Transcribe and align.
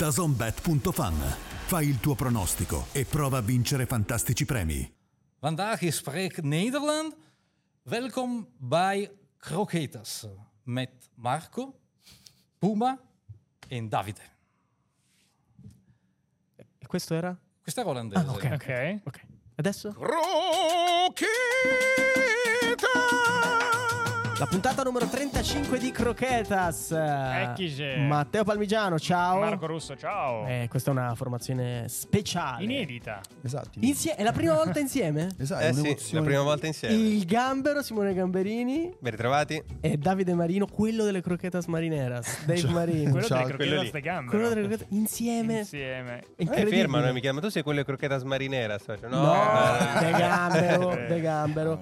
dazonbet.fan. 0.00 1.14
Fai 1.66 1.86
il 1.86 2.00
tuo 2.00 2.14
pronostico 2.14 2.86
e 2.92 3.04
prova 3.04 3.36
a 3.36 3.40
vincere 3.42 3.84
fantastici 3.84 4.46
premi. 4.46 4.90
Vandaag 5.40 5.82
is 5.82 5.96
Spreek 5.96 6.42
Nederland. 6.42 7.14
Welkom 7.82 8.48
bij 8.56 9.10
Croquetas 9.36 10.26
met 10.62 10.90
Marco, 11.14 11.78
Puma 12.58 12.98
e 13.68 13.88
Davide. 13.88 14.20
E 16.78 16.86
questo 16.86 17.14
era? 17.14 17.38
Questa 17.60 17.82
è 17.82 17.84
olandese. 17.84 18.24
Ah, 18.24 18.32
ok. 18.32 18.44
Ok. 18.52 19.00
Ok. 19.04 19.20
Adesso? 19.56 19.94
La 24.40 24.46
puntata 24.46 24.82
numero 24.82 25.06
35 25.06 25.78
di 25.78 25.90
Croquetas. 25.90 26.92
Eccoci. 26.92 27.84
Matteo 27.98 28.42
Palmigiano, 28.42 28.98
ciao. 28.98 29.40
Marco 29.40 29.66
Russo, 29.66 29.94
ciao. 29.98 30.46
Eh, 30.46 30.66
questa 30.70 30.88
è 30.90 30.94
una 30.94 31.14
formazione 31.14 31.84
speciale. 31.88 32.64
Inedita. 32.64 33.20
Esatto. 33.42 33.78
Insie- 33.80 34.14
è 34.14 34.22
la 34.22 34.32
prima 34.32 34.54
volta 34.54 34.78
insieme? 34.78 35.28
Esatto, 35.38 35.64
Eh 35.84 35.96
sì, 35.98 36.14
la 36.14 36.22
prima 36.22 36.40
volta 36.40 36.66
insieme. 36.66 36.94
Il 36.94 37.26
Gambero, 37.26 37.82
Simone 37.82 38.14
Gamberini 38.14 38.90
Ben 38.98 39.10
ritrovati. 39.10 39.62
e 39.80 39.98
Davide 39.98 40.32
Marino, 40.32 40.64
quello 40.66 41.04
delle 41.04 41.20
Croquetas 41.20 41.66
Marineras. 41.66 42.44
Dave 42.46 42.68
Marino. 42.70 43.10
Quello 43.10 43.26
Ciao, 43.26 43.44
delle 43.44 43.56
croquetas 43.58 43.90
de 43.90 44.00
gambe. 44.00 44.30
Quello 44.30 44.48
delle 44.48 44.60
Croquetas 44.66 44.86
insieme. 44.96 45.58
Insieme. 45.58 46.18
Eh, 46.36 46.42
Incredibile. 46.44 46.76
ferma, 46.78 47.00
non 47.00 47.12
mi 47.12 47.20
chiama. 47.20 47.40
Tu 47.40 47.50
sei 47.50 47.62
quello 47.62 47.80
di 47.80 47.84
croquetas 47.84 48.22
marineras. 48.22 48.84
No, 49.02 49.08
No, 49.20 49.34
De 50.00 50.10
Gambero. 50.12 50.88
De 51.08 51.20
Gambero. 51.20 51.80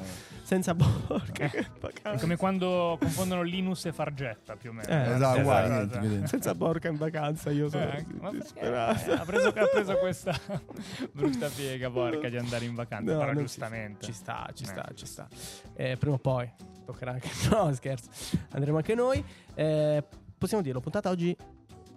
Senza 0.48 0.74
porca. 0.74 1.46
che 1.52 1.66
È 2.02 2.18
come 2.18 2.36
quando 2.38 2.96
confondono 2.98 3.42
Linus 3.42 3.84
e 3.84 3.92
Fargetta, 3.92 4.56
più 4.56 4.70
o 4.70 4.72
meno. 4.72 4.88
Eh, 4.88 5.12
Esatto, 5.14 5.40
uguali, 5.40 5.66
Esatto. 5.66 5.82
identici, 5.82 6.06
identici. 6.06 6.28
Senza 6.30 6.54
porca 6.54 6.88
in 6.88 6.96
vacanza, 6.96 7.50
io 7.50 7.68
sono 7.68 7.82
Eh, 7.84 8.06
ma 8.18 8.30
perché 8.30 8.38
disperato. 8.44 9.12
ha 9.12 9.24
preso, 9.26 9.48
ha 9.48 9.52
preso 9.70 9.94
questa 9.98 10.40
brutta 11.12 11.48
piega 11.48 11.90
porca 11.90 12.30
di 12.30 12.38
andare 12.38 12.64
in 12.64 12.74
vacanza, 12.74 13.12
No, 13.12 13.18
però 13.18 13.34
giustamente. 13.34 14.06
Ci 14.06 14.12
sta, 14.14 14.48
ci 14.54 14.62
Eh. 14.64 14.66
sta, 14.68 14.88
ci 14.94 15.04
sta. 15.04 15.28
Eh, 15.74 15.96
prima 15.98 16.14
o 16.14 16.18
poi 16.18 16.50
toccherà 16.86 17.10
anche. 17.12 17.28
No, 17.50 17.70
scherzo. 17.74 18.08
Andremo 18.52 18.78
anche 18.78 18.94
noi. 18.94 19.22
Eh, 19.54 20.02
possiamo 20.38 20.62
dirlo, 20.62 20.80
puntata 20.80 21.10
oggi 21.10 21.36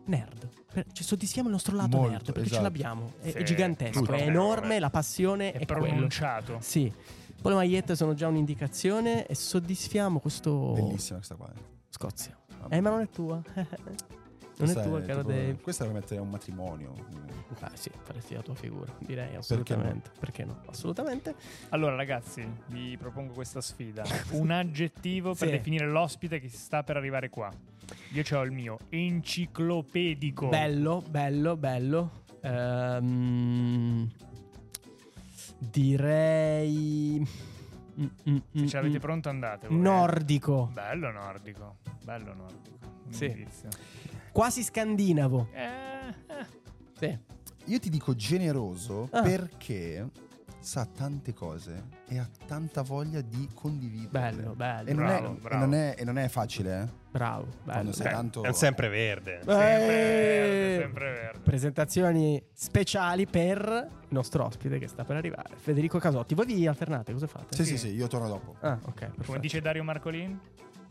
nerd. 0.08 0.50
Ci 0.92 1.04
soddisfiamo 1.06 1.48
il 1.48 1.54
nostro 1.54 1.74
lato 1.74 1.96
Molto, 1.96 2.12
nerd 2.12 2.26
perché 2.26 2.40
ce 2.42 2.48
esatto. 2.48 2.64
l'abbiamo. 2.64 3.14
È, 3.22 3.28
è 3.28 3.32
Sì, 3.38 3.44
gigantesco, 3.46 4.00
tutto. 4.00 4.12
è 4.12 4.24
enorme. 4.24 4.78
La 4.80 4.90
passione 4.90 5.54
È 5.54 5.60
è, 5.60 5.66
quello. 5.66 5.84
pronunciato. 5.86 6.58
Sì. 6.60 6.92
Poi 7.42 7.52
le 7.52 7.58
magliette 7.58 7.96
sono 7.96 8.14
già 8.14 8.28
un'indicazione 8.28 9.26
e 9.26 9.34
soddisfiamo 9.36 10.20
questo. 10.20 10.74
Bellissima 10.74 11.18
questa 11.18 11.36
qua. 11.36 11.50
eh. 11.56 11.60
Scozia. 11.90 12.38
Vabbè. 12.62 12.76
Eh, 12.76 12.82
ma 12.82 12.90
non 12.92 13.02
è 13.02 13.10
tua. 13.10 13.42
non 13.56 13.66
Questa 14.56 14.82
è 14.84 14.86
tua, 14.88 15.02
caro 15.02 15.22
tipo- 15.22 15.32
Dave. 15.32 15.56
Questa 15.60 15.86
da 15.86 15.92
mettere 15.92 16.20
a 16.20 16.22
un 16.24 16.30
matrimonio. 16.30 16.94
Ah, 17.62 17.72
sì, 17.74 17.90
faresti 18.04 18.36
la 18.36 18.42
tua 18.42 18.54
figura, 18.54 18.94
direi 19.00 19.36
assolutamente. 19.36 20.12
Perché 20.20 20.46
no? 20.46 20.62
Assolutamente. 20.68 21.34
Allora, 21.70 21.96
ragazzi, 21.96 22.48
vi 22.68 22.96
propongo 22.98 23.34
questa 23.34 23.60
sfida. 23.60 24.04
Un 24.34 24.52
aggettivo 24.52 25.34
per 25.34 25.48
Sì. 25.48 25.54
definire 25.56 25.88
l'ospite 25.90 26.40
che 26.40 26.48
sta 26.50 26.84
per 26.84 26.96
arrivare 26.98 27.30
qua. 27.30 27.52
Io 28.12 28.24
ho 28.38 28.42
il 28.44 28.52
mio 28.52 28.78
enciclopedico. 28.90 30.48
Bello, 30.48 31.04
bello, 31.10 31.58
bello. 31.58 32.12
Ehm, 32.42 34.10
direi. 35.70 37.20
Mm, 38.00 38.04
mm, 38.30 38.38
Se 38.54 38.62
mm, 38.62 38.66
ce 38.66 38.76
l'avete 38.78 38.98
mm. 38.98 39.02
pronto, 39.02 39.30
andate. 39.30 39.68
voi. 39.68 39.78
Nordico, 39.78 40.70
Bello 40.74 41.12
nordico. 41.12 41.78
Bello 42.04 42.34
nordico. 42.34 42.78
Un 43.06 43.14
Sì. 43.14 43.26
indizio. 43.26 43.70
quasi 44.32 44.64
scandinavo. 44.64 45.50
Eh, 45.52 45.66
eh. 46.28 46.46
Sì. 46.98 47.18
Io 47.66 47.80
ti 47.80 47.90
dico 47.90 48.16
generoso 48.16 49.08
Ah. 49.12 49.22
perché 49.22 50.08
sa 50.62 50.86
tante 50.86 51.34
cose 51.34 51.84
e 52.08 52.20
ha 52.20 52.30
tanta 52.46 52.82
voglia 52.84 53.20
di 53.22 53.50
condividere. 53.54 54.10
Bello, 54.32 54.54
bello. 54.56 54.90
E 54.90 54.94
non, 54.94 55.06
Bravo, 55.06 55.36
è, 55.36 55.40
bravo. 55.40 55.56
e 55.56 55.58
non 55.68 55.74
è- 55.74 55.96
e 55.98 56.04
non 56.06 56.18
è 56.18 56.28
facile, 56.28 56.82
eh? 56.82 56.88
Bravo, 57.12 57.44
bello. 57.64 57.72
Quando 57.72 57.92
sei 57.92 58.06
Beh, 58.06 58.12
tanto. 58.12 58.44
È 58.44 58.48
un 58.48 58.54
sempreverde. 58.54 59.40
Eh, 59.40 59.44
Sempre 59.44 59.88
verde, 59.88 60.78
sempre 60.80 61.12
verde. 61.12 61.40
Presentazioni 61.40 62.44
speciali 62.54 63.26
per 63.26 63.88
il 64.02 64.08
nostro 64.10 64.46
ospite 64.46 64.78
che 64.80 64.88
sta 64.88 65.04
per 65.04 65.16
arrivare, 65.18 65.50
Federico 65.58 65.98
Casotti. 66.00 66.36
Voi 66.36 66.46
vi 66.46 66.68
alternate, 66.68 67.12
cosa 67.12 67.28
fate? 67.28 67.56
Sì, 67.56 67.66
sì, 67.66 67.78
sì, 67.78 67.88
io 67.94 68.08
torno 68.08 68.28
dopo. 68.28 68.56
Ah, 68.62 68.78
ok. 68.82 68.94
Perfetto. 68.94 69.24
Come 69.26 69.40
dice 69.40 69.60
Dario 69.62 69.84
Marcolin, 69.84 70.40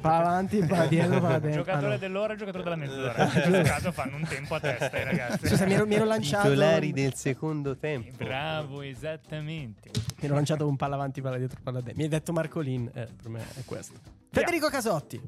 Va 0.00 0.16
avanti, 0.16 0.61
va 0.66 0.87
dietro, 0.87 1.21
va 1.21 1.38
dentro. 1.38 1.62
giocatore 1.62 1.87
Ah, 1.87 1.91
no. 1.91 1.97
dell'ora, 1.99 2.34
giocatore 2.34 2.62
della 2.65 2.77
mezz'ora. 2.77 3.22
In 3.25 3.31
questo 3.31 3.62
caso 3.62 3.93
fanno 3.93 4.16
un 4.16 4.27
tempo 4.27 4.55
a 4.55 4.61
testa 4.61 4.99
i 4.99 5.05
ragazzi. 5.05 5.47
Scusa, 5.49 5.66
mi 5.66 5.75
ero, 5.75 5.87
mi 5.87 5.94
ero 5.94 6.05
lanciato. 6.05 6.49
Titolari 6.49 6.93
del 6.93 7.15
secondo 7.15 7.77
tempo. 7.77 8.25
Bravo, 8.25 8.81
esattamente. 8.83 9.91
Mi 9.93 10.25
ero 10.27 10.34
lanciato 10.34 10.66
un 10.66 10.77
palla 10.77 10.94
avanti, 10.94 11.21
palla 11.21 11.37
dietro, 11.37 11.61
palla 11.62 11.78
dentro. 11.81 11.97
Mi 11.97 12.03
hai 12.05 12.09
detto 12.09 12.33
Marcolin, 12.33 12.91
eh, 12.94 13.09
per 13.22 13.31
me 13.31 13.41
è 13.41 13.65
questo. 13.66 13.94
Federico 14.31 14.69
Casotti. 14.71 15.21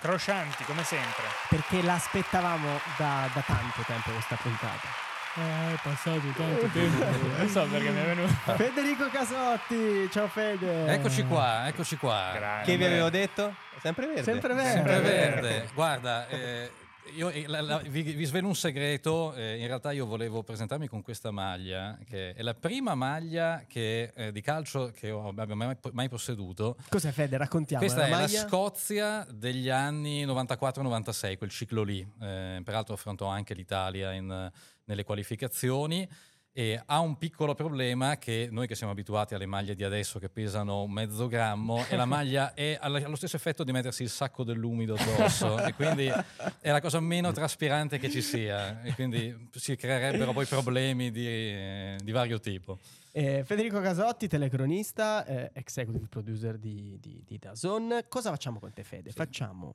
Scroscianti, 0.00 0.64
come 0.64 0.82
sempre. 0.84 1.24
Perché 1.48 1.82
l'aspettavamo 1.82 2.68
da, 2.98 3.28
da 3.32 3.40
tanto 3.40 3.82
tempo 3.86 4.10
questa 4.10 4.36
puntata. 4.36 4.88
Eh, 5.36 5.74
è 5.74 5.78
passato 5.82 6.20
tanto 6.36 6.66
tempo. 6.72 7.04
Non 7.38 7.48
so 7.48 7.66
perché 7.70 7.90
mi 7.90 8.00
è 8.00 8.04
venuto. 8.14 8.32
Federico 8.56 9.08
Casotti, 9.10 10.08
ciao 10.12 10.28
Fede. 10.28 10.86
Eccoci 10.92 11.24
qua, 11.24 11.66
eccoci 11.66 11.96
qua. 11.96 12.30
Grande. 12.34 12.64
Che 12.64 12.76
vi 12.76 12.84
avevo 12.84 13.10
detto? 13.10 13.52
Sempre 13.82 14.06
verde. 14.06 14.22
Sempre 14.22 14.54
verde. 14.54 14.70
Sempre 14.72 15.00
verde. 15.00 15.68
Guarda, 15.74 16.28
eh, 16.28 16.70
io 17.16 17.30
eh, 17.30 17.44
la- 17.48 17.60
la- 17.62 17.78
vi, 17.78 18.02
vi 18.02 18.24
svelo 18.24 18.46
un 18.46 18.54
segreto. 18.54 19.34
eh, 19.34 19.58
in 19.58 19.66
realtà 19.66 19.90
io 19.90 20.06
volevo 20.06 20.44
presentarmi 20.44 20.86
con 20.86 21.02
questa 21.02 21.32
maglia, 21.32 21.98
che 22.08 22.32
è 22.32 22.42
la 22.42 22.54
prima 22.54 22.94
maglia 22.94 23.64
che, 23.66 24.12
eh, 24.14 24.30
di 24.30 24.40
calcio 24.40 24.92
che 24.94 25.10
ho, 25.10 25.34
abbia 25.36 25.56
mai, 25.56 25.76
mai 25.92 26.08
posseduto. 26.08 26.76
Cos'è 26.88 27.10
Fede? 27.10 27.36
Raccontiamo. 27.36 27.82
Questa 27.82 28.06
è 28.06 28.08
la 28.08 28.16
maglia? 28.18 28.46
Scozia 28.46 29.26
degli 29.28 29.68
anni 29.68 30.24
94-96, 30.26 31.36
quel 31.38 31.50
ciclo 31.50 31.82
lì. 31.82 32.06
Eh, 32.22 32.60
peraltro 32.64 32.94
affrontò 32.94 33.26
anche 33.26 33.52
l'Italia 33.54 34.12
in- 34.12 34.50
nelle 34.84 35.04
qualificazioni. 35.04 36.08
E 36.56 36.80
ha 36.86 37.00
un 37.00 37.18
piccolo 37.18 37.52
problema 37.54 38.16
che 38.16 38.46
noi 38.48 38.68
che 38.68 38.76
siamo 38.76 38.92
abituati 38.92 39.34
alle 39.34 39.44
maglie 39.44 39.74
di 39.74 39.82
adesso 39.82 40.20
che 40.20 40.28
pesano 40.28 40.86
mezzo 40.86 41.26
grammo 41.26 41.84
e 41.88 41.96
la 41.96 42.04
maglia 42.06 42.54
è, 42.54 42.78
ha 42.80 42.86
lo 42.86 43.16
stesso 43.16 43.34
effetto 43.34 43.64
di 43.64 43.72
mettersi 43.72 44.04
il 44.04 44.08
sacco 44.08 44.44
dell'umido 44.44 44.94
addosso 44.94 45.60
e 45.64 45.74
quindi 45.74 46.08
è 46.60 46.70
la 46.70 46.80
cosa 46.80 47.00
meno 47.00 47.32
traspirante 47.32 47.98
che 47.98 48.08
ci 48.08 48.22
sia 48.22 48.82
e 48.82 48.94
quindi 48.94 49.48
si 49.50 49.74
creerebbero 49.74 50.32
poi 50.32 50.46
problemi 50.46 51.10
di, 51.10 51.26
eh, 51.26 51.96
di 52.00 52.12
vario 52.12 52.38
tipo. 52.38 52.78
Eh, 53.10 53.42
Federico 53.44 53.80
Casotti, 53.80 54.28
telecronista, 54.28 55.24
eh, 55.24 55.50
executive 55.54 56.06
producer 56.06 56.56
di, 56.56 56.98
di, 57.00 57.20
di 57.26 57.36
DAZN. 57.36 58.04
Cosa 58.08 58.30
facciamo 58.30 58.60
con 58.60 58.72
te 58.72 58.84
Fede? 58.84 59.10
Facciamo... 59.10 59.74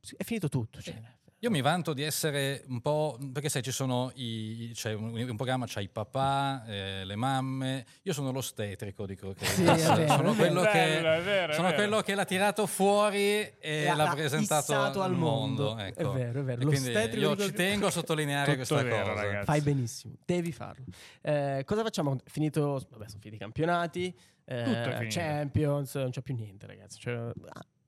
sì, 0.00 0.16
È 0.16 0.24
finito 0.24 0.48
tutto. 0.48 0.80
cioè. 0.80 1.00
Io 1.40 1.50
mi 1.50 1.60
vanto 1.60 1.92
di 1.92 2.02
essere 2.02 2.64
un 2.66 2.80
po'. 2.80 3.16
perché 3.32 3.48
sai, 3.48 3.62
ci 3.62 3.70
sono 3.70 4.10
i. 4.16 4.72
c'è 4.74 4.92
un, 4.92 5.16
un 5.16 5.36
programma, 5.36 5.66
c'ha 5.68 5.78
i 5.78 5.88
papà, 5.88 6.64
eh, 6.66 7.04
le 7.04 7.14
mamme. 7.14 7.86
Io 8.02 8.12
sono 8.12 8.32
l'ostetrico 8.32 9.06
di 9.06 9.14
Croquetas. 9.14 9.54
Sì, 9.54 9.62
è 9.62 9.94
vero, 9.94 10.08
sono 10.16 10.34
quello, 10.34 10.62
che, 10.62 10.72
Bello, 10.72 11.12
è 11.12 11.22
vero, 11.22 11.52
è 11.52 11.54
sono 11.54 11.68
vero. 11.68 11.76
quello 11.80 12.00
che 12.00 12.14
l'ha 12.16 12.24
tirato 12.24 12.66
fuori 12.66 13.52
e 13.60 13.84
L'ha- 13.84 13.94
l'ha, 13.94 14.14
presentato 14.14 14.72
al 14.74 15.00
al 15.00 15.14
mondo. 15.14 15.62
mondo. 15.74 15.78
ecco. 15.78 16.12
È 16.12 16.16
vero, 16.16 16.40
è 16.40 16.42
vero. 16.42 16.60
Quindi 16.66 16.92
L'ostetrico 16.92 17.28
io 17.30 17.36
ci 17.36 17.52
tengo 17.52 17.86
a 17.86 17.90
sottolineare 17.92 18.56
questa 18.56 18.82
vero, 18.82 18.96
cosa. 19.08 19.22
ragazzi. 19.22 19.44
Fai 19.44 19.60
benissimo, 19.60 20.14
devi 20.24 20.50
farlo. 20.50 20.86
Eh, 21.22 21.62
cosa 21.64 21.82
facciamo? 21.84 22.18
Finito, 22.24 22.84
vabbè, 22.90 23.06
sono 23.06 23.20
finiti 23.20 23.36
i 23.36 23.38
campionati, 23.38 24.12
eh. 24.44 25.06
Champions, 25.08 25.94
non 25.94 26.10
c'è 26.10 26.20
più 26.20 26.34
niente, 26.34 26.66
ragazzi. 26.66 26.98
Cioè, 26.98 27.14
ah, 27.14 27.32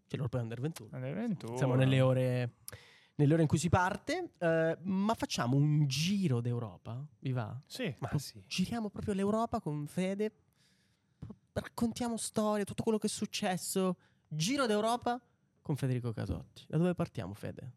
c'è 0.07 0.17
l'Europa 0.17 0.39
Under 0.41 0.61
21. 0.61 0.89
Alle 0.93 1.13
21. 1.13 1.57
Siamo 1.57 1.75
nelle 1.75 2.01
ore, 2.01 2.51
nelle 3.21 3.35
ore 3.35 3.43
in 3.43 3.49
cui 3.49 3.59
si 3.59 3.69
parte, 3.69 4.33
eh, 4.39 4.79
ma 4.83 5.15
facciamo 5.15 5.57
un 5.57 5.87
giro 5.87 6.41
d'Europa, 6.41 7.07
vi 7.21 7.33
va? 7.33 7.55
Sì. 7.67 7.95
Ma 7.99 8.11
sì. 8.19 8.43
Giriamo 8.47 8.89
proprio 8.89 9.13
l'Europa 9.15 9.61
con 9.61 9.87
Fede, 9.87 10.33
raccontiamo 11.53 12.17
storie, 12.17 12.65
tutto 12.65 12.83
quello 12.83 12.99
che 12.99 13.07
è 13.07 13.11
successo. 13.11 13.97
Giro 14.27 14.67
d'Europa 14.67 15.21
con 15.61 15.77
Federico 15.77 16.13
Casotti. 16.13 16.65
Da 16.67 16.79
dove 16.79 16.95
partiamo, 16.95 17.35
Fede? 17.35 17.73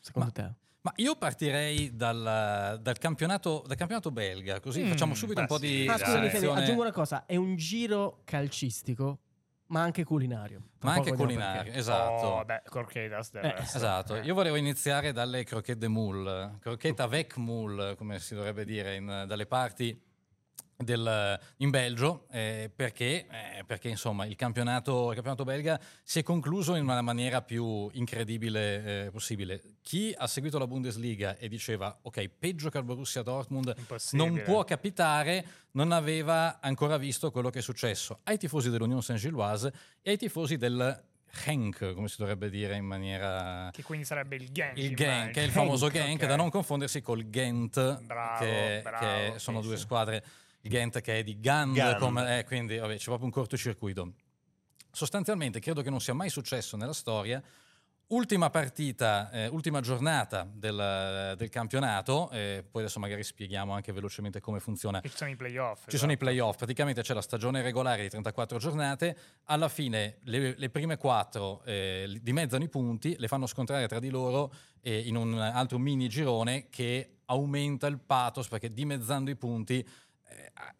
Secondo 0.00 0.30
te? 0.32 0.54
Ma 0.82 0.92
io 0.96 1.14
partirei 1.16 1.94
dal, 1.94 2.78
dal 2.80 2.96
campionato, 2.98 3.62
dal 3.66 3.76
campionato 3.76 4.10
belga, 4.10 4.60
così 4.60 4.82
Mm, 4.82 4.88
facciamo 4.88 5.14
subito 5.14 5.40
un 5.40 5.46
po' 5.46 5.58
sì. 5.58 5.66
di 5.66 5.86
Ah, 5.86 5.98
scusami, 5.98 6.28
Fede, 6.30 6.50
aggiungo 6.50 6.80
una 6.80 6.92
cosa: 6.92 7.26
è 7.26 7.36
un 7.36 7.54
giro 7.56 8.22
calcistico, 8.24 9.18
ma 9.70 9.82
anche 9.82 10.04
culinario. 10.04 10.62
Tra 10.78 10.90
ma 10.90 10.94
anche 10.96 11.12
culinario, 11.14 11.62
perché. 11.64 11.78
esatto. 11.78 12.26
Oh, 12.26 12.44
beh, 12.44 12.62
Corquedas 12.68 13.30
del 13.32 13.44
Eh. 13.44 13.54
Esatto, 13.60 14.16
Eh. 14.16 14.20
io 14.20 14.34
volevo 14.34 14.56
iniziare 14.56 15.12
dalle 15.12 15.42
croquette 15.44 15.78
de 15.80 15.88
moule, 15.88 16.58
croquette 16.60 17.02
avec 17.02 17.36
moule, 17.36 17.96
come 17.96 18.18
si 18.20 18.34
dovrebbe 18.34 18.64
dire 18.64 18.94
in- 18.96 19.24
dalle 19.26 19.46
parti 19.46 20.00
del- 20.82 21.38
in 21.58 21.70
Belgio 21.70 22.26
eh, 22.30 22.70
perché, 22.74 23.26
eh, 23.26 23.64
perché, 23.64 23.88
insomma 23.88 24.24
il 24.26 24.36
campionato, 24.36 25.08
il 25.08 25.14
campionato 25.14 25.44
belga 25.44 25.78
si 26.02 26.20
è 26.20 26.22
concluso 26.22 26.74
in 26.74 26.84
una 26.84 27.00
maniera 27.02 27.42
più 27.42 27.88
incredibile 27.92 29.04
eh, 29.06 29.10
possibile. 29.10 29.62
Chi 29.82 30.14
ha 30.16 30.26
seguito 30.26 30.58
la 30.58 30.66
Bundesliga 30.66 31.36
e 31.36 31.48
diceva 31.48 31.96
ok 32.02 32.28
peggio 32.28 32.70
che 32.70 32.78
al 32.78 32.84
Borussia 32.84 33.22
Dortmund 33.22 33.74
Impossibile. 33.76 34.28
non 34.28 34.42
può 34.42 34.64
capitare, 34.64 35.44
non 35.72 35.92
aveva 35.92 36.60
ancora 36.60 36.96
visto 36.96 37.30
quello 37.30 37.50
che 37.50 37.58
è 37.60 37.62
successo 37.62 38.20
ai 38.24 38.38
tifosi 38.38 38.70
dell'Unione 38.70 39.02
Saint-Gilloise 39.02 39.72
e 40.00 40.10
ai 40.12 40.16
tifosi 40.16 40.56
del 40.56 41.08
Henk, 41.44 41.94
come 41.94 42.08
si 42.08 42.16
dovrebbe 42.18 42.50
dire 42.50 42.74
in 42.74 42.84
maniera... 42.84 43.70
Che 43.72 43.84
quindi 43.84 44.04
sarebbe 44.04 44.34
il 44.34 44.48
Genk. 44.50 44.76
Il. 44.78 44.96
Genk, 44.96 45.36
è 45.36 45.42
il 45.42 45.50
famoso 45.52 45.88
Genk, 45.88 46.06
Genk, 46.06 46.22
ok. 46.22 46.28
da 46.28 46.34
non 46.34 46.50
confondersi 46.50 47.00
col 47.00 47.30
Gent, 47.30 48.02
Bravo, 48.02 48.44
che, 48.44 48.80
bravo, 48.82 49.32
che 49.32 49.38
sono 49.38 49.60
due 49.60 49.76
squadre. 49.76 50.24
Il 50.62 50.70
Gent 50.70 51.00
che 51.00 51.18
è 51.18 51.22
di 51.22 51.40
Gand, 51.40 51.74
Gand. 51.74 51.98
come- 51.98 52.38
eh, 52.38 52.44
quindi 52.44 52.76
vabbè, 52.76 52.96
c'è 52.96 53.04
proprio 53.04 53.26
un 53.26 53.32
cortocircuito. 53.32 54.12
Sostanzialmente 54.92 55.60
credo 55.60 55.82
che 55.82 55.90
non 55.90 56.00
sia 56.00 56.14
mai 56.14 56.28
successo 56.28 56.76
nella 56.76 56.92
storia. 56.92 57.42
Ultima 58.08 58.50
partita, 58.50 59.30
eh, 59.30 59.46
ultima 59.46 59.80
giornata 59.80 60.44
del, 60.52 61.34
del 61.36 61.48
campionato, 61.48 62.28
eh, 62.30 62.64
poi 62.68 62.82
adesso 62.82 62.98
magari 62.98 63.22
spieghiamo 63.22 63.72
anche 63.72 63.92
velocemente 63.92 64.40
come 64.40 64.58
funziona 64.58 65.00
ci 65.00 65.12
sono 65.14 65.30
i 65.30 65.36
playoff. 65.36 65.84
ci 65.88 65.96
sono 65.96 66.10
i 66.10 66.14
esatto. 66.14 66.28
playoff, 66.28 66.56
praticamente 66.56 67.02
c'è 67.02 67.14
la 67.14 67.22
stagione 67.22 67.62
regolare 67.62 68.02
di 68.02 68.08
34 68.08 68.58
giornate, 68.58 69.16
alla 69.44 69.68
fine 69.68 70.16
le, 70.24 70.56
le 70.58 70.70
prime 70.70 70.96
quattro 70.96 71.62
eh, 71.64 72.18
dimezzano 72.20 72.64
i 72.64 72.68
punti, 72.68 73.14
le 73.16 73.28
fanno 73.28 73.46
scontrare 73.46 73.86
tra 73.86 74.00
di 74.00 74.10
loro 74.10 74.52
eh, 74.80 74.98
in 74.98 75.14
un 75.14 75.38
altro 75.38 75.78
mini 75.78 76.08
girone 76.08 76.68
che 76.68 77.18
aumenta 77.26 77.86
il 77.86 78.00
pathos 78.00 78.48
perché 78.48 78.72
dimezzando 78.72 79.30
i 79.30 79.36
punti 79.36 79.86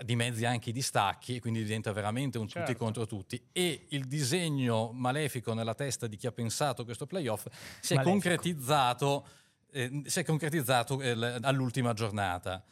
dimezzi 0.04 0.44
anche 0.44 0.70
i 0.70 0.72
distacchi 0.72 1.36
e 1.36 1.40
quindi 1.40 1.62
diventa 1.62 1.92
veramente 1.92 2.38
un 2.38 2.46
tutti 2.46 2.58
Certo. 2.60 2.76
contro 2.76 3.06
tutti 3.06 3.42
e 3.52 3.86
il 3.90 4.06
disegno 4.06 4.92
malefico 4.92 5.54
nella 5.54 5.74
testa 5.74 6.06
di 6.06 6.16
chi 6.16 6.26
ha 6.26 6.32
pensato 6.32 6.84
questo 6.84 7.06
playoff 7.06 7.46
si 7.80 7.92
è 7.94 7.96
Malefico. 7.96 8.02
concretizzato, 8.10 9.26
eh, 9.72 10.02
si 10.06 10.20
è 10.20 10.24
concretizzato 10.24 11.00
eh, 11.00 11.38
all'ultima 11.42 11.92
giornata 11.92 12.64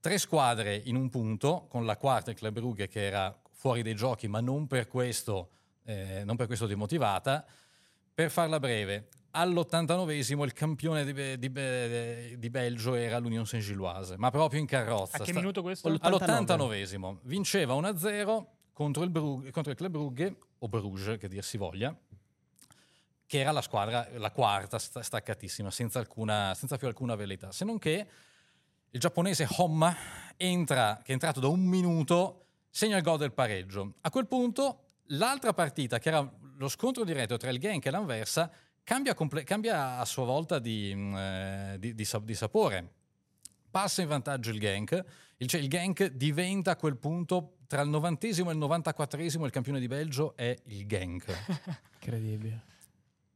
tre 0.00 0.16
squadre 0.18 0.80
in 0.84 0.96
un 0.96 1.08
punto, 1.10 1.66
con 1.68 1.84
la 1.84 1.96
quarta 1.96 2.30
il 2.30 2.36
Club 2.36 2.54
Brugge 2.54 2.88
che 2.88 3.04
era 3.06 3.38
fuori 3.50 3.82
dai 3.82 3.94
giochi, 3.94 4.28
ma 4.28 4.40
non 4.40 4.66
per 4.66 4.88
questo, 4.88 5.50
eh, 5.84 6.22
non 6.24 6.36
per 6.36 6.46
questo 6.46 6.66
demotivata. 6.66 7.44
Per 8.14 8.30
farla 8.30 8.58
breve, 8.58 9.08
all'89esimo 9.32 10.44
il 10.44 10.52
campione 10.52 11.04
di, 11.04 11.12
Be- 11.12 11.38
di 11.38 11.50
Be- 11.50 12.34
di 12.38 12.50
Belgio 12.50 12.94
era 12.94 13.18
l'Union 13.18 13.46
Saint-Gilloise, 13.46 14.16
ma 14.16 14.30
proprio 14.30 14.60
in 14.60 14.66
carrozza. 14.66 15.18
A 15.18 15.24
che 15.24 15.32
minuto 15.32 15.62
questo? 15.62 15.88
All'89esimo. 15.88 17.18
Vinceva 17.22 17.74
1-0 17.74 18.44
contro 18.72 19.02
il, 19.02 19.10
Brugge, 19.10 19.50
contro 19.50 19.72
il 19.72 19.78
Club 19.78 19.92
Brugge, 19.92 20.36
o 20.58 20.68
Bruges 20.68 21.18
che 21.18 21.28
dir 21.28 21.44
si 21.44 21.56
voglia, 21.56 21.96
che 23.26 23.38
era 23.38 23.52
la 23.52 23.62
squadra, 23.62 24.08
la 24.14 24.30
quarta, 24.30 24.78
sta- 24.78 25.02
staccatissima, 25.02 25.70
senza, 25.70 25.98
alcuna, 25.98 26.54
senza 26.54 26.76
più 26.76 26.86
alcuna 26.86 27.14
velleità. 27.14 27.52
Se 27.52 27.64
non 27.64 27.78
che 27.78 28.06
il 28.90 28.98
giapponese 28.98 29.46
Homma 29.58 29.94
entra, 30.36 31.00
che 31.02 31.10
è 31.10 31.12
entrato 31.12 31.40
da 31.40 31.48
un 31.48 31.60
minuto, 31.60 32.46
segna 32.70 32.96
il 32.96 33.02
gol 33.02 33.18
del 33.18 33.32
pareggio. 33.32 33.94
A 34.00 34.10
quel 34.10 34.26
punto 34.26 34.84
l'altra 35.08 35.52
partita, 35.52 35.98
che 35.98 36.08
era 36.08 36.28
lo 36.56 36.68
scontro 36.68 37.04
diretto 37.04 37.36
tra 37.36 37.50
il 37.50 37.58
Genk 37.58 37.86
e 37.86 37.90
l'Anversa, 37.90 38.50
cambia, 38.90 39.14
comple- 39.14 39.44
cambia 39.44 39.98
a 39.98 40.04
sua 40.04 40.24
volta 40.24 40.58
di, 40.58 40.92
mm, 40.92 41.14
eh, 41.16 41.76
di- 41.78 41.94
di 41.94 42.08
di 42.24 42.34
sapore. 42.34 42.92
Passa 43.70 44.02
in 44.02 44.08
vantaggio 44.08 44.50
il 44.50 44.58
Genk, 44.58 45.04
il, 45.36 45.46
cioè 45.46 45.60
il 45.60 45.68
Genk 45.68 46.06
diventa 46.06 46.72
a 46.72 46.76
quel 46.76 46.96
punto 46.96 47.58
tra 47.68 47.82
il 47.82 47.88
90esimo 47.88 48.48
e 48.48 48.52
il 48.52 48.58
94esimo 48.58 49.44
il 49.44 49.52
campione 49.52 49.78
di 49.78 49.86
Belgio 49.86 50.34
è 50.36 50.56
il 50.64 50.86
Genk. 50.88 51.24
Incredibile. 52.02 52.64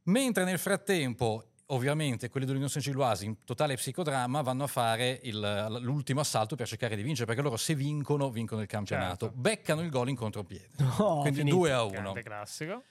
Mentre 0.03 0.43
nel 0.43 0.59
frattempo, 0.59 1.51
ovviamente, 1.67 2.27
quelli 2.27 2.45
dell'Unione 2.45 2.69
Saint-Gilloise 2.73 3.23
in 3.23 3.45
totale 3.45 3.75
psicodramma 3.75 4.41
vanno 4.41 4.65
a 4.65 4.67
fare 4.67 5.21
il- 5.23 5.77
l'ultimo 5.79 6.19
assalto 6.19 6.57
per 6.57 6.67
cercare 6.67 6.97
di 6.97 7.01
vincere, 7.01 7.27
perché 7.27 7.41
loro 7.41 7.55
se 7.55 7.75
vincono, 7.75 8.29
vincono 8.29 8.59
il 8.59 8.67
campionato. 8.67 9.27
Certo. 9.27 9.39
Beccano 9.39 9.83
il 9.83 9.89
gol 9.89 10.09
in 10.09 10.17
contropiede. 10.17 10.71
No, 10.79 11.19
Quindi 11.21 11.39
finito. 11.39 11.55
2 11.55 11.71
a 11.71 11.83
1. 11.83 11.91
Grande 11.91 12.23
classico. 12.23 12.83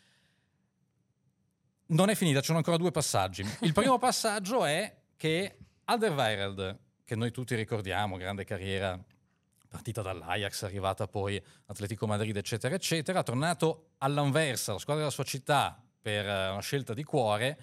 Non 1.87 2.09
è 2.09 2.15
finita, 2.15 2.41
ci 2.41 2.47
sono 2.47 2.59
ancora 2.59 2.77
due 2.77 2.91
passaggi. 2.91 3.45
Il 3.61 3.73
primo 3.73 3.99
passaggio 3.99 4.65
è 4.65 4.95
che 5.17 5.59
Alderweireld, 5.85 6.79
che 7.05 7.15
noi 7.17 7.31
tutti 7.31 7.55
ricordiamo, 7.55 8.17
grande 8.17 8.45
carriera, 8.45 8.99
partita 9.69 10.03
dall'Ajax, 10.03 10.63
arrivata 10.63 11.07
poi 11.07 11.43
Atletico 11.67 12.07
Madrid, 12.07 12.37
eccetera, 12.37 12.75
eccetera, 12.75 13.23
tornato 13.23 13.91
all'Anversa, 13.99 14.73
la 14.73 14.79
squadra 14.79 15.03
della 15.03 15.15
sua 15.15 15.25
città, 15.25 15.79
per 16.01 16.27
eh, 16.27 16.49
una 16.51 16.61
scelta 16.61 16.95
di 16.95 17.03
cuore. 17.05 17.59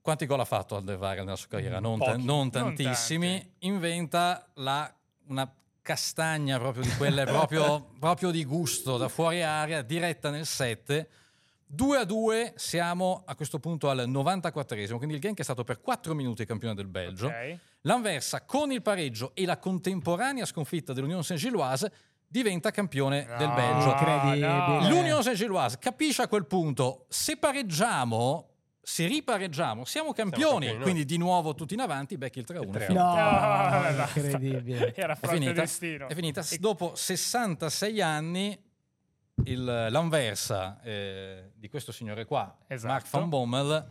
Quanti 0.00 0.26
gol 0.26 0.40
ha 0.40 0.44
fatto 0.44 0.76
Alderweireld 0.76 1.24
nella 1.24 1.36
sua 1.36 1.48
carriera? 1.48 1.80
Non, 1.80 1.98
ta- 1.98 2.12
Pochi. 2.12 2.24
non 2.24 2.36
Non 2.36 2.50
tantissimi. 2.50 3.38
tanti. 3.38 3.52
Inventa 3.66 4.46
la- 4.54 4.94
una 5.28 5.50
castagna 5.82 6.58
proprio 6.58 6.82
di 6.82 6.90
quelle, 6.96 7.24
proprio, 7.24 7.90
proprio 7.98 8.30
di 8.30 8.44
gusto, 8.44 8.96
da 8.96 9.08
fuori 9.08 9.42
area, 9.42 9.82
diretta 9.82 10.30
nel 10.30 10.46
7. 10.46 11.08
2 11.74 11.98
a 11.98 12.04
2 12.04 12.52
siamo 12.56 13.22
a 13.26 13.34
questo 13.34 13.58
punto 13.58 13.90
al 13.90 14.04
94esimo, 14.08 14.96
quindi 14.96 15.14
il 15.14 15.20
Genk 15.20 15.38
è 15.38 15.42
stato 15.42 15.64
per 15.64 15.80
4 15.80 16.14
minuti 16.14 16.44
campione 16.44 16.74
del 16.74 16.86
Belgio. 16.86 17.26
Ok. 17.26 17.58
L'Anversa 17.82 18.44
con 18.44 18.72
il 18.72 18.80
pareggio 18.82 19.32
e 19.34 19.44
la 19.44 19.58
contemporanea 19.58 20.44
sconfitta 20.46 20.92
dell'Unione 20.92 21.22
Saint-Gilloise 21.22 21.92
diventa 22.26 22.70
campione 22.70 23.26
del 23.38 23.48
No, 23.48 23.54
Belgio. 23.54 23.90
Incredibile. 23.90 24.46
no. 24.46 24.88
L'Unione 24.88 25.22
Saint-Gilloise 25.22 25.78
capisce 25.78 26.22
a 26.22 26.28
quel 26.28 26.46
punto, 26.46 27.04
se 27.08 27.36
pareggiamo, 27.36 28.48
se 28.80 29.06
ripareggiamo, 29.06 29.84
siamo 29.84 30.12
campioni, 30.12 30.66
noi. 30.66 30.80
quindi 30.80 31.04
di 31.04 31.16
nuovo 31.18 31.54
tutti 31.54 31.74
in 31.74 31.80
avanti, 31.80 32.16
becchi 32.16 32.38
il 32.38 32.44
3 32.44 32.56
a 32.56 32.60
1. 32.60 32.68
Il 32.70 32.74
3 32.74 32.86
a 32.86 32.92
No, 32.92 33.14
vabbè, 33.14 33.94
basta. 33.96 34.18
incredibile. 34.20 34.94
Era 34.94 35.12
È 35.12 35.16
forte 35.16 35.34
finita, 35.36 35.52
destino. 35.60 36.08
è 36.08 36.14
finita. 36.14 36.44
E- 36.50 36.58
Dopo 36.58 36.92
66 36.94 38.00
anni, 38.00 38.58
il, 39.44 39.64
l'Anversa 39.64 40.80
eh, 40.82 41.50
di 41.54 41.68
questo 41.68 41.92
signore 41.92 42.24
qua, 42.24 42.56
Esatto. 42.66 42.92
Mark 42.92 43.08
van 43.10 43.28
Bommel, 43.28 43.88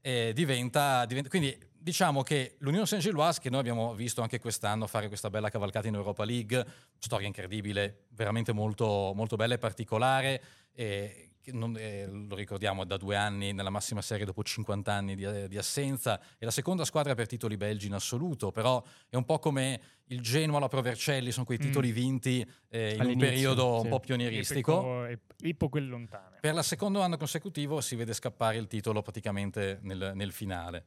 eh, 0.00 0.32
diventa, 0.34 1.04
diventa- 1.04 1.28
Quindi 1.28 1.56
diciamo 1.80 2.22
che 2.22 2.56
l'Unione 2.58 2.86
Saint-Gilloise, 2.86 3.40
che 3.40 3.50
noi 3.50 3.60
abbiamo 3.60 3.94
visto 3.94 4.20
anche 4.22 4.38
quest'anno 4.38 4.86
fare 4.86 5.08
questa 5.08 5.30
bella 5.30 5.50
cavalcata 5.50 5.88
in 5.88 5.94
Europa 5.94 6.24
League, 6.24 6.66
storia 6.98 7.26
incredibile, 7.26 8.06
veramente 8.10 8.52
molto, 8.52 9.12
molto 9.14 9.36
bella 9.36 9.54
e 9.54 9.58
particolare. 9.58 10.42
eh, 10.72 11.27
non- 11.52 11.76
eh, 11.78 12.06
lo 12.06 12.34
ricordiamo 12.34 12.84
da 12.84 12.96
due 12.96 13.16
anni 13.16 13.52
nella 13.52 13.70
massima 13.70 14.02
serie 14.02 14.24
dopo 14.24 14.42
50 14.42 14.92
anni 14.92 15.14
di, 15.16 15.48
di 15.48 15.58
assenza, 15.58 16.20
è 16.38 16.44
la 16.44 16.50
seconda 16.50 16.84
squadra 16.84 17.14
per 17.14 17.26
titoli 17.26 17.56
belgi 17.56 17.86
in 17.86 17.94
assoluto, 17.94 18.50
però 18.52 18.82
è 19.08 19.16
un 19.16 19.24
po' 19.24 19.38
come 19.38 19.80
il 20.06 20.20
Genoa, 20.20 20.58
la 20.58 20.68
Provercelli, 20.68 21.30
sono 21.32 21.44
quei 21.44 21.58
Mm. 21.58 21.62
titoli 21.62 21.92
vinti 21.92 22.48
eh, 22.70 22.94
in 22.94 23.04
un 23.04 23.16
periodo 23.18 23.76
un 23.76 23.82
sì. 23.82 23.88
po' 23.88 24.00
pionieristico. 24.00 25.04
Ep- 25.04 25.34
epoche 25.42 25.80
lontane. 25.80 26.38
Per 26.40 26.54
il 26.54 26.64
secondo 26.64 27.00
anno 27.00 27.16
consecutivo 27.16 27.80
si 27.80 27.94
vede 27.96 28.12
scappare 28.12 28.56
il 28.56 28.66
titolo 28.66 29.02
praticamente 29.02 29.78
nel, 29.82 30.12
nel 30.14 30.32
finale. 30.32 30.84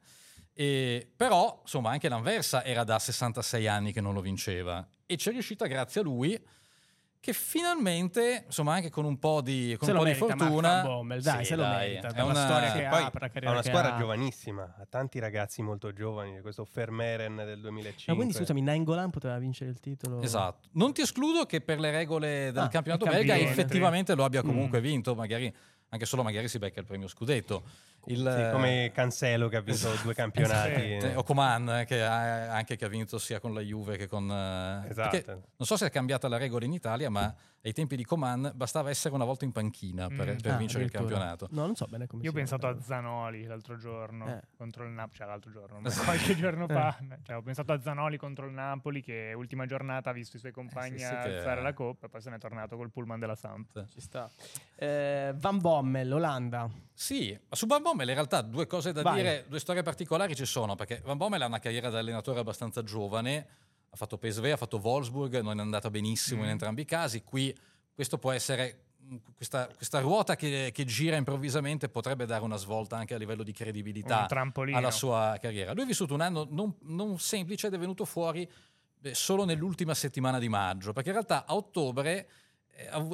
E- 0.54 1.08
però, 1.16 1.60
insomma, 1.62 1.90
anche 1.90 2.08
l'Anversa 2.08 2.62
era 2.64 2.84
da 2.84 2.98
66 2.98 3.66
anni 3.66 3.92
che 3.92 4.00
non 4.00 4.12
lo 4.12 4.20
vinceva 4.20 4.86
e 5.06 5.16
c'è 5.16 5.30
riuscita 5.30 5.66
grazie 5.66 6.00
a 6.00 6.04
lui 6.04 6.38
che 7.22 7.32
finalmente, 7.32 8.42
insomma, 8.46 8.74
anche 8.74 8.90
con 8.90 9.04
un 9.04 9.16
po' 9.16 9.40
di, 9.42 9.76
con 9.78 9.86
Se 9.86 9.92
un 9.94 9.98
lo 9.98 10.02
po' 10.02 10.08
di 10.10 10.14
fortuna... 10.16 10.82
Bommel, 10.82 11.22
dai, 11.22 11.38
Sì, 11.38 11.44
se 11.50 11.54
lo 11.56 11.62
dai, 11.62 11.90
merita. 11.90 12.08
è 12.08 12.20
una- 12.22 12.34
storia 12.44 12.72
che 12.72 12.88
Poi 12.88 13.02
ha 13.04 13.10
carriera 13.10 13.50
una 13.52 13.62
squadra 13.62 13.96
giovanissima, 13.96 14.74
ha 14.76 14.86
tanti 14.90 15.20
ragazzi 15.20 15.62
molto 15.62 15.92
giovani, 15.92 16.40
questo 16.40 16.64
Fermeren 16.64 17.36
del 17.36 17.60
2005. 17.60 18.04
Ma 18.08 18.14
quindi 18.14 18.34
scusami, 18.34 18.60
Nainggolan 18.60 19.10
poteva 19.10 19.38
vincere 19.38 19.70
il 19.70 19.78
titolo? 19.78 20.20
Esatto. 20.20 20.68
Non 20.72 20.92
ti 20.92 21.02
escludo 21.02 21.46
che 21.46 21.60
per 21.60 21.78
le 21.78 21.92
regole 21.92 22.50
del 22.52 22.64
Ah, 22.64 22.68
campionato 22.68 23.06
belga 23.06 23.36
effettivamente 23.36 24.16
lo 24.16 24.24
abbia 24.24 24.42
comunque 24.42 24.80
Mm. 24.80 24.82
vinto, 24.82 25.14
magari 25.14 25.54
anche 25.90 26.06
solo 26.06 26.24
magari 26.24 26.48
si 26.48 26.58
becca 26.58 26.80
il 26.80 26.86
premio 26.86 27.06
scudetto. 27.06 27.62
Il, 28.06 28.16
Sì, 28.18 28.50
come 28.52 28.90
Cancelo 28.92 29.48
che 29.48 29.56
ha 29.56 29.60
vinto 29.60 29.86
Esatto. 29.88 30.02
due 30.02 30.14
campionati. 30.14 30.70
Eh, 30.80 31.14
o 31.14 31.22
Coman 31.22 31.68
eh, 31.80 31.84
che 31.84 32.02
ha, 32.02 32.52
anche 32.52 32.74
che 32.76 32.84
ha 32.84 32.88
vinto 32.88 33.16
sia 33.18 33.38
con 33.38 33.54
la 33.54 33.60
Juve 33.60 33.96
che 33.96 34.08
con 34.08 34.28
eh, 34.28 34.88
Esatto. 34.88 35.10
perché 35.10 35.30
non 35.30 35.66
so 35.66 35.76
se 35.76 35.86
è 35.86 35.90
cambiata 35.90 36.26
la 36.28 36.36
regola 36.36 36.64
in 36.64 36.72
Italia 36.72 37.10
ma 37.10 37.32
ai 37.64 37.72
tempi 37.72 37.94
di 37.94 38.04
Coman 38.04 38.50
bastava 38.56 38.90
essere 38.90 39.14
una 39.14 39.24
volta 39.24 39.44
in 39.44 39.52
panchina 39.52 40.08
per, 40.08 40.32
Mm. 40.32 40.36
per 40.38 40.50
Ah, 40.52 40.56
vincere 40.56 40.82
il 40.82 40.90
campionato 40.90 41.46
No, 41.52 41.64
non 41.66 41.76
so 41.76 41.86
bene 41.88 42.08
come 42.08 42.24
Io 42.24 42.30
ho 42.30 42.32
pensato 42.32 42.66
a. 42.66 42.76
Zanoli 42.80 43.44
l'altro 43.44 43.76
giorno 43.76 44.26
Eh. 44.26 44.40
contro 44.56 44.82
il 44.84 44.90
Napoli, 44.90 45.16
cioè 45.18 45.26
l'altro 45.28 45.50
giorno, 45.52 45.78
no, 45.80 45.90
qualche 46.04 46.34
giorno 46.34 46.66
fa. 46.66 46.98
Cioè, 47.22 47.36
ho 47.36 47.42
pensato 47.42 47.72
a 47.72 47.80
Zanoli 47.80 48.16
contro 48.16 48.46
il 48.46 48.52
Napoli 48.52 49.00
che 49.00 49.32
ultima 49.36 49.64
giornata 49.66 50.10
ha 50.10 50.12
visto 50.12 50.36
i 50.36 50.40
suoi 50.40 50.50
compagni 50.50 50.96
Eh, 50.96 50.98
sì, 50.98 51.04
sì, 51.04 51.10
che- 51.10 51.36
alzare 51.36 51.62
la 51.62 51.72
coppa 51.72 52.06
e 52.06 52.08
poi 52.08 52.20
se 52.20 52.30
n'è 52.30 52.38
tornato 52.38 52.76
col 52.76 52.90
pullman 52.90 53.20
della 53.20 53.36
Samp. 53.36 53.86
Ci 53.88 54.00
sta. 54.00 54.28
Eh, 54.74 55.32
Van 55.36 55.58
Bommel, 55.58 56.12
Olanda. 56.12 56.68
Sì, 56.94 57.38
ma 57.48 57.54
su 57.56 57.66
Van 57.66 57.80
Bommel 57.82 57.90
in 58.00 58.14
realtà 58.14 58.40
due 58.42 58.66
cose 58.66 58.92
da 58.92 59.02
Vai. 59.02 59.16
dire, 59.16 59.44
due 59.48 59.60
storie 59.60 59.82
particolari 59.82 60.34
ci 60.34 60.46
sono, 60.46 60.74
perché 60.74 61.00
Van 61.04 61.16
Bommel 61.16 61.42
ha 61.42 61.46
una 61.46 61.58
carriera 61.58 61.90
da 61.90 61.98
allenatore 61.98 62.40
abbastanza 62.40 62.82
giovane, 62.82 63.46
ha 63.90 63.96
fatto 63.96 64.16
PSV, 64.18 64.44
ha 64.52 64.56
fatto 64.56 64.78
Wolfsburg, 64.82 65.40
non 65.40 65.58
è 65.58 65.62
andata 65.62 65.90
benissimo 65.90 66.40
Mm. 66.40 66.44
in 66.44 66.50
entrambi 66.50 66.82
i 66.82 66.84
casi. 66.86 67.22
Qui 67.22 67.54
questo 67.94 68.16
può 68.18 68.32
essere 68.32 68.84
mh, 68.98 69.16
questa, 69.36 69.66
questa 69.76 70.00
ruota 70.00 70.34
che, 70.34 70.70
che 70.72 70.84
gira 70.86 71.16
improvvisamente 71.16 71.88
potrebbe 71.90 72.24
dare 72.24 72.42
una 72.42 72.56
svolta 72.56 72.96
anche 72.96 73.12
a 73.14 73.18
livello 73.18 73.42
di 73.42 73.52
credibilità 73.52 74.20
alla 74.78 74.90
sua 74.90 75.36
carriera. 75.40 75.72
Lui 75.74 75.82
ha 75.82 75.86
vissuto 75.86 76.14
un 76.14 76.22
anno 76.22 76.46
non, 76.50 76.74
non 76.84 77.18
semplice 77.18 77.66
ed 77.66 77.74
è 77.74 77.78
venuto 77.78 78.04
fuori 78.06 78.48
eh, 79.02 79.14
solo 79.14 79.44
nell'ultima 79.44 79.92
settimana 79.94 80.38
di 80.38 80.48
maggio, 80.48 80.92
perché 80.92 81.10
in 81.10 81.14
realtà 81.16 81.44
a 81.44 81.54
ottobre 81.54 82.28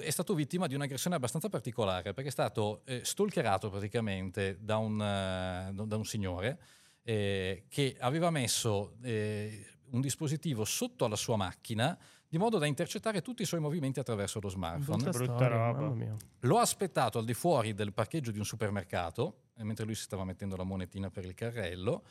è 0.01 0.11
stato 0.11 0.35
vittima 0.35 0.67
di 0.67 0.75
un'aggressione 0.75 1.17
abbastanza 1.17 1.49
particolare, 1.49 2.13
perché 2.13 2.29
è 2.29 2.33
stato 2.33 2.83
eh, 2.85 3.05
stalkerato 3.05 3.71
praticamente 3.71 4.59
da 4.61 4.77
un, 4.77 5.01
eh, 5.01 5.73
da 5.73 5.97
un 5.97 6.05
signore 6.05 6.61
eh, 7.03 7.65
che 7.69 7.97
aveva 7.99 8.31
messo 8.31 8.97
eh, 9.03 9.67
un 9.91 10.01
dispositivo 10.01 10.65
sotto 10.65 11.05
alla 11.05 11.17
sua 11.17 11.37
macchina 11.37 11.99
di 12.31 12.37
modo 12.37 12.59
da 12.59 12.67
intercettare 12.67 13.23
tutti 13.23 13.43
i 13.43 13.47
suoi 13.47 13.61
movimenti 13.61 13.99
attraverso 13.99 14.39
lo 14.41 14.51
smartphone. 14.51 15.03
Brutta 15.03 15.19
Brutta 15.19 15.35
storia, 15.35 15.71
roba. 15.71 16.59
ha 16.59 16.61
aspettato 16.61 17.19
al 17.19 17.25
di 17.25 17.33
fuori 17.33 17.73
del 17.73 17.95
parcheggio 17.95 18.31
di 18.31 18.39
un 18.39 18.45
supermercato, 18.45 19.45
eh, 19.57 19.65
mentre 19.65 19.87
lui 19.87 19.95
si 19.95 20.03
stava 20.03 20.25
mettendo 20.25 20.55
la 20.57 20.65
monetina 20.65 21.09
per 21.09 21.25
il 21.25 21.33
carrello, 21.33 22.05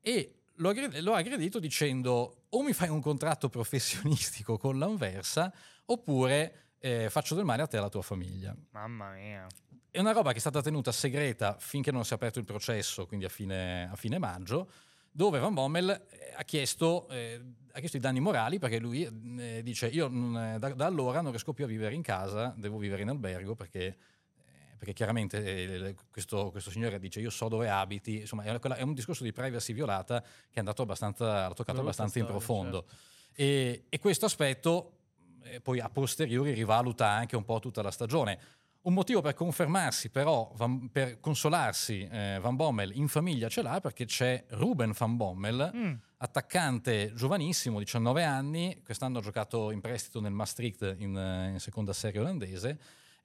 e 0.00 0.42
lo, 0.54 0.68
aggre- 0.68 1.00
lo 1.00 1.14
ha 1.14 1.18
aggredito 1.18 1.58
dicendo 1.58 2.44
o 2.48 2.62
mi 2.62 2.72
fai 2.72 2.88
un 2.88 3.00
contratto 3.00 3.48
professionistico 3.48 4.56
con 4.56 4.78
l'Anversa 4.78 5.52
oppure 5.86 6.67
eh, 6.78 7.10
faccio 7.10 7.34
del 7.34 7.44
male 7.44 7.62
a 7.62 7.66
te 7.66 7.76
e 7.76 7.78
alla 7.78 7.88
tua 7.88 8.02
famiglia. 8.02 8.54
Mamma 8.70 9.12
mia. 9.12 9.46
È 9.90 9.98
una 9.98 10.12
roba 10.12 10.30
che 10.30 10.36
è 10.36 10.40
stata 10.40 10.60
tenuta 10.60 10.92
segreta 10.92 11.56
finché 11.58 11.90
non 11.90 12.04
si 12.04 12.12
è 12.12 12.16
aperto 12.16 12.38
il 12.38 12.44
processo, 12.44 13.06
quindi 13.06 13.24
a 13.24 13.28
fine, 13.28 13.90
a 13.90 13.96
fine 13.96 14.18
maggio, 14.18 14.70
dove 15.10 15.38
Van 15.38 15.54
Bommel 15.54 15.88
eh, 16.10 16.34
ha 16.36 16.44
chiesto, 16.44 17.08
eh, 17.08 17.40
ha 17.72 17.78
chiesto 17.78 17.96
i 17.96 18.00
danni 18.00 18.20
morali 18.20 18.58
perché 18.58 18.78
lui 18.78 19.02
eh, 19.38 19.62
dice 19.62 19.88
io 19.88 20.06
non, 20.08 20.36
eh, 20.36 20.58
da, 20.58 20.72
da 20.74 20.86
allora 20.86 21.20
non 21.20 21.30
riesco 21.30 21.52
più 21.52 21.64
a 21.64 21.66
vivere 21.66 21.94
in 21.94 22.02
casa, 22.02 22.54
devo 22.56 22.78
vivere 22.78 23.02
in 23.02 23.08
albergo 23.08 23.54
perché, 23.54 23.84
eh, 23.86 23.96
perché 24.76 24.92
chiaramente 24.92 25.96
questo, 26.10 26.50
questo 26.50 26.70
signore 26.70 27.00
dice 27.00 27.20
io 27.20 27.30
so 27.30 27.48
dove 27.48 27.68
abiti, 27.68 28.20
insomma 28.20 28.44
è, 28.44 28.58
quella- 28.60 28.76
è 28.76 28.82
un 28.82 28.94
discorso 28.94 29.24
di 29.24 29.32
privacy 29.32 29.72
violata 29.72 30.20
che 30.20 30.28
è 30.52 30.58
andato 30.60 30.82
abbastanza, 30.82 31.24
l'ha 31.24 31.48
toccato 31.48 31.64
Brutta 31.64 31.80
abbastanza 31.80 32.18
in 32.18 32.24
storia, 32.24 32.44
profondo. 32.44 32.86
E, 33.34 33.86
e 33.88 33.98
questo 33.98 34.26
aspetto 34.26 34.97
eh, 35.50 35.60
poi 35.60 35.80
a 35.80 35.88
posteriori 35.88 36.52
rivaluta 36.52 37.08
anche 37.08 37.36
un 37.36 37.44
po' 37.44 37.58
tutta 37.60 37.82
la 37.82 37.90
stagione. 37.90 38.38
Un 38.80 38.94
motivo 38.94 39.20
per 39.20 39.34
confermarsi, 39.34 40.08
però, 40.08 40.50
Van- 40.56 40.88
per 40.90 41.18
consolarsi, 41.20 42.08
eh, 42.10 42.38
Van 42.40 42.54
Bommel 42.56 42.96
in 42.96 43.08
famiglia 43.08 43.48
ce 43.48 43.60
l'ha 43.62 43.80
perché 43.80 44.04
c'è 44.06 44.44
Ruben 44.50 44.92
Van 44.96 45.16
Bommel, 45.16 45.70
Mm. 45.74 45.92
attaccante 46.18 47.12
giovanissimo, 47.14 47.78
19 47.80 48.22
anni, 48.24 48.80
quest'anno 48.84 49.18
ha 49.18 49.20
giocato 49.20 49.70
in 49.72 49.80
prestito 49.80 50.20
nel 50.20 50.32
Maastricht 50.32 50.96
in, 50.98 51.16
eh, 51.16 51.50
in 51.50 51.58
seconda 51.58 51.92
serie 51.92 52.20
olandese 52.20 52.78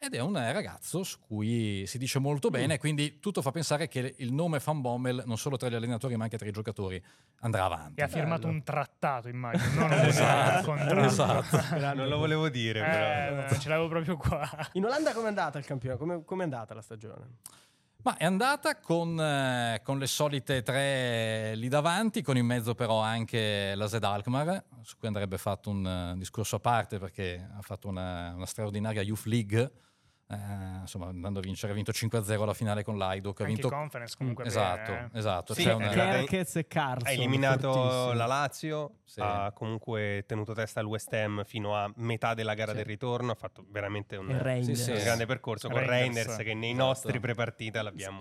ed 0.05 0.15
è 0.15 0.19
un 0.19 0.35
eh, 0.35 0.51
ragazzo 0.51 1.03
su 1.03 1.19
cui 1.19 1.85
si 1.87 1.97
dice 1.97 2.19
molto 2.19 2.49
bene, 2.49 2.77
quindi 2.77 3.19
tutto 3.19 3.41
fa 3.41 3.51
pensare 3.51 3.87
che 3.87 4.15
il 4.17 4.33
nome 4.33 4.59
Van 4.63 4.81
Bommel, 4.81 5.23
non 5.25 5.37
solo 5.37 5.55
tra 5.55 5.69
gli 5.69 5.75
allenatori 5.75 6.15
ma 6.17 6.23
anche 6.25 6.37
tra 6.37 6.47
i 6.47 6.51
giocatori, 6.51 7.01
andrà 7.39 7.63
avanti. 7.65 8.01
E 8.01 8.03
ha 8.03 8.07
firmato 8.07 8.41
Bello. 8.41 8.53
un 8.53 8.63
trattato, 8.63 9.27
immagino. 9.29 9.87
Non 9.87 9.91
un 9.91 9.99
Esatto, 10.05 10.65
contratto. 10.65 10.99
esatto. 10.99 11.75
Non 11.93 12.07
lo 12.07 12.17
volevo 12.17 12.49
dire, 12.49 12.81
però. 12.81 13.47
Eh, 13.47 13.59
ce 13.59 13.69
l'avevo 13.69 13.87
proprio 13.87 14.17
qua. 14.17 14.49
In 14.73 14.85
Olanda 14.85 15.13
com'è 15.13 15.27
andata 15.27 15.57
il 15.59 15.65
campionato? 15.65 15.99
Come 15.99 16.23
com'è 16.25 16.43
andata 16.43 16.73
la 16.73 16.81
stagione? 16.81 17.27
Ma 18.03 18.17
è 18.17 18.25
andata 18.25 18.79
con, 18.79 19.17
eh, 19.17 19.79
con 19.81 19.97
le 19.97 20.07
solite 20.07 20.61
tre 20.61 21.55
lì 21.55 21.69
davanti, 21.69 22.21
con 22.21 22.35
in 22.35 22.45
mezzo 22.45 22.75
però 22.75 22.99
anche 22.99 23.73
la 23.75 23.87
Zed 23.87 24.03
Alkmaar, 24.03 24.61
su 24.81 24.97
cui 24.97 25.07
andrebbe 25.07 25.37
fatto 25.37 25.69
un 25.69 25.87
eh, 25.87 26.17
discorso 26.17 26.57
a 26.57 26.59
parte 26.59 26.97
perché 26.99 27.49
ha 27.57 27.61
fatto 27.61 27.87
una, 27.87 28.33
una 28.35 28.45
straordinaria 28.45 29.01
Youth 29.01 29.23
League, 29.23 29.71
eh, 30.27 30.35
insomma 30.81 31.07
andando 31.07 31.39
a 31.39 31.41
vincere, 31.41 31.71
ha 31.71 31.75
vinto 31.75 31.91
5-0 31.91 32.45
la 32.45 32.53
finale 32.53 32.83
con 32.83 32.97
l'Hajduk, 32.97 33.41
ha 33.41 33.43
vinto... 33.45 33.69
conference 33.69 34.15
comunque 34.17 34.45
esatto, 34.45 34.91
bene, 34.91 35.09
eh. 35.13 35.17
esatto. 35.19 35.53
Sì, 35.53 35.67
una- 35.67 35.85
in- 35.85 35.91
Kerkez 35.93 36.55
e 36.57 36.67
Carlson. 36.67 37.07
Ha 37.07 37.11
eliminato 37.11 37.71
fortissimi. 37.73 38.15
la 38.15 38.25
Lazio, 38.25 38.91
Sì. 39.03 39.19
ha 39.21 39.51
comunque 39.53 40.23
tenuto 40.27 40.53
testa 40.53 40.79
al 40.79 40.85
West 40.87 41.13
Ham 41.13 41.43
fino 41.45 41.75
a 41.75 41.91
metà 41.97 42.33
della 42.33 42.53
gara 42.55 42.71
Sì. 42.71 42.77
del 42.77 42.85
ritorno, 42.85 43.31
ha 43.31 43.35
fatto 43.35 43.65
veramente 43.69 44.15
un, 44.15 44.27
un 44.29 44.37
grande 44.37 45.25
percorso 45.25 45.69
con 45.69 45.77
Reinders. 45.85 46.25
Reinders 46.25 46.37
che 46.37 46.53
nei 46.53 46.71
Esatto. 46.71 46.85
nostri 46.87 47.19
prepartita 47.19 47.81
l'abbiamo 47.83 48.19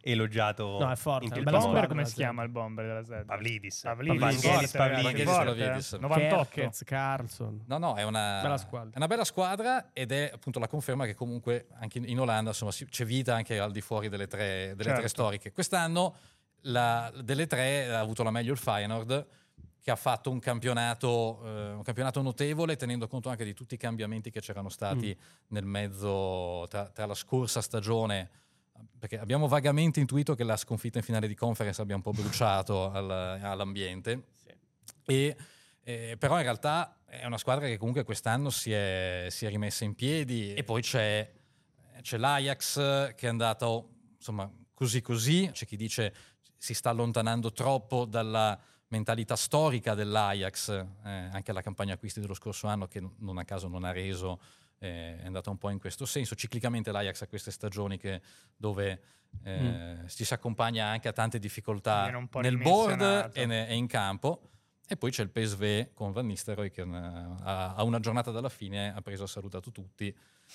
elogiato 0.00 0.78
No, 0.78 0.90
è 0.90 0.96
forte, 0.96 1.38
Il 1.38 1.44
bomber 1.44 1.86
come 1.86 2.04
si 2.06 2.14
chiama 2.14 2.42
il 2.42 2.48
bomber 2.48 2.86
della 2.86 3.04
Z? 3.04 3.24
Pavlidis. 3.26 3.80
Pavlidis. 3.82 4.18
Pavlidis. 4.20 4.44
ragazzi, 4.44 4.76
Vangelis 4.78 5.24
forte, 5.24 5.44
Pavlidis. 5.44 5.92
eh. 5.92 5.98
98. 5.98 6.48
Kerkez, 6.50 6.84
Carlson. 6.84 7.64
No, 7.66 7.78
no, 7.78 7.94
è 7.96 8.02
una 8.04 8.40
Bella 8.42 8.56
squadra. 8.56 8.90
è 8.94 8.96
una 8.96 9.06
bella 9.06 9.24
squadra 9.24 9.90
ed 9.92 10.12
è 10.12 10.30
appunto 10.32 10.58
la 10.58 10.68
conferma 10.68 11.04
che 11.04 11.14
comunque 11.14 11.39
anche 11.78 11.98
in, 11.98 12.18
Olanda 12.20 12.50
insomma, 12.50 12.70
c'è 12.72 13.04
vita 13.04 13.34
anche 13.34 13.58
al 13.58 13.72
di 13.72 13.80
fuori 13.80 14.08
delle 14.08 14.26
tre, 14.26 14.74
delle 14.76 14.82
tre 14.82 14.92
Certo. 14.92 15.08
storiche. 15.08 15.52
Quest'anno 15.52 16.16
la- 16.62 17.12
delle 17.22 17.46
tre 17.46 17.92
ha 17.92 18.00
avuto 18.00 18.22
la 18.22 18.30
meglio 18.30 18.52
il 18.52 18.58
Feyenoord 18.58 19.26
che 19.82 19.90
ha 19.90 19.96
fatto 19.96 20.30
un 20.30 20.38
campionato, 20.40 21.40
eh, 21.42 21.72
un 21.72 21.82
campionato 21.82 22.20
notevole 22.20 22.76
tenendo 22.76 23.06
conto 23.08 23.30
anche 23.30 23.44
di 23.44 23.54
tutti 23.54 23.74
i 23.74 23.78
cambiamenti 23.78 24.30
che 24.30 24.40
c'erano 24.40 24.68
stati 24.68 25.16
nel 25.48 25.64
mezzo 25.64 26.66
tra, 26.68 26.88
tra 26.90 27.06
la 27.06 27.14
scorsa 27.14 27.62
stagione 27.62 28.28
perché 28.98 29.18
abbiamo 29.18 29.48
vagamente 29.48 29.98
intuito 30.00 30.34
che 30.34 30.44
la 30.44 30.56
sconfitta 30.56 30.98
in 30.98 31.04
finale 31.04 31.26
di 31.28 31.34
conference 31.34 31.80
abbia 31.80 31.96
un 31.96 32.02
po' 32.02 32.12
bruciato 32.12 32.90
al- 32.90 33.10
all'ambiente 33.42 34.24
e, 35.06 35.36
eh, 36.10 36.16
però 36.18 36.36
in 36.36 36.42
realtà 36.42 36.96
è 37.06 37.24
una 37.24 37.38
squadra 37.38 37.66
che 37.66 37.76
comunque 37.76 38.04
quest'anno 38.04 38.50
si 38.50 38.72
è, 38.72 39.26
si 39.30 39.46
è 39.46 39.48
rimessa 39.48 39.84
in 39.84 39.94
piedi. 39.94 40.54
E 40.54 40.62
poi 40.64 40.82
c'è, 40.82 41.30
c'è 42.02 42.16
l'Ajax 42.16 43.14
che 43.14 43.26
è 43.26 43.28
andato 43.28 43.88
insomma 44.16 44.50
così 44.74 45.00
così, 45.02 45.48
c'è 45.52 45.66
chi 45.66 45.76
dice 45.76 46.14
si 46.56 46.74
sta 46.74 46.90
allontanando 46.90 47.52
troppo 47.52 48.04
dalla 48.04 48.58
mentalità 48.88 49.36
storica 49.36 49.94
dell'Ajax, 49.94 50.68
eh, 50.70 50.86
anche 51.32 51.52
la 51.52 51.62
campagna 51.62 51.94
acquisti 51.94 52.20
dello 52.20 52.34
scorso 52.34 52.66
anno 52.66 52.86
che 52.86 53.02
non 53.18 53.38
a 53.38 53.44
caso 53.44 53.68
non 53.68 53.84
ha 53.84 53.92
reso, 53.92 54.40
eh, 54.78 55.18
è 55.20 55.26
andata 55.26 55.50
un 55.50 55.58
po' 55.58 55.70
in 55.70 55.78
questo 55.78 56.06
senso. 56.06 56.34
Ciclicamente 56.34 56.90
l'Ajax 56.90 57.22
ha 57.22 57.26
queste 57.26 57.50
stagioni 57.50 57.98
che- 57.98 58.20
dove 58.56 59.00
eh, 59.44 59.98
ci 60.08 60.24
si 60.24 60.34
accompagna 60.34 60.86
anche 60.86 61.06
a 61.08 61.12
tante 61.12 61.38
difficoltà 61.38 62.06
nel 62.42 62.56
board 62.58 63.00
e, 63.36 63.46
ne- 63.46 63.68
e 63.68 63.74
in 63.74 63.86
campo. 63.86 64.49
E 64.92 64.96
poi 64.96 65.12
c'è 65.12 65.22
il 65.22 65.30
PSV 65.30 65.94
con 65.94 66.10
Van 66.10 66.26
Nistelrooy 66.26 66.70
che 66.70 66.80
eh, 66.82 66.86
a, 66.92 67.80
una 67.84 68.00
giornata 68.00 68.32
dalla 68.32 68.48
fine 68.48 68.92
ha 68.92 69.00
preso 69.02 69.22
e 69.22 69.24
ha 69.26 69.28
salutato 69.28 69.70
tutti, 69.70 70.12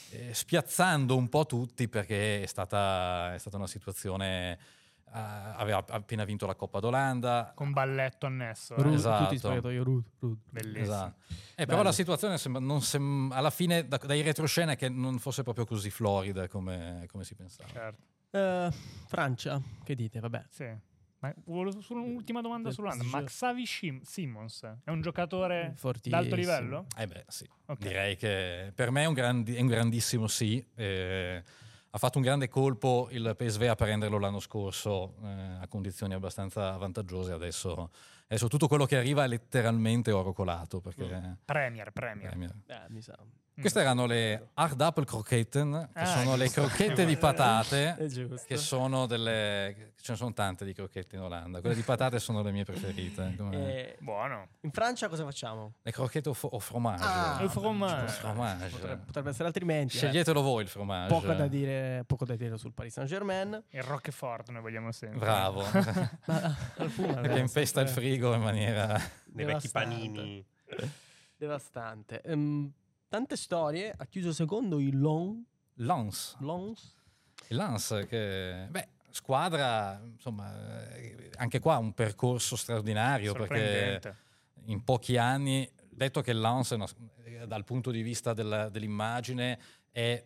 eh, 0.10 0.34
spiazzando 0.34 1.16
un 1.16 1.30
po' 1.30 1.46
tutti 1.46 1.88
perché 1.88 2.44
è 2.44 2.46
stata, 2.46 3.34
è 3.34 3.38
stata 3.38 3.56
una 3.56 3.68
situazione... 3.68 4.60
eh, 5.06 5.10
aveva 5.14 5.82
appena 5.88 6.26
vinto 6.26 6.46
la 6.46 6.56
Coppa 6.56 6.82
d'Olanda. 6.82 7.54
Con 7.56 7.72
balletto 7.72 8.26
annesso. 8.26 8.76
eh. 8.76 8.82
Rud, 8.82 8.94
esatto. 8.96 9.24
tutti 9.24 9.38
spogliatoio, 9.38 9.84
Rud, 9.86 10.04
Rud. 10.20 10.38
Bellissimo. 10.50 10.84
Esatto. 10.84 11.24
Eh, 11.56 11.66
però 11.66 11.82
la 11.82 11.94
situazione 11.94 12.38
sembra, 12.38 12.62
non 12.62 12.82
sem- 12.82 13.32
alla 13.32 13.50
fine 13.52 13.88
da- 13.88 13.96
dai 14.04 14.22
retroscena 14.22 14.76
che 14.76 14.90
non 14.90 15.18
fosse 15.18 15.44
proprio 15.44 15.64
così 15.64 15.90
florida 15.90 16.50
come, 16.50 17.06
come 17.10 17.24
si 17.24 17.36
pensava. 17.36 17.70
Certo. 17.70 18.04
Eh, 18.32 18.70
Francia, 19.08 19.62
che 19.82 19.96
dite? 19.96 20.20
Vabbè. 20.20 20.44
Sì. 20.50 20.66
Ma 21.26 21.34
volevo 21.46 21.82
solo 21.82 22.04
un'ultima 22.04 22.42
domanda 22.42 22.72
sull'Olanda. 22.72 23.04
Ma 23.06 23.24
Xavi 23.24 23.66
Shim- 23.66 24.04
Simmons 24.04 24.64
è 24.84 24.90
un 24.92 25.02
giocatore 25.02 25.74
Fortissimo. 25.76 26.22
d'alto 26.22 26.36
livello? 26.36 26.86
Eh 26.98 27.08
beh, 27.08 27.26
sì. 27.28 27.50
Ok. 27.66 27.80
Direi 27.80 28.16
che 28.16 28.72
per 28.76 28.92
me 28.92 29.04
è 29.04 29.06
un, 29.06 29.14
grandi- 29.14 29.56
è 29.56 29.62
un 29.62 29.68
grandissimo 29.68 30.28
sì. 30.28 30.64
eh, 30.76 31.44
ha 31.90 31.98
fatto 31.98 32.18
un 32.18 32.26
grande 32.26 32.50
colpo 32.50 33.08
il 33.12 33.34
PSV 33.38 33.62
a 33.70 33.76
prenderlo 33.76 34.20
l'anno 34.20 34.42
scorso 34.42 35.16
eh, 35.24 35.28
a 35.62 35.68
condizioni 35.70 36.14
abbastanza 36.14 36.76
vantaggiose. 36.76 37.32
Adesso, 37.32 37.90
adesso 38.26 38.48
tutto 38.50 38.68
quello 38.68 38.86
che 38.86 38.98
arriva 38.98 39.24
è 39.24 39.28
letteralmente 39.28 40.12
oro 40.12 40.34
colato. 40.34 40.82
Perché, 40.82 41.38
Premier, 41.46 41.92
Premier. 41.92 42.30
Premier. 42.30 42.54
Eh, 42.68 42.86
mi 42.90 43.02
sa. 43.02 43.18
Queste 43.58 43.80
erano 43.80 44.06
le 44.06 44.50
Hard 44.56 44.82
Apple 44.82 45.06
Croquetten, 45.06 45.90
che 45.94 46.00
Ah, 46.00 46.06
sono 46.06 46.36
le 46.36 46.50
crocchette 46.50 47.06
di 47.06 47.16
patate. 47.18 47.96
Che 48.46 48.58
sono 48.58 49.06
delle. 49.06 49.94
Ce 50.06 50.12
ne 50.12 50.18
sono 50.18 50.34
tante 50.34 50.66
di 50.66 50.74
crocchette 50.74 51.16
in 51.16 51.22
Olanda. 51.24 51.62
Quelle 51.62 51.74
di 51.74 51.82
patate 51.82 52.20
sono 52.20 52.44
le 52.44 52.52
mie 52.52 52.64
preferite. 52.66 53.34
come- 53.38 53.56
Eh, 53.76 53.98
Buono. 54.00 54.50
in 54.62 54.72
Francia 54.72 55.08
cosa 55.08 55.24
facciamo? 55.24 55.76
Le 55.82 55.92
crocchette 55.92 56.32
fo- 56.34 56.50
au 56.50 56.60
fromage. 56.60 57.04
Ah, 57.04 57.40
Il 57.42 57.50
fromage. 57.50 58.04
Il 58.04 58.10
fromage. 58.12 58.70
Potrebbe, 58.70 59.04
potrebbe 59.06 59.30
essere 59.30 59.48
altrimenti. 59.48 59.96
eh. 59.96 60.00
Sceglietelo 60.00 60.42
voi 60.42 60.64
il 60.64 60.70
fromage. 60.70 61.08
Poco 61.14 61.34
da, 61.34 61.48
dire, 61.48 62.04
poco 62.06 62.26
da 62.26 62.36
dire 62.36 62.58
sul 62.58 62.74
Paris 62.74 62.94
Saint 62.94 63.10
Germain. 63.10 63.64
Il 63.70 63.82
Roquefort 63.84 64.50
noi 64.50 64.62
vogliamo 64.62 64.92
sempre. 64.92 65.20
Bravo. 65.20 65.64
Ma 66.28 67.22
che 67.22 67.40
impesta 67.40 67.82
il 67.82 67.88
frigo 67.88 68.34
in 68.34 68.42
maniera. 68.42 69.00
Dei 69.26 69.46
vecchi 69.46 69.70
Devastante. 69.72 69.72
panini. 69.72 70.46
Devastante. 71.38 72.22
Ehm, 72.22 72.72
tante 73.16 73.38
storie. 73.38 73.94
Ha 73.96 74.06
chiuso 74.06 74.34
secondo 74.34 74.80
il 74.80 75.00
Long. 75.00 75.42
Lens. 75.76 76.36
Lons. 76.40 76.94
Il 77.48 77.56
Lens 77.56 78.06
che. 78.10 78.68
Beh, 78.70 78.88
squadra, 79.10 80.02
insomma, 80.04 80.52
anche 81.38 81.60
qua 81.60 81.78
un 81.78 81.94
percorso 81.94 82.58
straordinario 82.58 83.34
perché 83.34 84.18
in 84.66 84.84
pochi 84.84 85.16
anni, 85.16 85.70
detto 85.90 86.20
che 86.22 86.32
il 86.32 86.40
eh, 87.24 87.48
dal 87.48 87.64
punto 87.64 87.90
di 87.92 88.02
vista 88.02 88.34
della- 88.34 88.68
dell'immagine 88.68 89.60
è 89.92 90.22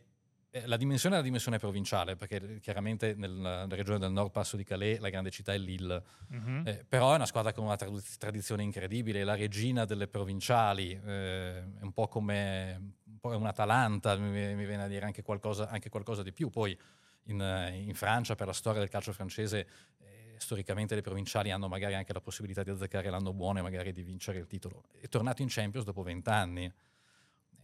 la 0.66 0.78
dimensione 0.78 1.16
è 1.16 1.18
la 1.20 1.24
dimensione 1.24 1.60
provinciale, 1.60 2.16
perché 2.16 2.60
chiaramente 2.60 3.14
nel- 3.16 3.32
nella 3.32 3.68
regione 3.68 4.00
del 4.00 4.12
nord 4.12 4.32
Passo 4.32 4.58
di 4.58 4.64
Calais 4.64 5.00
la 5.00 5.10
grande 5.10 5.30
città 5.30 5.54
è 5.54 5.58
Lille, 5.58 6.04
Mhm. 6.28 6.64
eh, 6.66 6.86
però 6.88 7.12
è 7.12 7.16
una 7.16 7.26
squadra 7.28 7.54
con 7.54 7.66
una 7.66 7.76
tradu- 7.76 8.18
tradizione 8.18 8.64
incredibile, 8.64 9.22
è 9.22 9.24
la 9.24 9.36
regina 9.36 9.86
delle 9.86 10.08
provinciali, 10.08 10.92
eh, 11.06 11.58
è 11.60 11.82
un 11.82 11.92
po' 11.94 12.08
come 12.08 12.94
un 13.06 13.20
po' 13.20 13.38
un 13.38 13.46
Atalanta, 13.46 14.16
mi, 14.16 14.30
mi 14.56 14.66
viene 14.66 14.84
a 14.84 14.88
dire 14.88 15.06
anche 15.06 15.22
qualcosa, 15.22 15.68
anche 15.70 15.90
qualcosa 15.90 16.24
di 16.24 16.32
più. 16.32 16.50
Poi 16.50 16.78
in, 17.26 17.42
eh, 17.42 17.76
in 17.78 17.94
Francia, 17.94 18.36
per 18.36 18.48
la 18.48 18.54
storia 18.54 18.80
del 18.80 18.90
calcio 18.90 19.12
francese, 19.12 19.68
eh, 20.00 20.36
storicamente 20.38 20.96
le 20.96 21.02
provinciali 21.02 21.52
hanno 21.52 21.68
magari 21.68 21.96
anche 21.96 22.14
la 22.14 22.22
possibilità 22.22 22.64
di 22.64 22.70
azzeccare 22.70 23.10
l'anno 23.10 23.34
buono 23.34 23.60
e 23.60 23.62
magari 23.62 23.92
di 23.92 24.04
vincere 24.04 24.40
il 24.40 24.48
titolo. 24.48 24.84
È 25.00 25.08
tornato 25.10 25.42
in 25.42 25.50
Champions 25.50 25.86
dopo 25.86 26.02
vent'anni. 26.02 26.72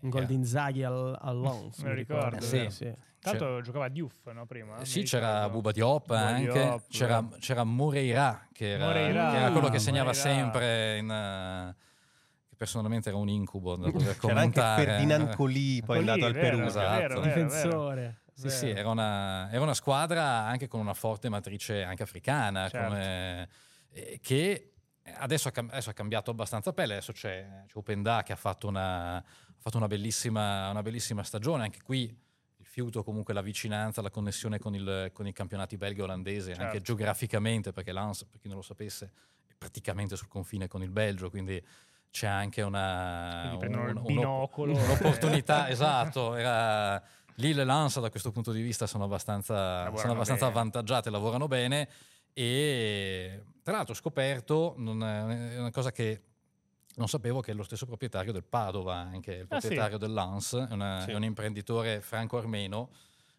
Un 0.05 0.11
gol 0.11 0.23
Eh, 0.23 0.25
di 0.27 0.33
Inzaghi 0.35 0.83
al, 0.83 1.17
al 1.19 1.39
Lens, 1.39 1.79
Me 1.79 1.89
lo 1.89 1.95
ricordo, 1.95 2.41
sì. 2.41 2.67
sì. 2.69 2.93
Tra 3.19 3.31
l'altro 3.31 3.61
giocava 3.61 3.85
a 3.85 3.89
Diouf, 3.89 4.29
no, 4.31 4.45
prima? 4.45 4.77
Eh, 4.77 4.85
Sì, 4.85 5.01
c'era. 5.01 5.49
Buba 5.49 5.71
Diop 5.71 6.11
anche, 6.11 6.51
Diop, 6.51 6.83
c'era, 6.89 7.19
eh. 7.33 7.39
c'era 7.39 7.63
Moreira 7.63 8.47
che 8.53 8.73
era, 8.73 8.85
Moreira, 8.85 9.31
che 9.31 9.37
era 9.37 9.51
quello 9.51 9.69
che 9.69 9.79
segnava 9.79 10.11
Moreira. 10.11 10.29
sempre 10.29 10.97
in, 10.99 11.09
eh, 11.09 11.75
che 12.47 12.55
personalmente 12.55 13.09
era 13.09 13.17
un 13.17 13.27
incubo 13.29 13.75
da 13.75 13.89
dover 13.89 13.93
C'era 13.99 14.11
anche 14.11 14.19
commentare. 14.19 14.85
Ferdinand 14.85 15.33
Colì, 15.35 15.81
poi 15.83 15.95
è 15.95 15.99
andato 16.01 16.25
al 16.25 16.33
Perù. 16.33 16.59
esatto. 16.61 16.97
vero, 16.97 17.19
vero, 17.19 17.21
vero. 17.21 17.43
Difensore. 17.45 18.19
Sì, 18.35 18.49
sì, 18.49 18.69
era 18.69 18.89
una, 18.89 19.49
era 19.49 19.61
una 19.61 19.73
squadra 19.73 20.43
anche 20.45 20.67
con 20.67 20.81
una 20.81 20.93
forte 20.93 21.27
matrice 21.29 21.81
anche 21.83 22.03
africana, 22.03 22.69
Certo. 22.69 22.87
come- 22.89 23.49
eh, 23.91 24.19
che 24.21 24.73
adesso 25.17 25.47
ha, 25.47 25.51
adesso 25.55 25.89
ha 25.89 25.93
cambiato 25.93 26.29
abbastanza 26.31 26.73
pelle, 26.73 26.93
adesso 26.93 27.13
c'è, 27.13 27.63
c'è 27.65 27.77
Openda 27.77 28.21
che 28.23 28.33
ha 28.33 28.35
fatto 28.35 28.67
una, 28.67 29.23
fatto 29.65 29.77
una 29.77 29.87
bellissima, 29.87 30.69
una 30.69 30.83
bellissima 30.83 31.23
stagione, 31.23 31.63
anche 31.63 31.81
qui 31.81 32.01
il 32.57 32.65
fiuto 32.65 33.03
comunque 33.03 33.33
la 33.33 33.41
vicinanza, 33.41 33.99
la 34.03 34.11
connessione 34.11 34.59
con, 34.59 34.75
il- 34.75 35.09
con 35.11 35.25
i 35.25 35.33
campionati 35.33 35.75
belga 35.75 36.01
e 36.01 36.03
olandese, 36.03 36.51
anche 36.51 36.63
Certo. 36.63 36.81
geograficamente, 36.81 37.71
perché 37.73 37.91
l'Ans, 37.91 38.25
per 38.25 38.39
chi 38.39 38.47
non 38.47 38.57
lo 38.57 38.61
sapesse, 38.63 39.11
è 39.47 39.53
praticamente 39.57 40.15
sul 40.15 40.27
confine 40.27 40.67
con 40.67 40.83
il 40.83 40.91
Belgio, 40.91 41.31
quindi 41.31 41.59
c'è 42.11 42.27
anche 42.27 42.61
una, 42.61 43.57
il 43.59 43.67
un- 43.75 44.03
binocolo. 44.05 44.71
un'opportunità, 44.77 45.67
esatto, 45.69 46.35
era... 46.35 47.01
Lille 47.39 47.63
e 47.63 47.65
Lens 47.65 47.99
da 47.99 48.09
questo 48.09 48.31
punto 48.31 48.53
di 48.53 48.61
vista 48.61 48.87
sono 48.87 49.03
abbastanza, 49.03 49.93
sono 49.97 50.13
abbastanza 50.13 50.45
avvantaggiate, 50.45 51.09
lavorano 51.09 51.47
bene 51.49 51.89
e 52.31 53.43
tra 53.61 53.73
l'altro 53.75 53.91
ho 53.93 53.97
scoperto 53.97 54.73
è 54.75 54.79
una 54.79 55.69
cosa 55.71 55.91
che 55.91 56.21
non 56.97 57.07
sapevo 57.07 57.41
che 57.41 57.51
è 57.51 57.53
lo 57.53 57.63
stesso 57.63 57.85
proprietario 57.85 58.31
del 58.31 58.43
Padova, 58.43 58.95
anche 58.95 59.31
il 59.33 59.41
Ah, 59.49 59.55
sì? 59.59 59.67
proprietario 59.67 59.97
del 59.97 60.13
Lens, 60.13 60.53
è, 60.55 60.73
una- 60.73 61.01
Sì. 61.01 61.11
è 61.11 61.15
un 61.15 61.23
imprenditore 61.23 62.01
franco-armeno 62.01 62.89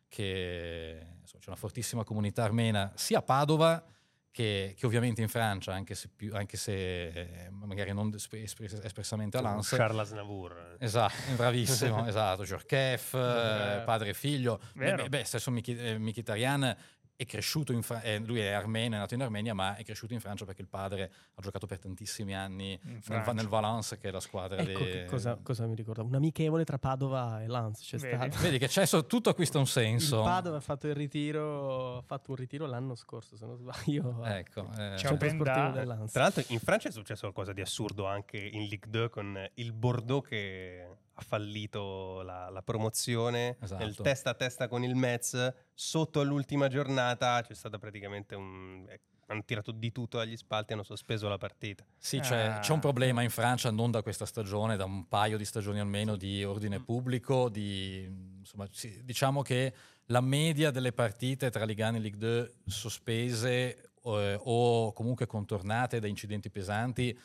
che 0.09 1.07
insomma, 1.21 1.43
c'è 1.43 1.49
una 1.51 1.57
fortissima 1.59 2.05
comunità 2.05 2.45
armena 2.45 2.93
sia 2.95 3.19
a 3.19 3.23
Padova 3.23 3.85
che, 4.31 4.75
che 4.77 4.85
ovviamente 4.87 5.23
in 5.23 5.29
Francia, 5.29 5.73
anche 5.73 5.95
se, 5.95 6.11
più- 6.15 6.35
anche 6.35 6.59
se 6.59 7.09
eh, 7.09 7.49
magari 7.51 7.93
non 7.95 8.13
esp- 8.15 8.35
espres- 8.35 8.81
espressamente 8.83 9.39
a 9.39 9.41
Lens. 9.41 9.69
Charles 9.71 10.11
Navour. 10.13 10.77
Esatto, 10.79 11.15
bravissimo, 11.37 12.07
esatto, 12.07 12.45
Jorkef, 12.45 13.15
Eh. 13.15 13.83
padre 13.87 14.11
e 14.11 14.15
figlio. 14.15 14.61
Beh, 14.75 15.09
beh, 15.09 15.25
stesso 15.25 15.51
Miki- 15.51 15.77
eh, 15.79 15.99
Mkhitaryan 15.99 16.77
è 17.17 17.25
cresciuto 17.25 17.73
in 17.73 17.83
Francia, 17.83 18.19
lui 18.19 18.41
è 18.41 18.51
armeno, 18.53 18.97
è 18.97 18.99
nato 18.99 19.15
in 19.15 19.23
Armenia, 19.23 19.55
ma 19.55 19.75
è 19.77 19.85
cresciuto 19.85 20.13
in 20.13 20.21
Francia 20.21 20.45
perché 20.45 20.61
il 20.61 20.69
padre 20.69 21.11
ha 21.35 21.41
giocato 21.41 21.67
per 21.67 21.79
tantissimi 21.79 22.35
anni 22.35 22.79
nel, 22.83 23.23
nel 23.33 23.49
Valence, 23.49 23.99
che 23.99 24.09
è 24.09 24.11
la 24.11 24.21
squadra 24.21 24.59
Ecco 24.59 24.85
che 24.85 25.07
cosa, 25.07 25.39
cosa 25.43 25.67
mi 25.67 25.75
ricorda. 25.75 26.03
Un 26.03 26.15
amichevole 26.15 26.65
tra 26.65 26.79
Padova 26.79 27.43
e 27.43 27.49
Lens 27.49 27.81
c'è 27.81 27.97
Vedi? 27.97 28.15
stato. 28.17 28.39
Vedi 28.43 28.59
che 28.59 28.69
c'è 28.69 28.85
so- 28.87 29.07
tutto 29.07 29.31
acquista 29.31 29.57
un 29.57 29.65
Il 29.65 29.71
senso. 29.71 30.23
Padova 30.23 30.59
ha 30.59 30.61
fatto 30.61 30.87
il 30.89 30.95
ritiro, 30.95 31.97
ha 31.99 32.03
fatto 32.03 32.31
un 32.33 32.37
ritiro 32.37 32.67
l'anno 32.67 32.95
scorso, 32.95 33.37
se 33.37 33.47
non 33.47 33.57
sbaglio. 33.57 34.23
Ecco, 34.25 34.69
eh, 34.77 34.95
C'è 34.97 35.17
del 35.17 35.87
Lens. 35.87 36.13
Tra 36.13 36.23
l'altro 36.23 36.43
in 36.49 36.59
Francia 36.59 36.89
è 36.89 36.93
successo 36.93 37.21
qualcosa 37.23 37.53
di 37.53 37.61
assurdo 37.63 38.07
anche 38.07 38.37
in 38.37 38.65
Ligue 38.65 38.91
2 38.91 39.09
con 39.09 39.51
il 39.55 39.73
Bordeaux 39.73 40.27
che 40.27 40.87
ha 41.19 41.23
fallito 41.23 42.23
la, 42.23 42.51
la 42.51 42.63
promozione 42.63 43.57
Esatto. 43.61 43.83
nel 43.83 43.95
testa 43.97 44.31
a 44.31 44.35
testa 44.35 44.69
con 44.69 44.83
il 44.85 44.95
Metz 44.95 45.53
sotto 45.73 46.21
all'ultima 46.21 46.69
giornata 46.69 47.41
c'è 47.43 47.55
stata 47.55 47.79
praticamente 47.79 48.35
un 48.35 48.85
eh, 48.89 49.01
hanno 49.29 49.43
tirato 49.45 49.73
di 49.73 49.91
tutto 49.91 50.21
agli 50.21 50.37
spalti 50.37 50.73
hanno 50.75 50.85
sospeso 50.85 51.27
la 51.29 51.39
partita 51.39 51.85
Sì, 51.99 52.21
c'è, 52.21 52.45
Ah. 52.47 52.59
c'è 52.61 52.73
un 52.73 52.79
problema 52.79 53.23
in 53.23 53.31
Francia, 53.31 53.71
non 53.73 53.91
da 53.91 54.01
questa 54.03 54.25
stagione, 54.25 54.77
da 54.77 54.85
un 54.85 55.09
paio 55.09 55.37
di 55.37 55.45
stagioni 55.45 55.81
almeno, 55.81 56.15
di 56.15 56.45
Mm. 56.45 56.49
ordine 56.49 56.79
pubblico. 56.81 57.49
Di, 57.49 58.05
insomma, 58.39 58.69
diciamo 59.03 59.43
che 59.43 59.75
la 60.07 60.21
media 60.21 60.71
delle 60.71 60.93
partite 60.93 61.51
tra 61.51 61.65
Ligue 61.65 61.85
1 61.89 61.97
e 61.97 62.01
Ligue 62.01 62.19
2 62.19 62.53
sospese 62.67 63.91
eh, 64.05 64.39
o 64.45 64.93
comunque 64.93 65.27
contornate 65.27 65.99
da 65.99 66.07
incidenti 66.07 66.49
pesanti, 66.49 67.19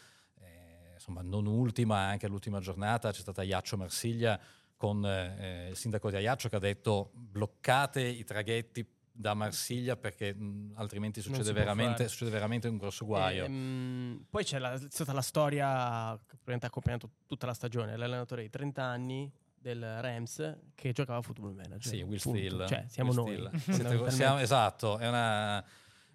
insomma, 1.01 1.21
non 1.23 1.47
ultima, 1.47 1.97
anche 2.07 2.27
all'ultima 2.27 2.59
giornata 2.59 3.11
c'è 3.11 3.19
stata 3.21 3.41
Iaccio 3.41 3.75
Marsiglia 3.75 4.39
con 4.77 5.03
eh, 5.05 5.69
il 5.71 5.75
sindaco 5.75 6.09
di 6.11 6.15
Ajaccio 6.17 6.47
che 6.47 6.55
ha 6.57 6.59
detto 6.59 7.09
bloccate 7.13 8.01
i 8.01 8.23
traghetti 8.23 8.87
da 9.13 9.33
Marsiglia 9.33 9.95
perché 9.97 10.33
mh, 10.33 10.73
altrimenti 10.75 11.21
succede 11.21 11.51
veramente, 11.53 12.07
succede 12.07 12.31
veramente 12.31 12.67
un 12.67 12.77
grosso 12.77 13.05
guaio. 13.05 13.45
Ehm, 13.45 14.25
poi 14.29 14.43
c'è, 14.43 14.57
la- 14.59 14.79
stata 14.89 15.11
la 15.13 15.21
storia 15.21 16.17
che 16.25 16.51
ha 16.51 16.57
accompagnato 16.61 17.09
tutta 17.25 17.45
la 17.47 17.53
stagione. 17.53 17.97
L'allenatore 17.97 18.43
di 18.43 18.49
30 18.49 18.83
anni 18.83 19.31
del 19.59 20.01
Rams 20.01 20.57
che 20.73 20.91
giocava 20.91 21.19
a 21.19 21.21
football 21.21 21.53
manager. 21.53 21.85
Sì, 21.85 22.01
Will. 22.01 22.17
Steele. 22.17 22.67
Cioè, 22.67 22.85
siamo 22.87 23.11
Will 23.23 23.49
noi. 23.51 23.59
Siete- 23.59 24.11
siamo- 24.11 24.39
esatto, 24.39 24.97
è 24.97 25.07
una... 25.07 25.63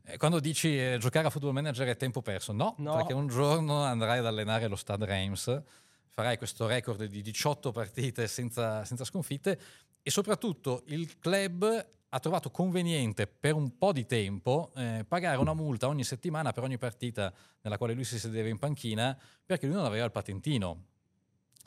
eh, 0.07 0.17
Quando 0.17 0.41
dici 0.41 0.79
eh, 0.79 0.97
giocare 0.99 1.27
a 1.27 1.31
football 1.31 1.53
manager 1.53 1.87
è 1.89 1.97
tempo 1.97 2.23
perso, 2.23 2.53
no, 2.53 2.75
No. 2.79 2.95
perché 2.97 3.13
un 3.13 3.27
giorno 3.29 3.83
andrai 3.83 4.19
ad 4.19 4.27
allenare 4.27 4.69
lo 4.69 4.77
Stade 4.77 5.05
Reims, 5.05 5.63
farai 6.09 6.39
questo 6.39 6.67
record 6.67 7.05
di 7.05 7.21
18 7.23 7.73
partite 7.73 8.27
senza, 8.27 8.85
senza 8.85 9.05
sconfitte 9.05 9.61
e 10.03 10.11
soprattutto 10.11 10.83
il 10.87 11.19
club 11.19 11.87
ha 12.09 12.21
trovato 12.21 12.51
conveniente 12.51 13.27
per 13.27 13.55
un 13.55 13.77
po' 13.77 13.93
di 13.93 14.07
tempo 14.07 14.71
eh, 14.77 15.05
pagare 15.07 15.37
una 15.37 15.53
multa 15.53 15.89
ogni 15.89 16.05
settimana 16.05 16.53
per 16.53 16.63
ogni 16.63 16.79
partita 16.79 17.33
nella 17.61 17.77
quale 17.77 17.93
lui 17.93 18.05
si 18.05 18.19
sedeva 18.19 18.49
in 18.49 18.59
panchina 18.59 19.19
perché 19.45 19.67
lui 19.67 19.75
non 19.75 19.85
aveva 19.85 20.05
il 20.05 20.13
patentino. 20.13 20.85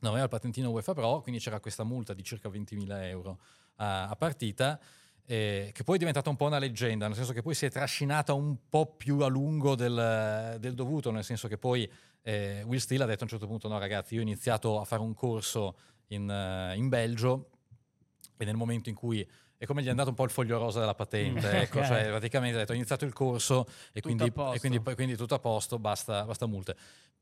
Non 0.02 0.12
aveva 0.12 0.24
il 0.24 0.30
patentino 0.30 0.70
UEFA 0.70 0.94
Pro, 0.94 1.20
quindi 1.22 1.42
c'era 1.42 1.60
questa 1.60 1.84
multa 1.84 2.14
di 2.14 2.24
circa 2.24 2.48
20.000 2.50 3.04
euro 3.04 3.40
a, 3.76 4.08
a 4.08 4.16
partita, 4.16 4.80
eh, 5.32 5.70
che 5.74 5.84
poi 5.84 5.98
è 5.98 6.00
diventata 6.00 6.32
un 6.32 6.36
po' 6.36 6.48
una 6.48 6.58
leggenda, 6.58 7.06
nel 7.06 7.16
senso 7.16 7.34
che 7.34 7.44
poi 7.44 7.54
si 7.54 7.68
è 7.68 7.70
trascinata 7.70 8.34
un 8.34 8.58
po' 8.68 8.96
più 8.96 9.20
a 9.20 9.28
lungo 9.28 9.76
del, 9.76 10.58
del 10.60 10.74
dovuto, 10.74 11.12
nel 11.12 11.24
senso 11.24 11.48
che 11.48 11.60
poi 11.60 11.88
eh, 12.24 12.64
Will 12.64 12.80
Steele 12.80 13.04
ha 13.04 13.06
detto 13.06 13.20
a 13.20 13.24
un 13.26 13.30
certo 13.30 13.46
punto, 13.46 13.68
no 13.68 13.78
ragazzi, 13.78 14.16
io 14.16 14.22
ho 14.22 14.24
iniziato 14.24 14.80
a 14.80 14.86
fare 14.86 15.04
un 15.04 15.14
corso 15.14 15.78
in, 16.08 16.28
eh, 16.28 16.76
in 16.76 16.90
Belgio 16.90 17.52
e 18.38 18.46
nel 18.46 18.56
momento 18.56 18.90
in 18.90 18.96
cui 18.96 19.24
è 19.62 19.66
come 19.66 19.84
gli 19.84 19.88
è 19.88 19.90
andato 19.90 20.08
un 20.10 20.16
po' 20.16 20.24
il 20.24 20.30
foglio 20.30 20.58
rosa 20.58 20.80
della 20.80 20.96
patente, 20.96 21.48
Mm, 21.52 21.56
ecco, 21.62 21.80
ok. 21.80 21.86
cioè 21.86 22.06
praticamente 22.08 22.56
ha 22.56 22.60
detto 22.60 22.72
ho 22.72 22.76
iniziato 22.76 23.04
il 23.04 23.12
corso 23.12 23.68
e 23.92 24.00
quindi, 24.00 24.24
e 24.24 24.60
quindi, 24.60 24.80
quindi 24.80 25.18
tutto 25.18 25.36
a 25.36 25.40
posto, 25.40 25.78
basta, 25.78 26.24
basta 26.24 26.46
multe. 26.46 26.76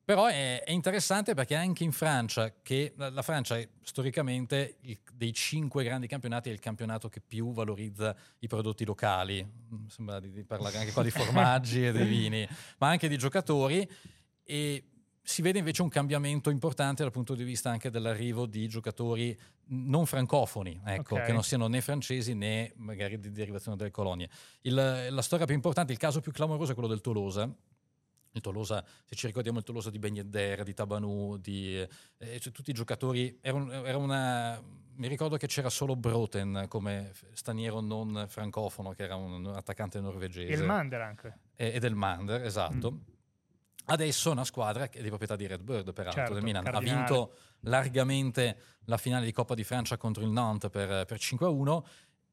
Però 0.06 0.28
è, 0.28 0.64
è 0.64 0.72
interessante 0.72 1.34
perché 1.34 1.56
anche 1.56 1.84
in 1.84 1.92
Francia, 1.92 2.54
che 2.62 2.94
la, 2.96 3.10
la 3.10 3.22
Francia 3.24 3.58
è 3.58 3.68
storicamente 3.82 4.78
il- 4.82 5.00
dei 5.12 5.34
cinque 5.34 5.84
grandi 5.84 6.06
campionati 6.08 6.50
è 6.50 6.54
il 6.54 6.60
campionato 6.60 7.10
che 7.10 7.20
più 7.20 7.52
valorizza 7.52 8.16
i 8.40 8.48
prodotti 8.48 8.86
locali, 8.86 9.44
Mm, 9.74 9.88
sembra 9.88 10.20
di, 10.22 10.32
di 10.32 10.44
parlare 10.46 10.78
anche 10.78 10.92
qua 10.94 11.04
di 11.04 11.10
formaggi 11.12 11.86
e 11.88 11.92
dei 11.92 12.06
vini, 12.06 12.48
ma 12.78 12.88
anche 12.88 13.10
di 13.10 13.18
giocatori 13.18 13.86
e 14.44 14.84
si 15.22 15.42
vede 15.42 15.60
invece 15.60 15.82
un 15.82 15.90
cambiamento 15.90 16.50
importante 16.52 17.02
dal 17.04 17.12
punto 17.12 17.36
di 17.36 17.44
vista 17.44 17.70
anche 17.70 17.90
dell'arrivo 17.90 18.46
di 18.46 18.66
giocatori 18.70 19.38
non 19.70 20.06
francofoni, 20.06 20.82
ecco, 20.86 21.16
Ok. 21.16 21.26
che 21.26 21.32
non 21.34 21.44
siano 21.44 21.68
né 21.68 21.82
francesi 21.82 22.34
né 22.34 22.72
magari 22.78 23.20
di 23.20 23.32
derivazione 23.32 23.76
delle 23.78 23.92
colonie. 23.92 24.30
Il- 24.62 25.08
la 25.10 25.22
storia 25.22 25.46
più 25.46 25.56
importante, 25.56 25.92
il 25.92 25.98
caso 25.98 26.20
più 26.22 26.32
clamoroso 26.32 26.72
è 26.72 26.74
quello 26.74 26.90
del 26.90 27.02
Tolosa. 27.02 27.50
Il 28.32 28.42
Tolosa, 28.42 28.84
se 29.06 29.16
ci 29.16 29.26
ricordiamo 29.28 29.58
il 29.58 29.64
Tolosa 29.64 29.90
di 29.90 29.98
Ben 30.00 30.16
Yedder, 30.16 30.64
di 30.64 30.74
Tabanu, 30.74 31.38
di 31.38 31.76
eh, 31.76 32.40
cioè, 32.40 32.54
tutti 32.54 32.70
i 32.70 32.74
giocatori, 32.74 33.40
era, 33.42 33.56
un- 33.58 33.72
era 33.72 33.98
una... 33.98 34.62
Mi 35.00 35.08
ricordo 35.08 35.38
che 35.38 35.46
c'era 35.48 35.70
solo 35.70 35.96
Broten 35.96 36.66
come 36.68 37.12
straniero 37.34 37.82
non 37.82 38.26
francofono, 38.28 38.92
che 38.94 39.04
era 39.04 39.16
un 39.16 39.46
attaccante 39.56 40.00
norvegese. 40.00 40.52
Il 40.54 40.64
Mander 40.64 41.02
anche. 41.02 41.38
e, 41.56 41.74
e 41.74 41.80
del 41.80 41.94
Mander, 41.94 42.44
esatto. 42.44 43.00
Adesso 43.90 44.30
è 44.30 44.32
una 44.34 44.44
squadra 44.44 44.90
che 44.90 45.00
è 45.00 45.02
di 45.02 45.08
proprietà 45.08 45.36
di 45.36 45.48
Redbird, 45.48 45.94
peraltro, 45.94 46.22
Certo, 46.22 46.34
del 46.34 46.44
Milan. 46.44 46.66
Ha 46.68 46.72
Cardinale. 46.72 46.98
vinto 46.98 47.34
largamente 47.62 48.58
la 48.86 48.98
finale 48.98 49.26
di 49.26 49.32
Coppa 49.32 49.54
di 49.56 49.64
Francia 49.64 49.98
contro 49.98 50.24
il 50.24 50.30
Nantes 50.30 50.70
per, 50.70 51.06
per 51.06 51.18
5-1 51.18 51.84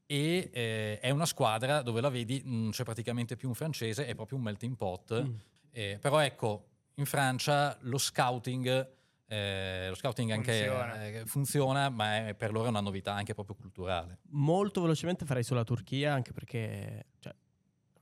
e 0.05 0.49
eh, 0.53 0.99
è 0.99 1.09
una 1.09 1.25
squadra 1.25 1.81
dove 1.81 2.01
la 2.01 2.09
vedi, 2.09 2.41
non 2.45 2.71
c'è 2.71 2.83
praticamente 2.83 3.35
più 3.35 3.47
un 3.47 3.55
francese, 3.55 4.05
è 4.05 4.15
proprio 4.15 4.37
un 4.37 4.43
melting 4.43 4.75
pot. 4.75 5.23
Mm. 5.23 5.33
Eh, 5.71 5.97
però 5.99 6.19
ecco, 6.19 6.67
in 6.95 7.05
Francia 7.05 7.77
lo 7.81 7.97
scouting, 7.97 8.89
eh, 9.27 9.87
lo 9.89 9.95
scouting 9.95 10.31
anche 10.31 10.51
Funziona. 10.51 11.05
eh, 11.05 11.25
funziona, 11.25 11.89
ma 11.89 12.27
è, 12.27 12.33
per 12.35 12.51
loro 12.51 12.65
è 12.65 12.69
una 12.69 12.81
novità 12.81 13.13
anche 13.13 13.33
proprio 13.33 13.55
culturale. 13.55 14.19
Molto 14.31 14.81
velocemente 14.81 15.25
farei 15.25 15.43
sulla 15.43 15.63
Turchia, 15.63 16.13
anche 16.13 16.31
perché 16.31 17.07
cioè, 17.19 17.33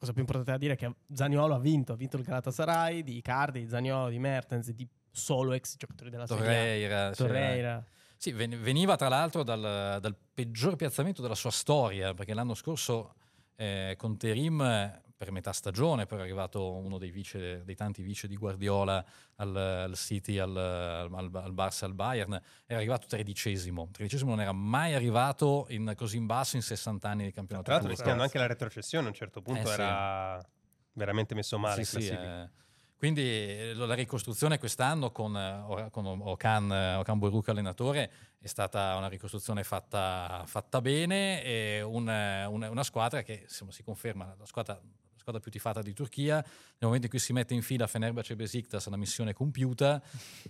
cosa 0.04 0.12
più 0.12 0.22
importante 0.22 0.52
da 0.52 0.58
dire 0.58 0.74
è 0.74 0.76
che 0.76 0.94
Zaniolo 1.13 1.56
ha 1.56 1.60
vinto, 1.60 1.94
ha 1.94 1.96
vinto 1.96 2.18
il 2.18 2.24
Galatasaray 2.24 3.04
di 3.04 3.18
Icardi, 3.18 3.62
di 3.62 3.70
Zaniolo, 3.70 4.10
di 4.10 4.20
Mertens, 4.20 4.70
di 4.72 4.86
solo 5.10 5.54
ex 5.54 5.78
giocatori 5.78 6.10
della 6.10 6.28
Serie 6.28 6.44
A. 6.44 6.48
Torreira, 6.48 7.13
cioè, 7.13 7.28
Torreira. 7.28 7.86
Sì, 8.18 8.32
ven- 8.34 8.62
veniva 8.62 8.96
tra 8.98 9.08
l'altro 9.08 9.44
dal, 9.44 10.00
dal 10.02 10.16
peggior 10.34 10.76
piazzamento 10.76 11.22
della 11.22 11.36
sua 11.36 11.52
storia, 11.52 12.13
perché 12.13 12.34
l'anno 12.34 12.54
scorso 12.54 13.13
eh, 13.56 13.96
con 13.98 14.18
Terim 14.18 15.02
per 15.24 15.32
metà 15.32 15.54
stagione, 15.54 16.06
poi 16.06 16.20
è 16.20 16.22
arrivato 16.22 16.74
uno 16.74 16.98
dei, 16.98 17.10
vice, 17.10 17.64
dei 17.64 17.76
tanti 17.76 18.02
vice 18.02 18.28
di 18.28 18.36
Guardiola 18.36 19.04
al, 19.38 19.56
al 19.56 19.96
City, 19.96 20.38
al, 20.38 20.56
al, 20.56 21.30
al 21.34 21.54
Barça, 21.54 21.86
al 21.86 21.94
Bayern, 21.94 22.34
era 22.66 22.80
arrivato 22.80 23.08
tredicesimo. 23.08 23.88
Tredicesimo 23.92 24.32
non 24.32 24.42
era 24.42 24.52
mai 24.52 24.94
arrivato 24.94 25.66
in, 25.70 25.94
così 25.96 26.18
in 26.18 26.26
basso 26.26 26.58
in 26.58 26.62
60 26.62 27.08
anni 27.10 27.24
di 27.24 27.32
campionato. 27.32 27.66
Tra 27.66 27.76
l'altro 27.76 27.92
rischiando 27.92 28.24
anche 28.24 28.38
la 28.38 28.48
retrocessione 28.48 29.06
a 29.06 29.10
un 29.10 29.16
certo 29.16 29.42
punto 29.42 29.62
Eh, 29.62 29.66
sì. 29.66 29.72
era 29.72 30.46
veramente 30.94 31.34
messo 31.36 31.58
male 31.58 31.84
Sì, 31.86 31.96
in 31.98 32.02
sì, 32.04 32.14
eh. 32.14 32.50
Quindi 32.98 33.22
eh, 33.22 33.74
la 33.74 33.96
ricostruzione 33.96 34.58
quest'anno 34.58 35.12
con, 35.12 35.36
eh, 35.36 35.90
con 35.92 36.06
Okan, 36.06 36.72
eh, 36.72 36.96
Okan 36.96 37.20
Boruk 37.20 37.50
allenatore 37.50 38.10
è 38.40 38.48
stata 38.48 38.96
una 38.96 39.10
ricostruzione 39.10 39.64
fatta, 39.66 40.44
fatta 40.46 40.80
bene 40.80 41.44
e 41.44 41.82
un- 41.82 42.08
un- 42.08 42.64
una 42.70 42.84
squadra 42.84 43.22
che 43.22 43.42
insomma, 43.44 43.72
si 43.74 43.84
conferma 43.84 44.34
la 44.40 44.46
squadra, 44.46 44.80
squadra 45.24 45.40
più 45.42 45.50
tifata 45.52 45.82
di 45.82 45.94
Turchia 45.94 46.36
nel 46.36 46.46
momento 46.82 47.06
in 47.06 47.10
cui 47.10 47.20
si 47.20 47.32
mette 47.32 47.54
in 47.54 47.62
fila 47.62 47.88
Fenerbahce 47.88 48.34
e 48.34 48.36
Besiktas 48.36 48.88
la 48.90 48.98
missione 48.98 49.32
compiuta 49.34 50.02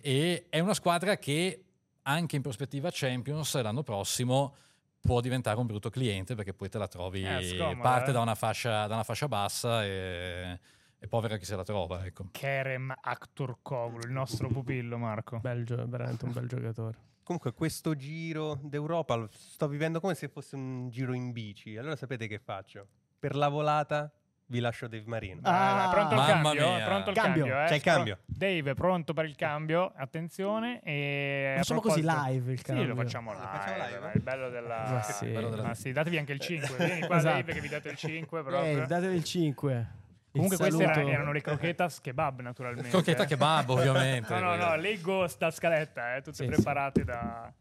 e 0.02 0.48
è 0.50 0.60
una 0.60 0.74
squadra 0.74 1.18
che 1.18 1.64
anche 2.04 2.36
in 2.36 2.42
prospettiva 2.42 2.90
Champions 2.92 3.62
l'anno 3.62 3.84
prossimo 3.84 4.56
può 5.00 5.22
diventare 5.22 5.60
un 5.60 5.68
brutto 5.68 5.90
cliente 5.92 6.34
perché 6.34 6.54
poi 6.54 6.70
te 6.70 6.80
la 6.80 6.88
trovi 6.88 7.24
Eh, 7.24 7.56
scomoda, 7.56 7.80
parte 7.82 8.10
eh. 8.10 8.14
da 8.14 8.22
una 8.22 8.36
fascia, 8.36 8.88
da 8.88 8.96
una 8.96 9.04
fascia 9.04 9.28
bassa 9.28 9.86
e, 9.86 10.60
e 10.98 11.08
povera 11.08 11.38
chi 11.38 11.46
se 11.46 11.56
la 11.56 11.64
trova 11.64 12.04
ecco. 12.04 12.30
Kerem 12.32 12.94
Akturkoglu, 13.00 14.00
il 14.06 14.12
nostro 14.12 14.48
pupillo 14.48 14.98
Marco. 14.98 15.40
Bel 15.40 15.66
gio- 15.66 15.86
veramente 15.88 16.26
un 16.26 16.32
bel 16.32 16.48
giocatore. 16.48 16.98
Comunque 17.24 17.54
questo 17.54 17.96
giro 17.96 18.60
d'Europa 18.64 19.16
lo 19.16 19.30
sto 19.32 19.68
vivendo 19.70 20.02
come 20.02 20.14
se 20.16 20.28
fosse 20.28 20.56
un 20.56 20.90
giro 20.90 21.14
in 21.14 21.32
bici. 21.32 21.78
Allora 21.78 21.96
sapete 21.96 22.28
che 22.28 22.38
faccio? 22.40 22.86
Per 23.18 23.36
la 23.38 23.48
volata 23.48 24.12
vi 24.54 24.60
lascio 24.60 24.88
Dave 24.88 25.04
Marino. 25.08 25.39
Ah, 25.44 25.89
pronto 25.92 26.13
il 26.13 26.20
mamma 26.20 26.32
cambio? 26.52 26.74
mia. 26.76 26.86
Pronto 26.86 27.10
il 27.10 27.16
Cambio. 27.16 27.46
cambio, 27.46 27.63
eh? 27.63 27.68
C'è 27.68 27.76
il 27.76 27.82
cambio. 27.82 28.18
Dave 28.26 28.72
è 28.72 28.74
pronto 28.76 29.13
per 29.13 29.26
il 29.26 29.36
cambio, 29.36 29.92
attenzione. 29.96 30.80
E 30.84 31.56
Facciamo 31.58 31.82
così 31.82 32.02
live 32.04 32.52
il 32.52 32.58
Sì, 32.60 32.63
cambio. 32.63 32.86
lo 32.86 32.96
facciamo 32.96 33.32
Lo 33.34 33.39
live. 33.39 33.50
facciamo 33.52 33.84
live? 33.86 34.12
Il 34.13 34.22
bello 34.22 34.50
della... 34.50 34.89
Ma 34.92 35.02
sì. 35.02 35.26
bello 35.26 35.50
della- 35.50 35.63
Ma 35.63 35.74
sì, 35.74 35.92
datevi 35.92 36.18
anche 36.20 36.34
il 36.34 36.39
5. 36.39 36.76
Vieni 36.86 37.02
qua 37.08 37.18
Esatto. 37.18 37.36
Dave 37.36 37.54
che 37.54 37.60
vi 37.62 37.68
date 37.68 37.89
il 37.89 37.98
5 37.98 38.44
proprio. 38.44 38.84
Eh, 38.84 38.86
datevi 38.86 39.16
il 39.16 39.24
5. 39.24 39.88
Comunque 40.32 40.58
queste 40.58 40.84
era- 40.84 41.02
erano 41.02 41.32
le 41.32 41.42
croquetas 41.42 42.00
kebab 42.02 42.42
naturalmente. 42.42 42.89
Crocchetta 42.89 43.24
eh. 43.24 43.28
kebab 43.28 43.70
ovviamente 43.70 44.34
No, 44.39 44.39
no, 44.39 44.56
no, 44.56 44.76
leggo 44.76 45.28
sta 45.28 45.50
scaletta, 45.52 46.16
eh, 46.16 46.22
tutte 46.22 46.38
Sì, 46.38 46.46
preparate 46.46 47.04
da- 47.04 47.52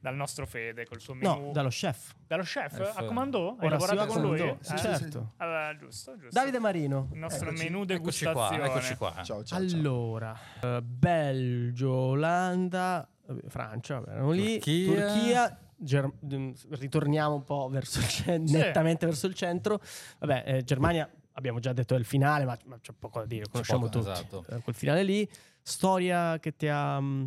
dal 0.00 0.14
nostro 0.14 0.46
Fede 0.46 0.86
col 0.86 1.00
suo 1.00 1.14
menù. 1.14 1.46
No, 1.46 1.52
dallo 1.52 1.68
chef. 1.70 2.14
Dallo 2.26 2.42
chef? 2.44 2.92
A 2.96 3.04
comando? 3.04 3.56
Hai 3.58 3.66
Ora 3.66 3.78
si 3.78 3.86
lavorato 3.86 3.96
va 3.96 4.06
con 4.06 4.22
lui? 4.22 4.38
lui. 4.38 4.48
Eh? 4.48 4.56
Sì, 4.60 4.76
certo. 4.78 5.32
Allora, 5.38 5.76
giusto, 5.76 6.12
giusto. 6.16 6.28
Davide 6.32 6.58
Marino. 6.58 7.08
Il 7.12 7.18
nostro 7.18 7.48
Eccoci. 7.50 7.64
menù 7.64 7.82
eccoci 7.88 8.24
qua, 8.24 8.32
degustazione. 8.32 8.64
eccoci 8.66 8.96
qua 8.96 9.10
Ciao, 9.22 9.44
ciao. 9.44 9.66
ciao. 9.66 9.78
Allora, 9.78 10.38
eh, 10.62 10.82
Belgio, 10.82 11.90
Olanda, 11.90 13.08
Francia, 13.48 13.98
vabbè, 14.00 14.10
erano 14.12 14.30
lì, 14.30 14.54
Turchia. 14.60 14.94
Turchia, 14.94 15.58
Ger- 15.80 16.12
mm, 16.34 16.50
ritorniamo 16.70 17.34
un 17.36 17.44
po' 17.44 17.68
verso 17.70 17.98
il 18.00 18.06
cen- 18.08 18.46
Sì. 18.46 18.56
nettamente 18.56 19.06
verso 19.06 19.26
il 19.26 19.34
centro. 19.34 19.80
Vabbè, 20.18 20.42
eh, 20.46 20.64
Germania 20.64 21.08
abbiamo 21.32 21.60
già 21.60 21.72
detto 21.72 21.94
è 21.94 21.98
il 21.98 22.04
finale, 22.04 22.44
ma, 22.44 22.56
ma 22.64 22.78
c'è 22.80 22.92
poco 22.98 23.20
da 23.20 23.26
dire, 23.26 23.46
conosciamo 23.48 23.86
poco, 23.88 23.98
tutti. 24.00 24.10
esatto. 24.10 24.44
Eh, 24.48 24.60
quel 24.60 24.74
finale 24.74 25.02
lì, 25.04 25.28
storia 25.62 26.38
che 26.40 26.56
ti 26.56 26.66
ha 26.68 27.00
mm, 27.00 27.24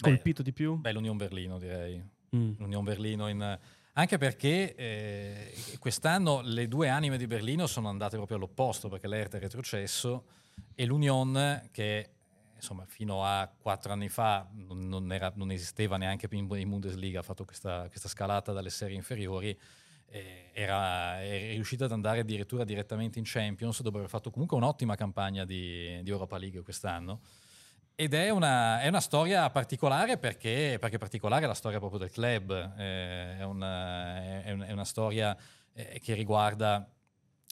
colpito 0.00 0.42
di 0.42 0.52
più? 0.52 0.76
beh 0.76 0.92
l'Union 0.92 1.16
Berlino 1.16 1.58
direi 1.58 2.02
Mm. 2.36 2.52
l'Union 2.58 2.84
Berlino 2.84 3.26
in- 3.28 3.58
anche 3.94 4.18
perché 4.18 4.76
eh, 4.76 5.52
quest'anno 5.80 6.42
le 6.44 6.68
due 6.68 6.88
anime 6.88 7.18
di 7.18 7.26
Berlino 7.26 7.66
sono 7.66 7.88
andate 7.88 8.14
proprio 8.16 8.36
all'opposto 8.36 8.88
perché 8.88 9.08
l'Hertha 9.08 9.36
è 9.36 9.40
retrocesso 9.40 10.24
e 10.76 10.84
l'Union 10.84 11.68
che 11.72 12.10
insomma 12.54 12.84
fino 12.86 13.24
a 13.24 13.50
quattro 13.58 13.92
anni 13.92 14.08
fa 14.08 14.48
non, 14.52 15.12
era- 15.12 15.32
non 15.34 15.50
esisteva 15.50 15.96
neanche 15.96 16.28
in, 16.30 16.46
in 16.54 16.68
Bundesliga 16.68 17.18
ha 17.18 17.22
fatto 17.24 17.44
questa, 17.44 17.88
questa 17.88 18.06
scalata 18.08 18.52
dalle 18.52 18.70
serie 18.70 18.94
inferiori 18.94 19.58
eh, 20.12 20.50
era, 20.52 21.20
è 21.20 21.50
riuscita 21.54 21.86
ad 21.86 21.92
andare 21.92 22.20
addirittura 22.20 22.62
direttamente 22.62 23.18
in 23.18 23.24
Champions 23.26 23.82
dopo 23.82 23.96
aver 23.96 24.08
fatto 24.08 24.30
comunque 24.30 24.56
un'ottima 24.56 24.94
campagna 24.94 25.44
di, 25.44 26.00
di 26.02 26.10
Europa 26.10 26.38
League 26.38 26.62
quest'anno 26.62 27.22
ed 28.00 28.14
è 28.14 28.30
una, 28.30 28.80
è 28.80 28.88
una 28.88 29.00
storia 29.00 29.50
particolare 29.50 30.16
perché, 30.16 30.78
perché 30.80 30.96
particolare 30.96 31.44
è 31.44 31.46
la 31.46 31.52
storia 31.52 31.78
proprio 31.78 31.98
del 31.98 32.10
club, 32.10 32.50
eh, 32.78 33.36
è, 33.36 33.44
una, 33.44 34.42
è 34.42 34.56
è 34.56 34.72
una 34.72 34.86
storia 34.86 35.36
eh, 35.74 36.00
che 36.02 36.14
riguarda, 36.14 36.88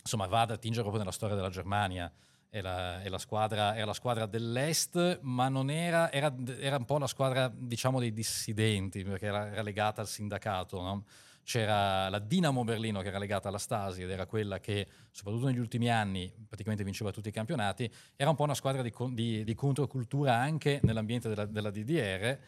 insomma, 0.00 0.26
va 0.26 0.40
ad 0.40 0.52
attingere 0.52 0.80
proprio 0.80 1.02
nella 1.02 1.14
storia 1.14 1.36
della 1.36 1.50
Germania. 1.50 2.10
È 2.48 2.62
la, 2.62 3.06
la 3.06 3.18
squadra, 3.18 3.76
era 3.76 3.84
la 3.84 3.92
squadra 3.92 4.24
dell'Est, 4.24 5.18
ma 5.20 5.50
non 5.50 5.68
era, 5.68 6.10
era, 6.10 6.34
era 6.58 6.76
un 6.76 6.86
po' 6.86 6.96
la 6.96 7.06
squadra, 7.06 7.52
diciamo, 7.54 8.00
dei 8.00 8.14
dissidenti, 8.14 9.04
perché 9.04 9.26
era 9.26 9.60
legata 9.60 10.00
al 10.00 10.08
sindacato, 10.08 10.80
no? 10.80 11.04
C'era 11.48 12.10
la 12.10 12.18
Dinamo 12.18 12.62
Berlino 12.62 13.00
che 13.00 13.08
era 13.08 13.16
legata 13.16 13.48
alla 13.48 13.56
Stasi 13.56 14.02
ed 14.02 14.10
era 14.10 14.26
quella 14.26 14.60
che, 14.60 14.86
soprattutto 15.10 15.46
negli 15.46 15.58
ultimi 15.58 15.90
anni, 15.90 16.30
praticamente 16.46 16.84
vinceva 16.84 17.10
tutti 17.10 17.28
i 17.28 17.32
campionati, 17.32 17.90
era 18.16 18.28
un 18.28 18.36
po' 18.36 18.42
una 18.42 18.52
squadra 18.52 18.82
di, 18.82 18.92
di- 19.12 19.44
di 19.44 19.54
controcultura 19.54 20.36
anche 20.36 20.78
nell'ambiente 20.82 21.26
della, 21.30 21.46
della 21.46 21.70
DDR. 21.70 22.38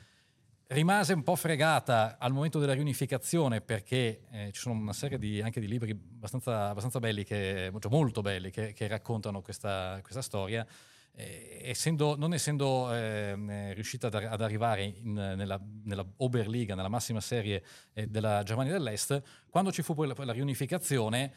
Rimase 0.67 1.15
un 1.15 1.23
po' 1.23 1.35
fregata 1.35 2.19
al 2.19 2.35
momento 2.35 2.59
della 2.59 2.75
riunificazione 2.75 3.63
perché 3.63 4.27
eh, 4.33 4.51
ci 4.53 4.61
sono 4.61 4.79
una 4.79 4.93
serie 4.93 5.19
di, 5.19 5.41
anche 5.41 5.61
di 5.61 5.67
libri 5.67 5.93
abbastanza, 5.93 6.69
abbastanza 6.69 6.99
belli, 6.99 7.25
che, 7.25 7.73
molto 7.89 8.21
belli, 8.21 8.51
che, 8.51 8.75
che 8.75 8.87
raccontano 8.87 9.41
questa, 9.41 9.99
questa 10.03 10.21
storia. 10.21 10.67
Eh, 11.13 11.61
essendo- 11.65 12.17
non 12.17 12.33
essendo 12.33 12.93
ehm, 12.95 13.51
eh, 13.51 13.75
riuscita 13.75 14.07
ad, 14.07 14.15
ad 14.15 14.41
arrivare 14.41 14.85
in- 14.85 15.13
nella, 15.13 15.61
nella 15.85 16.07
Oberliga, 16.19 16.75
nella 16.75 16.89
massima 16.89 17.21
serie 17.21 17.63
eh, 17.93 18.07
della 18.07 18.43
Germania 18.43 18.73
dell'Est, 18.73 19.21
quando 19.51 19.71
ci 19.73 19.83
fu 19.83 19.95
poi 19.95 20.07
la, 20.07 20.15
la 20.25 20.33
riunificazione, 20.33 21.33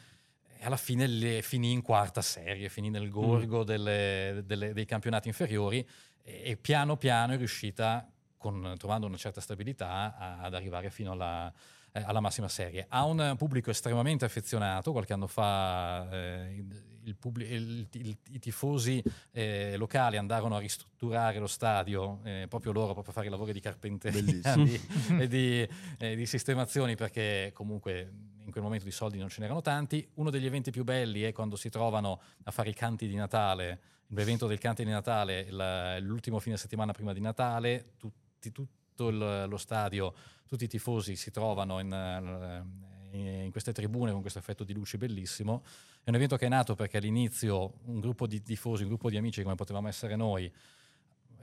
eh, 0.58 0.64
alla 0.64 0.76
fine 0.78 1.06
le- 1.06 1.42
finì 1.42 1.72
in 1.72 1.82
quarta 1.82 2.22
serie, 2.22 2.68
finì 2.70 2.88
nel 2.88 3.10
gorgo 3.10 3.64
delle- 3.64 4.42
delle- 4.46 4.72
dei 4.72 4.84
campionati 4.86 5.28
inferiori 5.28 5.86
e, 6.22 6.42
e 6.44 6.56
piano 6.56 6.96
piano 6.96 7.34
è 7.34 7.36
riuscita, 7.36 8.08
con- 8.38 8.74
trovando 8.78 9.06
una 9.06 9.16
certa 9.18 9.40
stabilità, 9.42 10.16
a- 10.16 10.38
ad 10.40 10.54
arrivare 10.54 10.88
fino 10.90 11.12
alla, 11.12 11.52
eh, 11.92 12.02
alla 12.02 12.20
massima 12.20 12.48
serie. 12.48 12.86
Ha 12.88 13.04
un 13.04 13.34
pubblico 13.36 13.70
estremamente 13.70 14.24
affezionato, 14.24 14.92
qualche 14.92 15.12
anno 15.12 15.26
fa 15.26 16.08
eh, 16.10 16.64
il- 17.04 17.16
pubblico- 17.16 17.52
il- 17.52 17.86
i 18.30 18.38
tifosi 18.38 19.02
eh, 19.32 19.76
locali 19.76 20.16
andarono 20.16 20.56
a 20.56 20.58
ristrutturare 20.58 21.38
lo 21.38 21.46
stadio, 21.46 22.20
eh, 22.24 22.46
proprio 22.48 22.72
loro, 22.72 22.92
proprio 22.92 23.10
a 23.12 23.14
fare 23.14 23.26
i 23.26 23.30
lavori 23.30 23.52
di 23.52 23.60
carpenteria 23.60 24.20
di- 24.56 24.80
e 25.20 25.28
di, 25.28 25.68
eh, 25.98 26.16
di 26.16 26.26
sistemazioni 26.26 26.96
perché 26.96 27.50
comunque 27.54 28.12
in 28.44 28.50
quel 28.50 28.62
momento 28.62 28.84
di 28.84 28.90
soldi 28.90 29.18
non 29.18 29.28
ce 29.28 29.40
n'erano 29.40 29.62
tanti. 29.62 30.06
Uno 30.14 30.30
degli 30.30 30.44
eventi 30.46 30.70
più 30.70 30.84
belli 30.84 31.22
è 31.22 31.32
quando 31.32 31.56
si 31.56 31.70
trovano 31.70 32.20
a 32.44 32.50
fare 32.50 32.68
i 32.70 32.74
canti 32.74 33.06
di 33.08 33.14
Natale, 33.14 33.80
l'evento 34.08 34.46
del 34.46 34.58
canti 34.58 34.84
di 34.84 34.90
Natale, 34.90 35.50
la- 35.50 35.98
l'ultimo 35.98 36.38
fine 36.38 36.56
settimana 36.56 36.92
prima 36.92 37.12
di 37.14 37.20
Natale, 37.20 37.94
tutti- 37.96 38.52
tutto 38.52 39.08
il- 39.08 39.46
lo 39.48 39.56
stadio, 39.56 40.14
tutti 40.46 40.64
i 40.64 40.68
tifosi 40.68 41.16
si 41.16 41.30
trovano 41.30 41.80
in, 41.80 41.90
eh, 41.92 42.93
in 43.18 43.50
queste 43.50 43.72
tribune 43.72 44.12
con 44.12 44.20
questo 44.20 44.38
effetto 44.38 44.64
di 44.64 44.72
luci 44.72 44.96
bellissimo. 44.96 45.62
È 46.02 46.10
un 46.10 46.16
evento 46.16 46.36
che 46.36 46.46
è 46.46 46.48
nato 46.48 46.74
perché 46.74 46.98
all'inizio 46.98 47.74
un 47.84 48.00
gruppo 48.00 48.26
di 48.26 48.42
tifosi, 48.42 48.82
un 48.82 48.88
gruppo 48.88 49.10
di 49.10 49.16
amici 49.16 49.42
come 49.42 49.54
potevamo 49.54 49.88
essere 49.88 50.16
noi, 50.16 50.50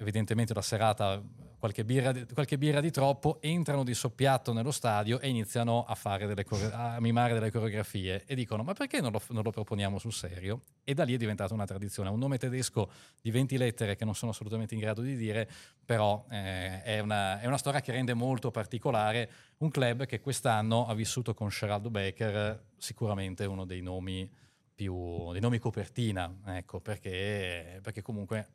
evidentemente 0.01 0.53
la 0.53 0.61
serata 0.61 1.21
qualche 1.61 1.85
birra, 1.85 2.11
di- 2.11 2.25
qualche 2.33 2.57
birra 2.57 2.81
di 2.81 2.89
troppo, 2.89 3.39
entrano 3.39 3.83
di 3.83 3.93
soppiatto 3.93 4.51
nello 4.51 4.71
stadio 4.71 5.19
e 5.19 5.29
iniziano 5.29 5.83
a, 5.83 5.93
fare 5.93 6.25
delle 6.25 6.43
a 6.71 6.99
mimare 6.99 7.35
delle 7.35 7.51
coreografie 7.51 8.23
e 8.25 8.33
dicono 8.33 8.63
ma 8.63 8.73
perché 8.73 8.99
non 8.99 9.11
lo, 9.11 9.21
non 9.29 9.43
lo 9.43 9.51
proponiamo 9.51 9.99
sul 9.99 10.11
serio? 10.11 10.63
E 10.83 10.95
da 10.95 11.03
lì 11.03 11.13
è 11.13 11.17
diventata 11.17 11.53
una 11.53 11.65
tradizione, 11.65 12.09
un 12.09 12.17
nome 12.17 12.39
tedesco 12.39 12.89
di 13.21 13.29
20 13.29 13.57
lettere 13.57 13.95
che 13.95 14.03
non 14.03 14.15
sono 14.15 14.31
assolutamente 14.31 14.73
in 14.73 14.79
grado 14.79 15.01
di 15.01 15.15
dire, 15.15 15.47
però 15.85 16.25
eh, 16.31 16.81
è, 16.81 16.99
una, 16.99 17.39
è 17.39 17.45
una 17.45 17.57
storia 17.57 17.79
che 17.79 17.91
rende 17.91 18.15
molto 18.15 18.49
particolare 18.49 19.29
un 19.57 19.69
club 19.69 20.07
che 20.07 20.19
quest'anno 20.19 20.87
ha 20.87 20.95
vissuto 20.95 21.35
con 21.35 21.49
Geraldo 21.49 21.91
Becker 21.91 22.69
sicuramente 22.77 23.45
uno 23.45 23.65
dei 23.65 23.81
nomi 23.81 24.27
più 24.73 25.31
dei 25.31 25.41
nomi 25.41 25.59
copertina, 25.59 26.33
ecco, 26.47 26.79
perché, 26.79 27.79
perché 27.83 28.01
comunque 28.01 28.47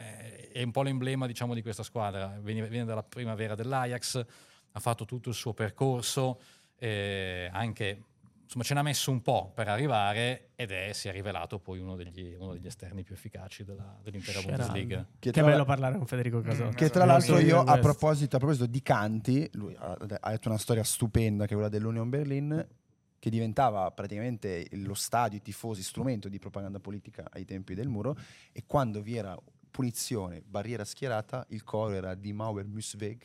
eh, 0.00 0.48
è 0.48 0.62
un 0.62 0.70
po' 0.70 0.82
l'emblema 0.82 1.26
diciamo, 1.26 1.54
di 1.54 1.62
questa 1.62 1.82
squadra. 1.82 2.38
Viene, 2.40 2.66
viene 2.68 2.84
dalla 2.84 3.02
primavera 3.02 3.54
dell'Ajax, 3.54 4.24
ha 4.72 4.80
fatto 4.80 5.04
tutto 5.04 5.28
il 5.28 5.34
suo 5.34 5.52
percorso, 5.52 6.40
eh, 6.78 7.48
anche 7.52 8.04
insomma 8.50 8.64
ce 8.64 8.74
n'ha 8.74 8.82
messo 8.82 9.12
un 9.12 9.22
po' 9.22 9.52
per 9.54 9.68
arrivare 9.68 10.48
ed 10.56 10.72
è, 10.72 10.92
si 10.92 11.06
è 11.06 11.12
rivelato 11.12 11.60
poi 11.60 11.78
uno 11.78 11.94
degli, 11.94 12.34
uno 12.36 12.52
degli 12.52 12.66
esterni 12.66 13.04
più 13.04 13.14
efficaci 13.14 13.62
della, 13.62 13.96
dell'intera 14.02 14.40
Sceraldo. 14.40 14.64
Bundesliga. 14.64 15.06
Che, 15.20 15.30
tra 15.30 15.44
bello 15.44 15.58
la- 15.58 15.64
parlare 15.64 15.96
con 15.96 16.06
Federico 16.06 16.40
Casotti. 16.40 16.74
Che 16.74 16.84
Esatto. 16.84 16.98
tra 16.98 17.04
l'altro 17.04 17.38
io 17.38 17.60
a 17.60 17.78
proposito, 17.78 18.34
a 18.34 18.38
proposito 18.38 18.66
di 18.66 18.82
canti, 18.82 19.48
lui 19.52 19.76
ha, 19.78 19.96
ha 20.20 20.30
detto 20.30 20.48
una 20.48 20.58
storia 20.58 20.82
stupenda 20.82 21.44
che 21.44 21.50
è 21.50 21.54
quella 21.54 21.68
dell'Union 21.68 22.08
Berlin, 22.08 22.66
che 23.20 23.30
diventava 23.30 23.88
praticamente 23.92 24.66
lo 24.72 24.94
stadio, 24.94 25.38
i 25.38 25.42
tifosi, 25.42 25.82
strumento 25.84 26.28
di 26.28 26.38
propaganda 26.40 26.80
politica 26.80 27.28
ai 27.30 27.44
tempi 27.44 27.74
del 27.74 27.86
muro 27.86 28.16
e 28.50 28.64
quando 28.66 29.00
vi 29.00 29.14
era 29.14 29.38
punizione, 29.70 30.42
barriera 30.46 30.84
schierata, 30.84 31.44
il 31.50 31.62
coro 31.64 31.94
era 31.94 32.14
di 32.14 32.32
Mauer 32.32 32.66
Musweg, 32.66 33.20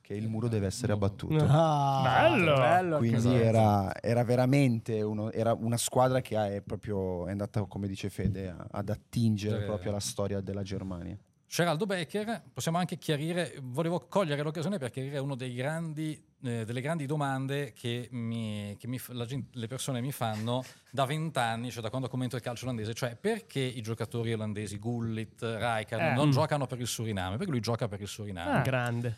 che 0.00 0.14
il 0.14 0.28
muro 0.28 0.48
deve 0.48 0.66
essere 0.66 0.92
abbattuto. 0.92 1.44
Ah, 1.48 2.00
Bello! 2.02 2.54
bello 2.56 2.96
Quindi 2.98 3.34
era, 3.34 3.94
era 4.02 4.24
veramente 4.24 5.00
uno- 5.02 5.30
era 5.30 5.52
una 5.54 5.76
squadra 5.76 6.20
che 6.20 6.56
è 6.56 6.60
proprio 6.60 7.26
è 7.28 7.30
andata, 7.30 7.62
come 7.66 7.86
dice 7.86 8.10
Fede, 8.10 8.54
ad 8.70 8.88
attingere 8.88 9.62
Eh. 9.62 9.64
proprio 9.66 9.90
alla 9.90 10.00
storia 10.00 10.40
della 10.40 10.62
Germania. 10.62 11.16
Geraldo 11.52 11.84
Becker, 11.84 12.44
possiamo 12.50 12.78
anche 12.78 12.96
chiarire, 12.96 13.58
volevo 13.60 14.06
cogliere 14.08 14.40
l'occasione 14.42 14.78
per 14.78 14.88
chiarire 14.90 15.18
grandi, 15.52 16.14
eh, 16.44 16.64
delle 16.64 16.80
grandi 16.80 17.04
domande 17.04 17.74
che, 17.74 18.08
mi- 18.12 18.74
che 18.78 18.86
mi 18.86 18.98
f- 18.98 19.10
la 19.10 19.26
gen- 19.26 19.48
le 19.52 19.66
persone 19.66 20.00
mi 20.00 20.12
fanno 20.12 20.64
da 20.90 21.04
vent'anni, 21.04 21.70
cioè 21.70 21.82
da 21.82 21.90
quando 21.90 22.08
commento 22.08 22.36
il 22.36 22.42
calcio 22.42 22.64
olandese, 22.64 22.94
cioè 22.94 23.16
perché 23.16 23.60
i 23.60 23.82
giocatori 23.82 24.32
olandesi, 24.32 24.78
Gullit, 24.78 25.42
Rijkaard, 25.42 26.00
Eh. 26.00 26.14
non 26.14 26.28
Mm. 26.28 26.30
giocano 26.30 26.66
per 26.66 26.80
il 26.80 26.86
Suriname? 26.86 27.36
Perché 27.36 27.50
lui 27.52 27.60
gioca 27.60 27.86
per 27.86 28.00
il 28.00 28.08
Suriname. 28.08 28.58
Ah. 28.60 28.62
Grande. 28.62 29.08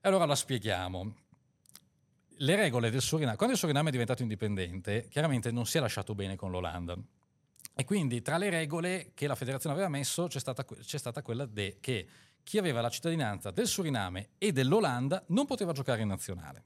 E 0.00 0.08
allora 0.08 0.26
la 0.26 0.36
spieghiamo. 0.36 1.14
Le 2.36 2.54
regole 2.54 2.90
del 2.90 3.02
Suriname, 3.02 3.34
quando 3.36 3.54
il 3.54 3.60
Suriname 3.60 3.88
è 3.88 3.90
diventato 3.92 4.22
indipendente, 4.22 5.08
chiaramente 5.08 5.50
non 5.50 5.66
si 5.66 5.76
è 5.78 5.80
lasciato 5.80 6.14
bene 6.14 6.36
con 6.36 6.52
l'Olanda. 6.52 6.96
E 7.80 7.84
quindi 7.84 8.20
tra 8.20 8.36
le 8.36 8.50
regole 8.50 9.12
che 9.14 9.26
la 9.26 9.34
federazione 9.34 9.74
aveva 9.74 9.88
messo 9.88 10.26
c'è 10.26 10.38
stata, 10.38 10.66
c'è 10.66 10.98
stata 10.98 11.22
quella 11.22 11.46
de- 11.46 11.78
che 11.80 12.06
chi 12.42 12.58
aveva 12.58 12.82
la 12.82 12.90
cittadinanza 12.90 13.50
del 13.50 13.66
Suriname 13.66 14.32
e 14.36 14.52
dell'Olanda 14.52 15.24
non 15.28 15.46
poteva 15.46 15.72
giocare 15.72 16.02
in 16.02 16.08
nazionale, 16.08 16.62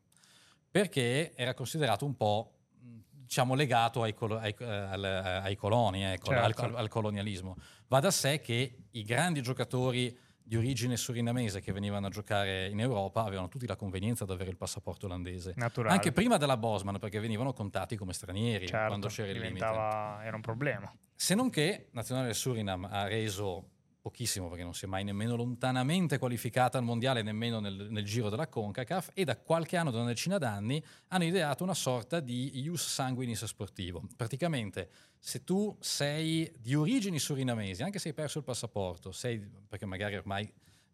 perché 0.69 1.33
era 1.37 1.55
considerato 1.55 2.05
un 2.05 2.17
po' 2.17 2.51
diciamo 2.77 3.55
legato 3.55 4.03
ai, 4.03 4.13
colo- 4.13 4.39
ai- 4.39 4.57
al- 4.59 5.05
ai 5.45 5.55
coloni, 5.55 6.03
ecco, 6.03 6.31
Certo. 6.33 6.63
al- 6.65 6.75
al 6.75 6.89
colonialismo. 6.89 7.57
Va 7.87 8.01
da 8.01 8.11
sé 8.11 8.41
che 8.41 8.77
i 8.91 9.03
grandi 9.05 9.41
giocatori 9.41 10.19
di 10.47 10.57
origine 10.57 10.99
surinamese 10.99 11.61
che 11.63 11.73
venivano 11.73 12.07
a 12.07 12.11
giocare 12.11 12.69
in 12.69 12.79
Europa 12.79 13.25
avevano 13.25 13.49
tutti 13.49 13.67
la 13.67 13.77
convenienza 13.77 14.27
di 14.27 14.33
avere 14.33 14.51
il 14.51 14.57
passaporto 14.59 15.07
olandese. 15.07 15.55
Naturale. 15.57 15.95
Anche 15.95 16.13
prima 16.13 16.37
della 16.37 16.59
Bosman, 16.59 16.99
perché 16.99 17.19
venivano 17.19 17.55
contati 17.55 17.97
come 17.97 18.13
stranieri 18.13 18.67
Certo, 18.67 18.89
quando 18.89 19.09
c'era 19.09 19.31
il 19.31 19.41
limite. 19.41 19.65
Era 19.65 20.37
un 20.37 20.43
problema. 20.43 20.95
Se 21.15 21.35
non 21.35 21.49
che 21.49 21.89
Nazionale 21.93 22.35
Surinam 22.35 22.87
ha 22.91 23.07
reso 23.07 23.71
pochissimo 24.05 24.49
perché 24.51 24.65
non 24.65 24.75
si 24.75 24.85
è 24.85 24.87
mai 24.87 25.03
nemmeno 25.03 25.35
lontanamente 25.35 26.19
qualificata 26.19 26.77
al 26.77 26.85
mondiale, 26.85 27.23
nemmeno 27.23 27.59
nel, 27.59 27.87
nel 27.89 28.05
giro 28.05 28.29
della 28.29 28.49
CONCACAF 28.49 29.13
e 29.15 29.25
da 29.25 29.39
qualche 29.39 29.79
anno, 29.79 29.91
da 29.91 30.01
una 30.01 30.09
decina 30.09 30.37
d'anni, 30.37 30.85
hanno 31.09 31.25
ideato 31.25 31.65
una 31.65 31.73
sorta 31.73 32.21
di 32.21 32.61
ius 32.61 32.87
sanguinis 32.87 33.47
sportivo. 33.47 34.03
Praticamente 34.15 34.91
se 35.19 35.43
tu 35.43 35.75
sei 35.81 36.53
di 36.61 36.75
origini 36.75 37.19
surinamesi, 37.19 37.83
anche 37.83 37.99
se 37.99 38.09
hai 38.09 38.15
perso 38.15 38.37
il 38.37 38.45
passaporto, 38.45 39.11
sei, 39.11 39.39
perché 39.67 39.87
magari 39.87 40.17
ormai 40.17 40.53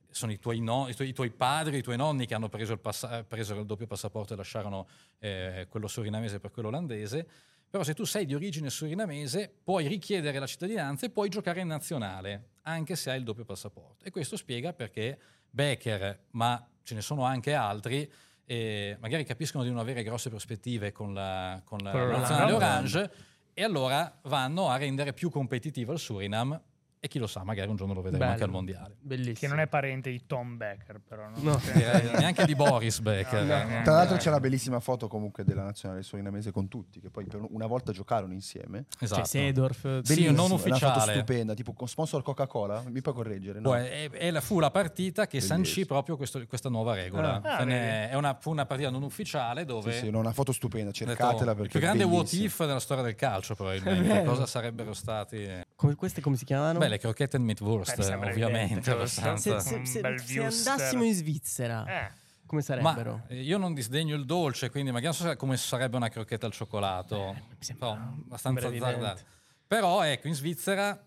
sono 0.08 0.30
i 0.30 0.38
tuoi, 0.38 0.60
no- 0.60 0.86
i 0.88 0.94
tuoi- 0.94 1.08
i 1.08 1.12
tuoi 1.12 1.30
padri, 1.32 1.78
i 1.78 1.82
tuoi 1.82 1.96
nonni 1.96 2.26
che 2.26 2.34
hanno 2.34 2.48
preso 2.48 2.74
il, 2.74 2.78
passa- 2.78 3.24
presero 3.24 3.58
il 3.58 3.66
doppio 3.66 3.88
passaporto 3.88 4.34
e 4.34 4.36
lasciarono 4.36 4.86
eh, 5.18 5.66
quello 5.68 5.88
surinamese 5.88 6.38
per 6.38 6.52
quello 6.52 6.68
olandese, 6.68 7.28
però 7.70 7.84
se 7.84 7.94
tu 7.94 8.04
sei 8.04 8.26
di 8.26 8.34
origine 8.34 8.68
surinamese 8.68 9.52
puoi 9.62 9.86
richiedere 9.86 10.40
la 10.40 10.46
cittadinanza 10.46 11.06
e 11.06 11.10
puoi 11.10 11.28
giocare 11.28 11.60
in 11.60 11.68
nazionale, 11.68 12.48
anche 12.62 12.96
se 12.96 13.10
hai 13.10 13.18
il 13.18 13.24
doppio 13.24 13.44
passaporto. 13.44 14.04
E 14.04 14.10
questo 14.10 14.36
spiega 14.36 14.72
perché 14.72 15.18
Becker, 15.48 16.26
ma 16.32 16.68
ce 16.82 16.94
ne 16.94 17.00
sono 17.00 17.22
anche 17.22 17.54
altri, 17.54 18.10
eh, 18.44 18.96
magari 19.00 19.24
capiscono 19.24 19.62
di 19.62 19.70
non 19.70 19.78
avere 19.78 20.02
grosse 20.02 20.28
prospettive 20.28 20.90
con 20.90 21.14
la, 21.14 21.62
con 21.64 21.78
la 21.78 21.92
nazionale 21.92 22.52
orange 22.52 23.10
e 23.54 23.62
allora 23.62 24.18
vanno 24.22 24.68
a 24.68 24.76
rendere 24.76 25.12
più 25.12 25.30
competitivo 25.30 25.92
il 25.92 26.00
Surinam 26.00 26.60
e 27.02 27.08
chi 27.08 27.18
lo 27.18 27.26
sa, 27.26 27.42
magari 27.44 27.70
un 27.70 27.76
giorno 27.76 27.94
lo 27.94 28.02
vedremo 28.02 28.18
Bello. 28.18 28.32
anche 28.32 28.44
al 28.44 28.50
mondiale. 28.50 28.96
Bellissimo. 29.00 29.34
Che 29.38 29.48
non 29.48 29.58
è 29.60 29.66
parente 29.68 30.10
di 30.10 30.26
Tom 30.26 30.58
Becker, 30.58 31.00
però. 31.00 31.28
No? 31.30 31.36
No. 31.52 31.60
Direi 31.72 32.10
neanche 32.20 32.44
di 32.44 32.54
Boris 32.54 33.00
Becker. 33.00 33.42
No, 33.42 33.56
no, 33.56 33.60
eh. 33.62 33.76
no. 33.78 33.82
Tra 33.82 33.94
l'altro 33.94 34.16
c'è 34.18 34.28
la 34.28 34.38
bellissima 34.38 34.80
foto 34.80 35.08
comunque 35.08 35.42
della 35.42 35.62
nazionale 35.62 36.02
surinamese 36.02 36.50
con 36.52 36.68
tutti, 36.68 37.00
che 37.00 37.08
poi 37.08 37.24
per 37.24 37.40
una 37.48 37.66
volta 37.66 37.90
giocarono 37.92 38.34
insieme. 38.34 38.84
Esatto. 38.98 39.22
C'è 39.22 39.26
Sedorf. 39.26 39.80
Sì, 39.80 39.88
Bellissimo, 40.14 40.30
non 40.32 40.34
È 40.34 40.48
una 40.52 40.58
foto 40.58 40.68
ufficiale. 40.68 41.12
stupenda, 41.14 41.54
tipo 41.54 41.72
con 41.72 41.88
sponsor 41.88 42.22
Coca-Cola, 42.22 42.82
mi 42.86 43.00
puoi 43.00 43.14
correggere? 43.14 43.60
No? 43.60 43.74
È- 43.74 44.10
è 44.10 44.30
la- 44.30 44.40
fu 44.42 44.58
la 44.60 44.70
partita 44.70 45.26
che 45.26 45.38
Bellissimo. 45.38 45.54
sancì 45.64 45.86
proprio 45.86 46.16
questo- 46.18 46.44
questa 46.46 46.68
nuova 46.68 46.92
regola. 46.94 47.40
Ah. 47.42 47.56
Ah, 47.56 47.64
è 47.66 48.14
una, 48.14 48.36
fu 48.38 48.50
una 48.50 48.66
partita 48.66 48.90
non 48.90 49.02
ufficiale 49.04 49.60
Sì, 49.60 49.66
dove 49.66 49.92
sì, 49.92 50.10
no, 50.10 50.18
una 50.18 50.32
foto 50.32 50.52
stupenda, 50.52 50.90
ho 50.90 50.92
detto, 50.92 51.06
cercatela 51.06 51.54
perché 51.54 51.62
il 51.62 51.68
più 51.70 51.80
grande 51.80 52.04
what 52.04 52.30
if 52.32 52.58
della 52.60 52.78
storia 52.78 53.02
del 53.04 53.14
calcio 53.14 53.54
probabilmente. 53.54 54.22
Cosa 54.28 54.44
sarebbero 54.44 54.92
stati? 54.92 55.48
Come, 55.80 55.94
queste 55.94 56.20
come 56.20 56.36
si 56.36 56.44
chiamavano? 56.44 56.78
Beh, 56.78 56.88
le 56.88 56.98
crocchette 56.98 57.38
e 57.38 57.40
meatwurst, 57.40 57.96
Beh, 57.96 58.14
ovviamente. 58.14 58.90
evidente, 58.90 59.06
se, 59.06 59.36
se- 59.38 59.50
Un 59.50 59.86
se- 59.86 60.18
se 60.18 60.44
andassimo 60.44 61.04
in 61.04 61.14
Svizzera, 61.14 61.86
Eh, 61.86 62.10
come 62.44 62.60
Ma 62.60 62.66
sarebbero? 62.92 63.22
eh, 63.28 63.40
io 63.40 63.56
non 63.56 63.72
disdegno 63.72 64.14
il 64.14 64.26
dolce, 64.26 64.68
quindi 64.68 64.90
magari 64.90 65.16
non 65.18 65.28
so 65.30 65.36
come 65.36 65.56
sarebbe 65.56 65.96
una 65.96 66.10
crocchetta 66.10 66.44
al 66.44 66.52
cioccolato. 66.52 67.16
Eh, 67.16 67.32
mi 67.32 67.56
sembra- 67.60 67.92
Però, 67.92 68.02
abbastanza 68.26 68.68
azzardata. 68.68 69.22
Però 69.66 70.02
ecco, 70.02 70.28
in 70.28 70.34
Svizzera, 70.34 71.02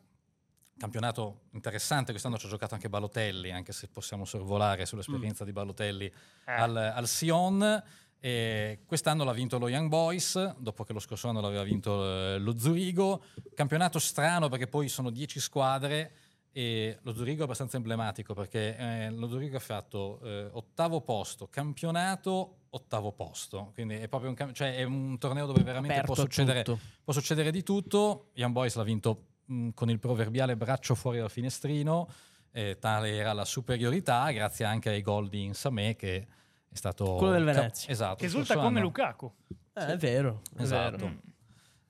campionato 0.75 1.41
interessante, 1.51 2.09
quest'anno 2.09 2.39
ci 2.39 2.47
ha 2.47 2.49
giocato 2.49 2.73
anche 2.73 2.89
Balotelli, 2.89 3.51
anche 3.51 3.73
se 3.73 3.89
possiamo 3.89 4.25
sorvolare 4.25 4.87
sull'esperienza 4.87 5.43
di 5.45 5.51
Balotelli 5.51 6.05
eh. 6.05 6.11
al, 6.51 6.75
al 6.75 7.07
Sion. 7.07 7.83
E 8.25 8.79
quest'anno 8.85 9.25
l'ha 9.25 9.33
vinto 9.33 9.59
lo 9.59 9.67
Young 9.67 9.89
Boys, 9.89 10.55
dopo 10.55 10.85
che 10.85 10.93
lo 10.93 10.99
scorso 10.99 11.27
anno 11.27 11.41
l'aveva 11.41 11.63
vinto 11.63 12.05
eh, 12.05 12.37
lo 12.39 12.57
Zurigo. 12.57 13.21
Campionato 13.53 13.99
strano 13.99 14.47
perché 14.47 14.67
poi 14.67 14.87
sono 14.87 15.09
10 15.09 15.41
squadre 15.41 16.11
e 16.53 16.99
lo 17.01 17.13
Zurigo 17.13 17.41
è 17.41 17.43
abbastanza 17.43 17.75
emblematico 17.75 18.33
perché 18.33 18.77
eh, 18.77 19.09
lo 19.11 19.27
Zurigo 19.27 19.57
ha 19.57 19.59
fatto 19.59 20.21
eh, 20.23 20.47
ottavo 20.53 21.01
posto, 21.01 21.49
campionato 21.49 22.59
ottavo 22.69 23.11
posto, 23.11 23.71
quindi 23.73 23.95
è 23.95 24.07
proprio 24.07 24.29
un, 24.29 24.35
cam- 24.37 24.53
cioè 24.53 24.77
è 24.77 24.83
un 24.83 25.17
torneo 25.17 25.45
dove 25.45 25.61
veramente 25.61 25.99
può 26.03 26.15
succedere, 26.15 26.63
può 26.63 27.11
succedere 27.11 27.51
di 27.51 27.61
tutto. 27.61 28.29
Young 28.35 28.53
Boys 28.53 28.75
l'ha 28.75 28.83
vinto 28.83 29.25
mh, 29.47 29.69
con 29.71 29.89
il 29.89 29.99
proverbiale 29.99 30.55
braccio 30.55 30.95
fuori 30.95 31.17
dal 31.17 31.29
finestrino, 31.29 32.07
eh, 32.51 32.77
tale 32.79 33.17
era 33.17 33.33
la 33.33 33.43
superiorità, 33.43 34.31
grazie 34.31 34.63
anche 34.63 34.91
ai 34.91 35.01
gol 35.01 35.27
di 35.27 35.43
Insamé 35.43 35.97
che 35.97 36.25
è 36.73 36.75
stato... 36.75 37.15
Quello 37.15 37.33
del 37.33 37.45
cap- 37.45 37.55
Venezia. 37.55 37.89
esatto. 37.91 38.15
che 38.15 38.25
esulta 38.25 38.55
come 38.55 38.67
anno. 38.67 38.79
Lukaku. 38.81 39.31
Eh, 39.75 39.85
è 39.85 39.97
vero, 39.97 40.41
è 40.57 40.61
Esatto. 40.61 40.97
vero. 40.97 41.07
Mm. 41.09 41.17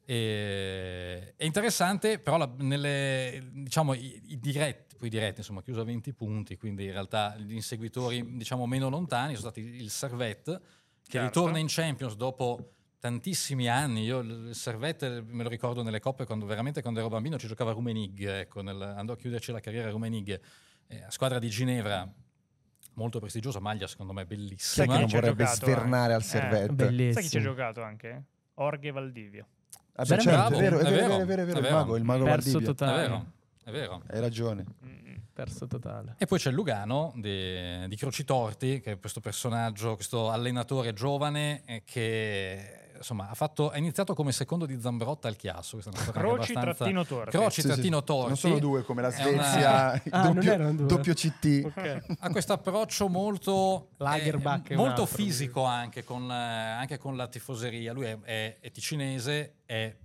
E- 0.06 1.34
è 1.38 1.46
interessante, 1.46 2.20
però 2.20 2.38
la- 2.38 2.52
nelle, 2.58 3.50
diciamo, 3.52 3.94
i, 3.94 4.22
i 4.28 4.40
diretti, 4.40 4.96
poi 4.98 5.08
i 5.08 5.12
diretti, 5.12 5.40
insomma, 5.40 5.62
chiuso 5.62 5.82
a 5.82 5.86
20 5.86 6.14
punti, 6.14 6.58
quindi 6.58 6.86
in 6.86 6.92
realtà 6.92 7.36
gli 7.38 7.54
inseguitori 7.54 8.36
diciamo, 8.38 8.66
meno 8.66 8.90
lontani 8.90 9.36
sono 9.36 9.50
stati 9.52 9.62
il 9.62 9.90
Servette, 9.90 10.60
che 11.04 11.12
Certo. 11.20 11.26
ritorna 11.40 11.58
in 11.58 11.68
Champions 11.70 12.16
dopo 12.16 12.74
tantissimi 13.00 13.68
anni. 13.68 14.04
Io 14.04 14.20
il 14.20 14.50
Servette 14.56 15.22
me 15.26 15.44
lo 15.44 15.50
ricordo 15.50 15.84
nelle 15.84 16.00
coppe 16.00 16.26
quando 16.26 16.46
veramente 16.46 16.82
quando 16.82 17.00
ero 17.00 17.10
bambino 17.10 17.38
ci 17.38 17.48
giocava 17.48 17.72
Rumenig, 17.72 18.26
ecco, 18.26 18.62
nel- 18.62 18.82
andò 18.82 19.14
a 19.14 19.18
chiuderci 19.18 19.52
la 19.52 19.60
carriera 19.60 19.90
Rumenig, 19.90 20.40
eh, 20.88 21.06
squadra 21.10 21.40
di 21.40 21.50
Ginevra. 21.50 22.10
Molto 22.96 23.20
prestigiosa, 23.20 23.60
maglia 23.60 23.88
secondo 23.88 24.14
me 24.14 24.26
Chi 24.26 24.34
è 24.34 24.38
bellissima. 24.38 24.94
che 24.94 25.00
non 25.00 25.10
vorrebbe 25.10 25.46
svernare 25.48 26.14
al 26.14 26.22
anche? 26.22 26.38
Eh, 26.38 26.40
servetto? 26.42 26.74
Bellissimo. 26.74 27.14
Sai 27.14 27.24
chi 27.24 27.30
ci 27.30 27.38
ha 27.38 27.42
giocato 27.42 27.82
anche? 27.82 28.24
Orge 28.56 28.92
Valdivio. 28.92 29.48
Ah, 29.96 30.04
beh, 30.06 30.20
certo, 30.20 30.54
è 30.56 30.60
vero, 30.60 30.80
è 30.80 30.84
vero, 30.84 30.88
è 30.90 30.90
è 30.90 30.92
vero, 30.92 31.08
vero, 31.08 31.22
è 31.22 31.26
vero, 31.26 31.42
è 31.42 31.56
il 31.58 31.62
vero. 31.62 31.76
mago, 31.76 31.96
il 31.96 32.04
mago 32.04 32.24
Perso 32.26 32.52
Valdivia. 32.52 32.60
È 32.60 32.76
totale. 32.76 33.02
vero, 33.02 33.26
è 33.64 33.72
vero. 33.72 34.02
Hai 34.08 34.20
ragione. 34.20 34.66
Mm. 34.86 35.02
Perso 35.34 35.66
totale. 35.66 36.16
E 36.20 36.28
poi 36.28 36.38
c'è 36.38 36.50
il 36.50 36.56
Lugano 36.56 37.12
di, 37.16 37.88
di 37.88 37.96
Crocitorti, 37.96 38.80
che 38.82 38.92
è 38.92 39.00
questo 39.00 39.20
personaggio, 39.20 39.96
questo 39.96 40.30
allenatore 40.30 40.94
giovane 40.94 41.64
eh, 41.66 41.82
che 41.84 42.83
insomma 43.04 43.30
ha, 43.30 43.34
fatto, 43.36 43.70
ha 43.70 43.78
iniziato 43.78 44.14
come 44.16 44.32
secondo 44.32 44.66
di 44.66 44.80
Zambrotta 44.80 45.28
al 45.28 45.36
Chiasso. 45.36 45.78
Croci 45.78 46.54
abbastanza- 46.54 46.74
trattino 46.74 47.06
torti. 47.06 47.30
Croci 47.38 47.62
Sì, 47.62 47.62
sì. 47.62 47.68
trattino 47.74 48.04
torti. 48.04 48.28
Non 48.28 48.38
sono 48.38 48.60
due 48.60 48.84
come 48.84 49.02
la 49.02 49.10
È 49.10 49.26
una- 49.32 49.44
Svezia, 49.44 50.02
Ah, 50.12 50.30
doppio, 50.30 50.72
doppio 50.88 51.14
CT. 51.14 51.62
Ok. 51.66 52.04
ha 52.20 52.30
questo 52.32 52.54
approccio 52.54 53.08
molto, 53.10 53.90
Lagerbach 53.98 54.72
eh, 54.72 54.76
molto 54.76 55.02
altro. 55.04 55.16
fisico 55.18 55.64
anche 55.64 56.04
con, 56.04 56.30
eh, 56.32 56.34
anche 56.34 56.98
con 56.98 57.16
la 57.16 57.28
tifoseria. 57.28 57.94
Lui 57.94 58.06
è, 58.06 58.18
è- 58.22 58.58
è 58.60 58.72
ticinese, 58.72 59.56
è 59.66 59.96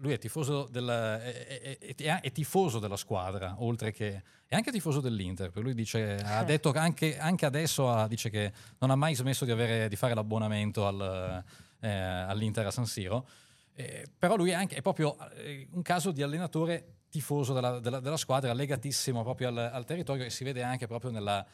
lui 0.00 0.12
è 0.14 0.18
tifoso, 0.18 0.66
della, 0.70 1.22
è, 1.22 1.78
è- 1.78 1.94
è- 1.94 2.20
è 2.22 2.32
tifoso 2.32 2.78
della 2.78 2.96
squadra, 2.96 3.56
oltre 3.58 3.92
che 3.92 4.22
è 4.46 4.54
anche 4.54 4.70
tifoso 4.72 5.00
dell'Inter. 5.00 5.50
Per 5.50 5.62
lui 5.62 5.74
dice, 5.74 6.16
ha 6.24 6.42
detto 6.42 6.70
che 6.72 6.78
anche, 6.78 7.18
anche 7.18 7.44
adesso 7.44 7.90
ha- 7.90 8.08
dice 8.08 8.30
che 8.30 8.50
non 8.78 8.90
ha 8.90 8.96
mai 8.96 9.14
smesso 9.14 9.44
di, 9.44 9.50
avere- 9.50 9.88
di 9.88 9.96
fare 9.96 10.14
l'abbonamento 10.14 10.86
al, 10.86 11.44
eh, 11.80 11.88
all'Inter 11.90 12.66
a 12.66 12.70
San 12.70 12.86
Siro. 12.86 13.26
Eh, 13.74 14.06
però 14.18 14.36
lui 14.36 14.50
è, 14.50 14.54
anche, 14.54 14.76
è 14.76 14.82
proprio 14.82 15.16
eh, 15.34 15.68
un 15.72 15.82
caso 15.82 16.10
di 16.10 16.22
allenatore 16.22 16.94
tifoso 17.08 17.54
della, 17.54 17.78
della- 17.78 18.00
della 18.00 18.16
squadra, 18.16 18.52
legatissimo 18.52 19.22
proprio 19.22 19.48
al, 19.48 19.58
al 19.58 19.84
territorio 19.84 20.24
e 20.24 20.30
si 20.30 20.44
vede 20.44 20.62
anche 20.62 20.86
proprio 20.86 21.10
nella, 21.10 21.46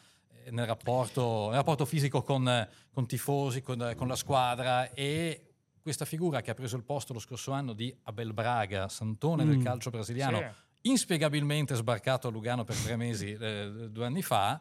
eh, 0.43 0.51
nel, 0.51 0.65
rapporto, 0.65 1.45
nel 1.47 1.55
rapporto 1.57 1.85
fisico 1.85 2.23
con, 2.23 2.67
con 2.91 3.05
tifosi, 3.05 3.61
con, 3.61 3.93
con 3.95 4.07
la 4.07 4.15
squadra 4.15 4.91
e 4.91 5.51
questa 5.81 6.05
figura 6.05 6.41
che 6.41 6.49
ha 6.49 6.55
preso 6.55 6.75
il 6.77 6.83
posto 6.83 7.13
lo 7.13 7.19
scorso 7.19 7.51
anno 7.51 7.73
di 7.73 7.95
Abel 8.03 8.33
Braga, 8.33 8.89
santone 8.89 9.45
del 9.45 9.57
Mm. 9.59 9.63
calcio 9.63 9.91
brasiliano, 9.91 10.39
Sì. 10.39 10.89
inspiegabilmente 10.89 11.75
sbarcato 11.75 12.27
a 12.27 12.31
Lugano 12.31 12.63
per 12.63 12.75
tre 12.75 12.95
mesi 12.95 13.31
eh, 13.39 13.89
due 13.91 14.05
anni 14.05 14.23
fa. 14.23 14.59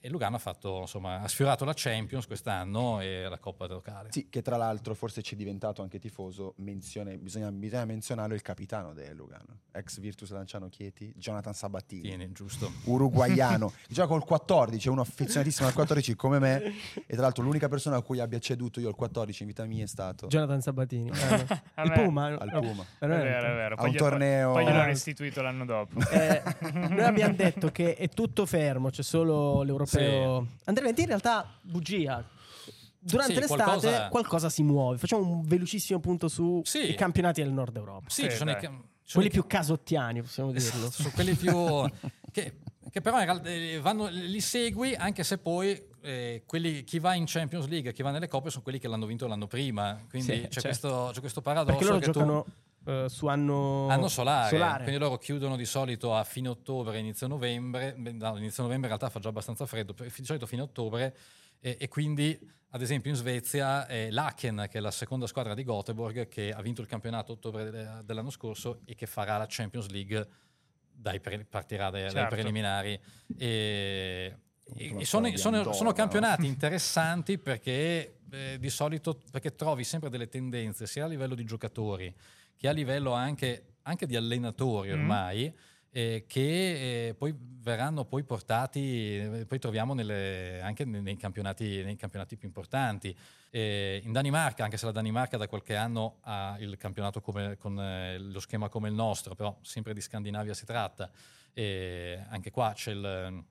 E 0.00 0.08
Lugano 0.08 0.36
ha, 0.36 0.38
fatto, 0.38 0.80
insomma, 0.80 1.20
ha 1.20 1.28
sfiorato 1.28 1.64
la 1.64 1.72
Champions 1.74 2.26
quest'anno 2.26 3.00
e 3.00 3.28
la 3.28 3.38
Coppa 3.38 3.66
locale. 3.66 4.10
Sì, 4.12 4.28
che 4.28 4.42
tra 4.42 4.56
l'altro 4.56 4.94
forse 4.94 5.22
ci 5.22 5.34
è 5.34 5.36
diventato 5.36 5.82
anche 5.82 5.98
tifoso, 5.98 6.54
menzione- 6.58 7.18
bisogna, 7.18 7.50
bisogna 7.52 7.84
menzionarlo 7.84 8.34
il 8.34 8.42
capitano 8.42 8.92
del 8.94 9.14
Lugano, 9.16 9.60
ex 9.72 9.98
Virtus 10.00 10.30
Lanciano 10.30 10.68
Chieti, 10.68 11.12
Jonathan 11.16 11.54
Sabatini, 11.54 12.02
Tieni, 12.02 12.32
giusto. 12.32 12.70
uruguaiano, 12.84 13.72
gioca 13.88 14.08
col 14.08 14.24
14, 14.24 14.88
è 14.88 14.90
uno 14.90 15.00
affezionatissimo 15.00 15.66
al 15.68 15.74
14 15.74 16.14
come 16.14 16.38
me, 16.38 16.62
e 17.06 17.12
tra 17.14 17.22
l'altro 17.22 17.42
l'unica 17.42 17.68
persona 17.68 17.96
a 17.96 18.02
cui 18.02 18.20
abbia 18.20 18.38
ceduto 18.38 18.80
io 18.80 18.88
il 18.88 18.94
14 18.94 19.42
in 19.42 19.48
vita 19.48 19.64
mia 19.64 19.84
è 19.84 19.88
stato 19.88 20.26
Jonathan 20.28 20.60
Sabatini. 20.60 21.10
Eh, 21.76 21.82
il 21.82 21.92
Puma. 21.92 22.26
al 22.38 22.48
no, 22.52 22.60
Puma. 22.60 22.84
È 22.98 23.06
vero, 23.06 23.22
è 23.24 23.54
vero. 23.54 23.74
A 23.74 23.78
Poi 23.78 23.90
un 23.90 23.96
torneo- 23.96 24.52
Poi 24.52 24.64
gliel'ho 24.64 24.80
Ah. 24.80 24.84
restituito 24.84 25.42
l'anno 25.42 25.64
dopo. 25.64 26.00
Eh, 26.10 26.42
noi 26.72 27.00
abbiamo 27.02 27.34
detto 27.36 27.70
che 27.70 27.94
è 27.96 28.08
tutto 28.08 28.46
fermo, 28.46 28.88
c'è 28.90 29.02
solo 29.02 29.62
l'europeo. 29.92 30.46
Andrea 30.64 30.84
Venti 30.86 31.00
in 31.02 31.06
realtà 31.08 31.58
bugia. 31.62 32.24
Durante 32.98 33.34
Sì, 33.34 33.40
l'estate 33.40 33.62
qualcosa- 33.62 34.08
qualcosa... 34.08 34.48
si 34.50 34.62
muove. 34.64 34.98
Facciamo 34.98 35.22
un 35.28 35.42
velocissimo 35.42 36.00
punto 36.00 36.26
sui 36.28 36.62
Sì. 36.64 36.94
campionati 36.94 37.40
del 37.42 37.52
nord 37.52 37.76
Europa. 37.76 38.06
Sì, 38.08 38.22
Sì, 38.22 38.30
ci 38.30 38.36
sono 38.36 38.50
i, 38.50 38.54
dai. 38.54 38.62
ca- 38.62 38.68
ci 38.68 38.74
sono 38.76 39.24
Quelli 39.24 39.26
i 39.28 39.30
più 39.30 39.46
casottiani, 39.46 40.22
possiamo 40.22 40.50
dirlo. 40.50 40.66
Esatto, 40.68 40.90
sono 40.90 41.10
quelli 41.14 41.34
più 41.34 41.52
che, 42.32 42.58
che 42.90 43.00
però 43.00 43.18
in 43.20 43.24
realtà 43.26 43.48
eh, 43.48 43.78
vanno, 43.80 44.08
li 44.10 44.40
segui 44.40 44.94
anche 44.96 45.22
se 45.22 45.38
poi 45.38 45.80
eh, 46.02 46.42
quelli, 46.46 46.82
chi 46.82 46.98
va 46.98 47.14
in 47.14 47.24
Champions 47.28 47.68
League 47.68 47.90
e 47.90 47.92
chi 47.92 48.02
va 48.02 48.10
nelle 48.10 48.26
coppe 48.26 48.50
sono 48.50 48.64
quelli 48.64 48.80
che 48.80 48.88
l'hanno 48.88 49.06
vinto 49.06 49.28
l'anno 49.28 49.46
prima 49.46 50.00
quindi 50.10 50.32
Sì, 50.32 50.40
c'è, 50.42 50.48
certo. 50.60 50.68
questo, 50.68 51.10
c'è 51.12 51.20
questo 51.20 51.42
paradosso 51.42 51.76
Perché 51.76 51.84
loro 51.84 51.98
che 51.98 52.06
tu- 52.06 52.12
giocano 52.12 52.46
eh, 52.86 53.06
su 53.08 53.26
anno, 53.26 53.88
Anno 53.88 54.06
solare, 54.06 54.82
quindi 54.84 54.98
loro 55.00 55.18
chiudono 55.18 55.56
di 55.56 55.64
solito 55.64 56.14
a 56.14 56.22
fine 56.22 56.48
ottobre, 56.48 56.98
inizio 56.98 57.26
novembre. 57.26 57.94
No, 57.96 58.36
inizio 58.36 58.62
novembre 58.62 58.88
in 58.88 58.96
realtà 58.96 59.10
fa 59.10 59.18
già 59.18 59.28
abbastanza 59.28 59.66
freddo, 59.66 59.92
di 59.92 60.24
solito 60.24 60.46
fine 60.46 60.62
ottobre. 60.62 61.16
E, 61.58 61.76
e 61.80 61.88
quindi, 61.88 62.38
ad 62.70 62.82
esempio, 62.82 63.10
in 63.10 63.16
Svezia 63.16 63.86
è 63.86 64.10
l'Aken, 64.10 64.66
che 64.70 64.78
è 64.78 64.80
la 64.80 64.92
seconda 64.92 65.26
squadra 65.26 65.54
di 65.54 65.64
Göteborg, 65.64 66.28
che 66.28 66.52
ha 66.52 66.62
vinto 66.62 66.80
il 66.80 66.86
campionato 66.86 67.32
a 67.32 67.34
ottobre 67.34 67.70
de- 67.70 67.88
dell'anno 68.04 68.30
scorso 68.30 68.80
e 68.84 68.94
che 68.94 69.06
farà 69.06 69.36
la 69.36 69.46
Champions 69.48 69.88
League, 69.88 70.28
dai 70.92 71.18
pre- 71.18 71.44
partirà 71.44 71.90
dai, 71.90 72.02
dai 72.02 72.10
Certo. 72.12 72.34
preliminari. 72.36 73.00
E, 73.36 74.36
e- 74.76 75.04
sono, 75.04 75.36
sono- 75.36 75.72
sono 75.72 75.88
no? 75.88 75.94
campionati 75.94 76.46
interessanti 76.46 77.36
perché 77.38 78.18
eh, 78.30 78.58
di 78.60 78.70
solito 78.70 79.20
perché 79.30 79.54
trovi 79.54 79.82
sempre 79.84 80.08
delle 80.08 80.28
tendenze 80.28 80.86
sia 80.86 81.04
a 81.04 81.08
livello 81.08 81.34
di 81.34 81.44
giocatori 81.44 82.12
che 82.56 82.68
a 82.68 82.72
livello 82.72 83.12
anche, 83.12 83.74
anche 83.82 84.06
di 84.06 84.16
allenatori 84.16 84.88
Mm. 84.90 84.92
ormai, 84.92 85.54
eh, 85.90 86.24
che 86.26 87.08
eh, 87.08 87.14
poi 87.14 87.34
verranno 87.38 88.04
poi 88.04 88.22
portati, 88.22 89.16
eh, 89.16 89.44
poi 89.46 89.58
troviamo 89.58 89.94
nelle- 89.94 90.60
anche 90.60 90.84
nei, 90.84 91.00
nei 91.00 91.16
campionati, 91.16 91.82
nei 91.82 91.96
campionati 91.96 92.36
più 92.36 92.46
importanti. 92.46 93.16
Eh, 93.50 94.00
in 94.04 94.12
Danimarca, 94.12 94.62
anche 94.64 94.76
se 94.76 94.84
la 94.84 94.92
Danimarca 94.92 95.36
da 95.36 95.48
qualche 95.48 95.74
anno 95.74 96.18
ha 96.22 96.56
il 96.60 96.76
campionato 96.76 97.20
come- 97.20 97.56
con 97.56 97.80
eh, 97.80 98.18
lo 98.18 98.40
schema 98.40 98.68
come 98.68 98.88
il 98.88 98.94
nostro, 98.94 99.34
però 99.34 99.56
sempre 99.62 99.94
di 99.94 100.00
Scandinavia 100.00 100.52
si 100.54 100.66
tratta, 100.66 101.10
eh, 101.54 102.22
anche 102.28 102.50
qua 102.50 102.72
c'è 102.74 102.90
il... 102.92 103.44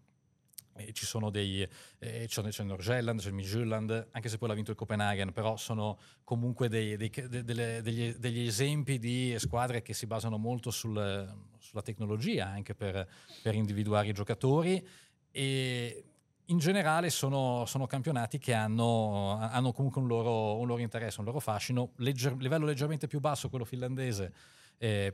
eh, 0.77 0.91
ci 0.93 1.05
sono 1.05 1.29
dei 1.29 1.67
eh, 1.99 2.25
c'è, 2.27 2.41
il 2.41 2.65
Norgeland, 2.65 3.19
c'è 3.19 3.27
il 3.29 3.33
Midtjylland, 3.33 4.07
anche 4.11 4.29
se 4.29 4.38
poi 4.38 4.49
l'ha 4.49 4.53
vinto 4.55 4.71
il 4.71 4.77
Copenaghen, 4.77 5.31
però 5.31 5.55
sono 5.57 5.97
comunque 6.23 6.67
dei- 6.69 6.97
dei- 6.97 7.09
de- 7.09 7.43
delle- 7.43 7.81
degli, 7.81 8.13
degli 8.13 8.45
esempi 8.47 8.99
di 8.99 9.35
squadre 9.38 9.81
che 9.81 9.93
si 9.93 10.05
basano 10.05 10.38
molto 10.38 10.71
sul- 10.71 11.33
sulla 11.59 11.81
tecnologia 11.81 12.47
anche 12.47 12.75
per, 12.75 13.07
per 13.41 13.55
individuare 13.55 14.07
i 14.09 14.13
giocatori. 14.13 14.85
E 15.31 16.03
in 16.49 16.59
generale 16.59 17.09
sono, 17.09 17.65
sono 17.65 17.88
campionati 17.88 18.38
che 18.38 18.53
hanno, 18.53 19.38
hanno 19.39 19.71
comunque 19.71 19.99
un 20.01 20.07
loro, 20.07 20.57
un 20.59 20.67
loro 20.67 20.81
interesse, 20.81 21.19
un 21.19 21.25
loro 21.25 21.39
fascino, 21.39 21.91
legger- 21.97 22.39
livello 22.39 22.65
leggermente 22.65 23.07
più 23.07 23.19
basso, 23.19 23.49
quello 23.49 23.65
finlandese, 23.65 24.31
eh, 24.77 25.13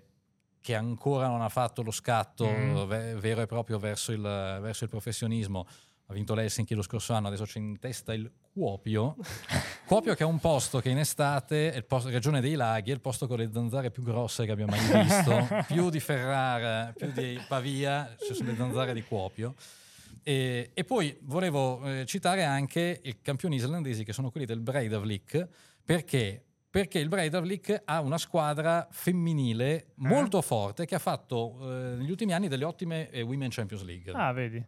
che 0.62 0.76
ancora 0.76 1.28
non 1.28 1.41
ha 1.41 1.50
fatto 1.50 1.82
lo 1.82 1.91
scatto 1.91 2.47
Mm. 2.47 2.84
ve- 2.88 3.15
vero 3.15 3.41
e 3.41 3.45
proprio 3.47 3.80
verso 3.80 4.12
il, 4.12 4.21
verso 4.21 4.84
il 4.84 4.89
professionismo. 4.89 5.67
Ha 6.06 6.13
vinto 6.13 6.34
l'Helsinki 6.34 6.74
lo 6.74 6.82
scorso 6.82 7.13
anno, 7.13 7.28
adesso 7.28 7.45
c'è 7.45 7.58
in 7.60 7.80
testa 7.80 8.13
il 8.13 8.30
Kuopio. 8.52 9.15
Kuopio 9.88 10.13
che 10.13 10.24
è 10.24 10.26
un 10.26 10.39
posto 10.39 10.80
che 10.80 10.89
in 10.89 10.97
estate, 10.97 11.71
è 11.71 11.78
il 11.78 11.86
posto, 11.86 12.10
regione 12.10 12.41
dei 12.41 12.56
laghi, 12.56 12.91
è 12.91 12.93
il 12.93 13.00
posto 13.00 13.28
con 13.28 13.38
le 13.38 13.50
zanzare 13.52 13.91
più 13.91 14.04
grosse 14.04 14.45
che 14.45 14.52
abbiamo 14.52 14.76
mai 14.76 15.04
visto. 15.04 15.47
più 15.67 15.89
di 15.89 16.00
Ferrara, 16.02 16.93
più 16.95 17.12
di 17.12 17.39
Pavia, 17.47 18.13
ci 18.19 18.34
sono 18.34 18.50
le 18.50 18.58
zanzare 18.58 18.93
di 18.93 19.04
Kuopio. 19.04 19.56
E, 20.24 20.71
e 20.74 20.84
poi 20.84 21.17
volevo 21.21 21.82
eh, 21.86 22.06
citare 22.06 22.43
anche 22.43 23.00
i 23.04 23.21
campioni 23.21 23.56
islandesi 23.56 24.04
che 24.04 24.13
sono 24.13 24.30
quelli 24.30 24.45
del 24.45 24.60
Breidavlik 24.60 25.47
perché 25.84 26.43
perché 26.71 26.99
il 26.99 27.10
Breidavlik 27.10 27.81
ha 27.86 27.99
una 27.99 28.17
squadra 28.17 28.88
femminile 28.89 29.91
molto 29.97 30.41
forte 30.41 30.86
che 30.86 30.95
ha 30.95 30.99
fatto 30.99 31.57
eh, 31.62 31.95
negli 31.97 32.10
ultimi 32.10 32.31
anni 32.34 32.47
delle 32.47 32.63
ottime 32.63 33.10
eh, 33.10 33.21
Women 33.21 33.49
Champions 33.51 33.84
League. 33.84 34.12
Ah, 34.13 34.31
vedi. 34.31 34.65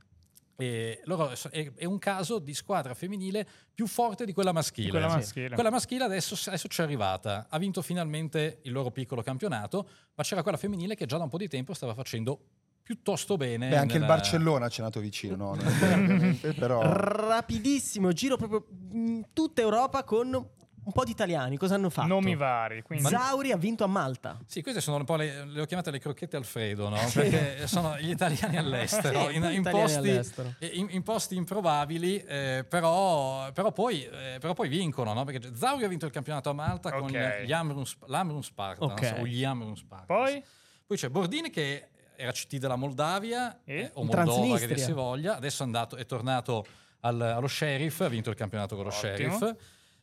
E 0.55 1.01
loro 1.05 1.31
è, 1.49 1.71
è 1.73 1.85
un 1.85 1.97
caso 1.97 2.37
di 2.39 2.53
squadra 2.53 2.93
femminile 2.93 3.47
più 3.73 3.87
forte 3.87 4.23
di 4.25 4.33
quella 4.33 4.51
maschile. 4.51 4.89
Quella 4.89 5.09
Sì. 5.09 5.15
maschile. 5.15 5.49
Quella 5.55 5.71
maschile 5.71 6.03
adesso, 6.03 6.37
adesso 6.45 6.67
ci 6.67 6.81
è 6.81 6.83
arrivata, 6.83 7.47
ha 7.49 7.57
vinto 7.57 7.81
finalmente 7.81 8.59
il 8.63 8.71
loro 8.73 8.91
piccolo 8.91 9.23
campionato, 9.23 9.87
ma 10.13 10.23
c'era 10.23 10.43
quella 10.43 10.57
femminile 10.57 10.95
che 10.95 11.05
già 11.05 11.17
da 11.17 11.23
un 11.23 11.29
po' 11.29 11.37
di 11.37 11.47
tempo 11.47 11.73
stava 11.73 11.93
facendo 11.95 12.39
piuttosto 12.83 13.37
bene. 13.37 13.69
Beh, 13.69 13.77
anche 13.77 13.95
il 13.95 14.01
nella- 14.01 14.13
Barcellona 14.13 14.67
ci 14.67 14.81
è 14.81 14.83
nato 14.83 14.99
vicino, 14.99 15.55
no? 15.55 15.57
Però... 16.59 16.81
Rapidissimo 16.83 18.11
giro 18.11 18.35
proprio 18.37 18.65
in 18.91 19.27
tutta 19.33 19.61
Europa 19.61 20.03
con 20.03 20.49
un 20.85 20.91
po' 20.91 21.03
di 21.03 21.11
italiani. 21.11 21.57
Cosa 21.57 21.75
hanno 21.75 21.89
fatto? 21.89 22.07
Nomi 22.07 22.35
vari. 22.35 22.81
Quindi... 22.81 23.07
Zauri 23.07 23.51
ha 23.51 23.57
vinto 23.57 23.83
a 23.83 23.87
Malta. 23.87 24.37
Sì, 24.45 24.61
queste 24.61 24.81
sono 24.81 24.97
un 24.97 25.05
po' 25.05 25.15
le, 25.15 25.45
le 25.45 25.61
ho 25.61 25.65
chiamate 25.65 25.91
le 25.91 25.99
crocchette 25.99 26.35
Alfredo, 26.37 26.89
no? 26.89 26.97
Perché 27.13 27.67
sono 27.67 27.97
gli 27.99 28.09
italiani 28.09 28.57
all'estero, 28.57 29.29
Sì, 29.29 29.35
in, 29.35 29.43
in 29.43 29.59
italiani 29.61 29.71
posti, 29.71 29.97
all'estero. 30.09 30.53
in- 30.59 30.87
in 30.91 31.03
posti 31.03 31.35
improbabili, 31.35 32.17
eh, 32.23 32.65
però, 32.67 33.51
però 33.51 33.71
poi, 33.71 34.03
eh, 34.05 34.37
però 34.39 34.53
poi 34.53 34.69
vincono, 34.69 35.13
no? 35.13 35.23
Perché 35.23 35.51
Zauri 35.55 35.83
ha 35.83 35.87
vinto 35.87 36.05
il 36.05 36.11
campionato 36.11 36.49
a 36.49 36.53
Malta 36.53 36.91
con 36.91 37.09
Ok. 37.09 37.41
gli 37.43 37.51
Amrum, 37.51 37.83
Sp- 37.83 38.07
l'Amrum 38.07 38.41
Spartans, 38.41 38.91
Ok. 39.11 39.15
o 39.19 39.25
gli 39.25 39.43
Amrum 39.43 39.73
Spartans. 39.75 40.07
Poi? 40.07 40.43
Poi 40.85 40.97
c'è 40.97 41.09
Bordini 41.09 41.49
che 41.49 41.87
era 42.15 42.31
CT 42.31 42.57
della 42.57 42.75
Moldavia, 42.75 43.59
E? 43.63 43.75
eh, 43.79 43.91
o 43.95 44.03
Moldova 44.03 44.57
che 44.57 44.67
dir 44.67 44.79
si 44.79 44.91
voglia, 44.91 45.35
adesso 45.35 45.63
è, 45.63 45.65
andato, 45.65 45.95
è 45.95 46.05
tornato 46.05 46.65
al- 47.01 47.19
allo 47.21 47.47
Sheriff, 47.47 48.01
ha 48.01 48.07
vinto 48.07 48.29
il 48.29 48.35
campionato 48.35 48.75
con 48.75 48.85
lo 48.85 48.91
Ottimo. 48.91 49.37
Sheriff. 49.37 49.55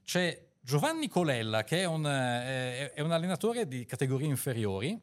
C'è 0.05 0.49
Giovanni 0.61 1.09
Colella 1.09 1.64
che 1.64 1.79
è 1.81 1.85
un, 1.85 2.07
eh, 2.07 2.92
è 2.92 3.01
un 3.01 3.12
allenatore 3.12 3.66
di 3.66 3.85
categorie 3.85 4.27
inferiori 4.27 4.99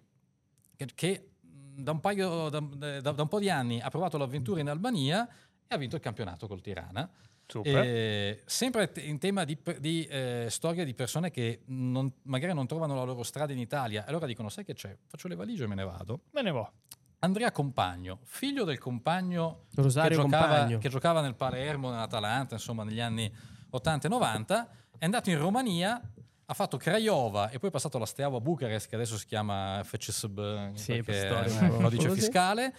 che, 0.76 0.88
che, 0.94 1.30
mh, 1.42 1.82
da, 1.82 1.92
un 1.92 2.00
paio- 2.00 2.50
da- 2.50 2.60
da- 2.60 3.12
da 3.12 3.22
un 3.22 3.28
po' 3.28 3.40
di 3.40 3.50
anni 3.50 3.80
ha 3.82 3.90
provato 3.90 4.18
l'avventura 4.18 4.60
in 4.62 4.70
Albania 4.70 5.28
e 5.68 5.76
ha 5.76 5.78
vinto 5.78 5.96
il 5.96 6.02
campionato 6.02 6.48
col 6.48 6.62
Tirana. 6.62 7.10
Super. 7.50 7.82
E 7.86 8.44
sempre 8.46 8.92
in 8.98 9.20
tema 9.20 9.46
di, 9.46 9.58
di, 9.80 10.06
eh, 10.06 10.48
storia 10.50 10.84
di 10.84 10.94
persone 10.94 11.32
che 11.32 11.62
non- 11.68 12.12
magari 12.24 12.54
non 12.54 12.68
trovano 12.68 12.94
la 12.94 13.04
loro 13.04 13.24
strada 13.24 13.54
in 13.54 13.60
Italia, 13.60 14.04
e 14.06 14.10
allora 14.10 14.26
dicono: 14.26 14.50
Sai 14.50 14.66
che 14.66 14.74
c'è? 14.74 14.96
Faccio 15.08 15.30
le 15.30 15.36
valigie 15.36 15.64
e 15.64 15.68
me 15.68 15.76
ne 15.76 15.84
vado. 15.86 16.24
Me 16.32 16.42
ne 16.42 16.52
vo. 16.52 16.72
Andrea 17.20 17.52
Compagno, 17.52 18.20
figlio 18.26 18.64
del 18.66 18.78
compagno 18.78 19.64
che 19.74 20.16
giocava, 20.24 20.46
Compagno. 20.58 20.78
che 20.78 20.90
giocava 20.90 21.22
nel 21.22 21.36
Palermo, 21.36 21.90
nell'Atalanta, 21.90 22.56
insomma, 22.56 22.84
negli 22.84 23.00
anni 23.00 23.34
80 23.70 24.08
e 24.08 24.10
90, 24.10 24.70
è 24.98 25.06
andato 25.06 25.30
in 25.30 25.38
Romania, 25.38 26.02
ha 26.50 26.54
fatto 26.54 26.78
Craiova 26.78 27.50
e 27.50 27.60
poi 27.60 27.70
è 27.70 27.72
passato 27.72 27.98
alla 27.98 28.06
Steaua 28.06 28.40
Bucarest, 28.40 28.88
che 28.88 28.96
adesso 28.96 29.18
si 29.18 29.26
chiama 29.26 29.82
FCSB 29.84 30.74
Sì, 30.74 31.04
codice 31.82 32.10
fiscale. 32.12 32.76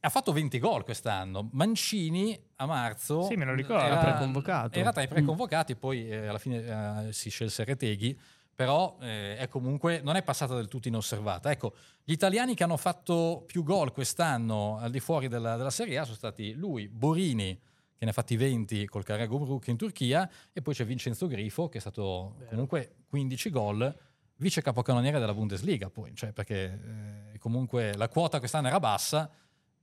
Ha 0.00 0.08
fatto 0.10 0.32
20 0.32 0.58
gol 0.58 0.84
quest'anno. 0.84 1.48
Mancini 1.52 2.38
a 2.56 2.66
marzo 2.66 3.22
Sì, 3.22 3.36
me 3.36 3.44
lo 3.44 3.54
ricordo. 3.54 3.84
era, 3.84 3.96
preconvocato. 3.98 4.78
era 4.78 4.92
tra 4.92 5.02
i 5.02 5.08
preconvocati, 5.08 5.76
poi 5.76 6.08
eh, 6.08 6.26
alla 6.26 6.38
fine 6.38 7.06
eh, 7.08 7.12
si 7.12 7.30
scelse 7.30 7.64
Reteghi 7.64 8.18
però 8.54 8.96
eh, 9.00 9.36
è 9.36 9.48
comunque 9.48 10.00
non 10.00 10.14
è 10.16 10.22
passata 10.22 10.54
del 10.54 10.68
tutto 10.68 10.88
inosservata. 10.88 11.50
Ecco, 11.50 11.74
gli 12.04 12.12
italiani 12.12 12.54
che 12.54 12.62
hanno 12.62 12.76
fatto 12.76 13.42
più 13.46 13.64
gol 13.64 13.92
quest'anno 13.92 14.78
al 14.78 14.90
di 14.90 15.00
fuori 15.00 15.28
della, 15.28 15.56
della 15.56 15.70
Serie 15.70 15.98
A 15.98 16.04
sono 16.04 16.16
stati 16.16 16.52
lui, 16.54 16.88
Borini, 16.88 17.58
che 18.04 18.10
ne 18.10 18.10
ha 18.10 18.12
fatti 18.12 18.36
20 18.36 18.86
col 18.86 19.02
Karagumruk 19.02 19.66
in 19.68 19.76
Turchia, 19.76 20.30
e 20.52 20.62
poi 20.62 20.74
c'è 20.74 20.84
Vincenzo 20.84 21.26
Grifo, 21.26 21.68
che 21.68 21.78
è 21.78 21.80
stato 21.80 22.36
comunque 22.48 22.96
15 23.08 23.50
gol, 23.50 23.96
vice 24.36 24.62
capocannoniere 24.62 25.18
della 25.18 25.34
Bundesliga, 25.34 25.88
poi, 25.90 26.14
cioè 26.14 26.32
perché 26.32 27.32
eh, 27.32 27.38
comunque 27.38 27.94
la 27.96 28.08
quota 28.08 28.38
quest'anno 28.38 28.68
era 28.68 28.78
bassa, 28.78 29.30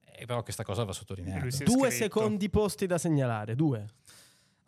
eh, 0.05 0.25
però 0.25 0.43
questa 0.43 0.63
cosa 0.63 0.83
va 0.83 0.93
sottolineata. 0.93 1.41
Due 1.41 1.51
scritto. 1.51 1.89
secondi 1.89 2.49
posti 2.49 2.85
da 2.85 2.97
segnalare, 2.97 3.55
due. 3.55 3.85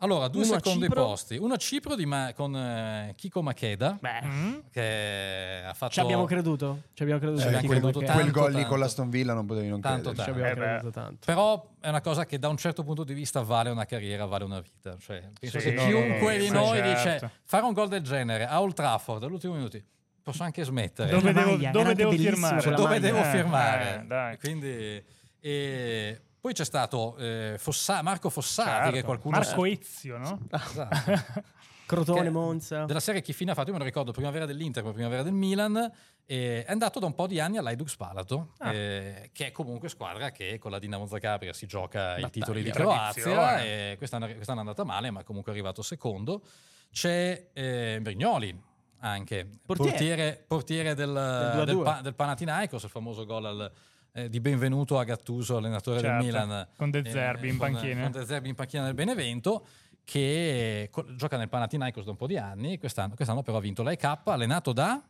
Allora, 0.04 0.28
due 0.28 0.44
Uno 0.44 0.52
secondi 0.52 0.86
posti. 0.88 1.36
Uno 1.38 1.54
a 1.54 1.56
Cipro 1.56 1.94
di 1.94 2.04
Ma- 2.04 2.30
con 2.34 2.54
eh, 2.54 3.14
Beh, 3.16 4.26
Mm? 4.26 4.54
che 4.70 5.62
ha 5.66 5.72
fatto... 5.72 5.92
ci 5.92 6.00
abbiamo 6.00 6.26
creduto. 6.26 6.82
Ci 6.92 7.02
abbiamo 7.04 7.20
creduto. 7.20 7.40
Abbiamo 7.42 7.60
Kiko 7.60 7.72
creduto 7.72 7.98
Makeda. 8.00 8.12
Quel 8.12 8.24
tanto, 8.26 8.40
gol 8.40 8.48
lì 8.50 8.54
tanto. 8.56 8.68
con 8.68 8.78
l'Aston 8.80 9.08
Villa 9.08 9.32
non 9.32 9.46
potevi 9.46 9.68
non 9.68 9.80
Tanto, 9.80 10.10
crederci. 10.12 10.24
Ci 10.24 10.30
abbiamo 10.30 10.50
Eh 10.50 10.54
creduto 10.68 10.90
tanto. 10.90 11.18
Però 11.24 11.66
è 11.80 11.88
una 11.88 12.00
cosa 12.02 12.26
che 12.26 12.38
da 12.38 12.48
un 12.48 12.56
certo 12.58 12.84
punto 12.84 13.02
di 13.02 13.14
vista 13.14 13.40
vale 13.40 13.70
una 13.70 13.86
carriera, 13.86 14.26
vale 14.26 14.44
una 14.44 14.60
vita. 14.60 14.94
Cioè, 15.00 15.22
penso 15.40 15.58
Sì, 15.58 15.72
che 15.72 15.74
chiunque 15.74 16.36
di 16.38 16.46
sì, 16.46 16.52
noi 16.52 16.76
certo. 16.76 16.88
dice 17.26 17.30
fare 17.44 17.64
un 17.64 17.72
gol 17.72 17.88
del 17.88 18.02
genere 18.02 18.46
a 18.46 18.60
Old 18.60 18.74
Trafford 18.74 19.22
all'ultimo 19.22 19.54
minuto, 19.54 19.78
posso 20.22 20.42
anche 20.42 20.62
smettere. 20.64 21.10
Dove 21.10 21.32
la 21.32 21.40
devo, 21.40 21.50
maglia, 21.52 21.70
dove 21.70 21.94
devo 21.94 22.10
firmare? 22.10 22.70
dove 22.70 22.82
maglia. 22.82 22.98
devo 22.98 23.18
Eh, 23.20 23.24
firmare? 23.24 24.00
eh, 24.02 24.06
dai. 24.06 24.38
Quindi, 24.38 25.02
e 25.40 26.20
poi 26.44 26.52
c'è 26.52 26.66
stato 26.66 27.16
eh, 27.16 27.54
Fossa- 27.56 28.02
Marco 28.02 28.28
Fossati, 28.28 28.68
Certo. 28.70 28.90
che 28.92 29.02
qualcuno 29.02 29.38
Marco 29.38 29.64
Ezio, 29.64 30.18
no? 30.18 30.40
Esatto. 30.52 31.42
Crotone, 31.86 32.24
Che- 32.24 32.28
Monza. 32.30 32.84
della 32.84 33.00
serie 33.00 33.22
chi 33.22 33.32
fine 33.32 33.52
ha 33.52 33.54
fatto? 33.54 33.68
Io 33.68 33.72
me 33.72 33.78
lo 33.78 33.86
ricordo, 33.86 34.12
primavera 34.12 34.44
dell'Inter, 34.44 34.82
poi 34.82 34.92
primavera 34.92 35.22
del 35.22 35.32
Milan. 35.32 35.90
e 36.26 36.62
è 36.66 36.70
andato 36.70 36.98
da 36.98 37.06
un 37.06 37.14
po' 37.14 37.26
di 37.26 37.40
anni 37.40 37.56
all'Aidux 37.56 37.96
Palato, 37.96 38.52
Ah. 38.58 38.74
eh, 38.74 39.30
che 39.32 39.46
è 39.46 39.52
comunque 39.52 39.88
squadra 39.88 40.30
che 40.32 40.58
con 40.58 40.70
la 40.70 40.78
Dinamo 40.78 41.06
Zagabria 41.06 41.54
si 41.54 41.64
gioca 41.66 42.18
i 42.18 42.28
titoli 42.28 42.62
di. 42.62 42.70
Croazia. 42.70 43.62
E 43.62 43.94
quest'anno, 43.96 44.26
quest'anno 44.26 44.58
è 44.58 44.62
andata 44.62 44.84
male, 44.84 45.10
ma 45.10 45.22
comunque 45.24 45.50
è 45.50 45.54
arrivato 45.54 45.80
secondo. 45.80 46.42
C'è 46.90 47.48
eh, 47.54 47.98
Brignoli 48.02 48.54
anche, 49.00 49.46
Portiere. 49.64 49.90
portiere, 49.96 50.44
portiere 50.46 50.94
del, 50.94 51.10
2 51.12 51.20
a 51.22 51.64
del, 51.64 51.74
2. 51.74 51.84
Pa- 51.84 52.00
del 52.02 52.14
Panathinaikos, 52.14 52.82
il 52.82 52.90
famoso 52.90 53.24
gol 53.24 53.46
al- 53.46 53.72
eh, 54.16 54.28
di 54.28 54.38
benvenuto 54.40 54.98
a 54.98 55.04
Gattuso, 55.04 55.56
allenatore 55.56 55.98
Certo, 56.00 56.16
del 56.16 56.24
Milan. 56.26 56.68
con 56.76 56.90
De 56.90 57.02
Zerbi 57.10 57.48
in 57.48 57.56
con- 57.58 57.72
panchina. 57.72 58.02
Con 58.02 58.12
De 58.12 58.24
Zerbi 58.24 58.48
in 58.48 58.54
panchina 58.54 58.84
del 58.84 58.94
Benevento 58.94 59.66
che 60.04 60.88
co- 60.92 61.04
gioca 61.16 61.36
nel 61.36 61.48
Panathinaikos 61.48 62.04
da 62.04 62.10
un 62.12 62.16
po' 62.16 62.26
di 62.28 62.36
anni, 62.36 62.78
quest'anno, 62.78 63.14
quest'anno 63.14 63.42
però 63.42 63.56
ha 63.56 63.60
vinto 63.60 63.82
l'AEK, 63.82 64.18
allenato 64.26 64.72
da, 64.72 65.02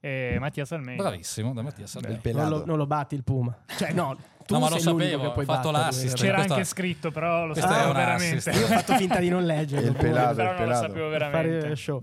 E 0.00 0.36
Mattias 0.40 0.72
Almeida. 0.72 1.02
bravissimo, 1.02 1.52
da 1.52 1.62
Mattia 1.62 1.84
Il 1.84 1.88
Salvini. 1.90 2.20
Non 2.32 2.48
lo, 2.48 2.64
non 2.64 2.76
lo 2.78 2.86
batti 2.86 3.14
il 3.14 3.22
Puma. 3.22 3.56
Cioè, 3.66 3.92
no, 3.92 4.16
tu 4.46 4.54
No, 4.54 4.60
ma 4.60 4.68
lo 4.70 4.78
sapevo, 4.78 5.26
ho 5.28 5.44
fatto 5.44 5.70
l'assist. 5.70 6.16
in 6.16 6.22
C'era. 6.22 6.34
Questo- 6.36 6.52
anche 6.54 6.64
scritto, 6.64 7.10
però 7.12 7.46
lo 7.46 7.54
sapevo 7.54 7.92
veramente. 7.92 8.50
Io 8.50 8.64
ho 8.64 8.68
fatto 8.68 8.94
finta 8.96 9.18
di 9.20 9.28
non 9.28 9.44
leggere. 9.44 9.86
Il 9.86 9.94
pelato, 9.94 10.34
però 10.36 10.52
il 10.52 10.58
non 10.58 10.68
lo 10.68 10.74
sapevo 10.74 11.08
per 11.10 11.20
fare 11.20 11.48
veramente. 11.48 11.76
show. 11.76 12.02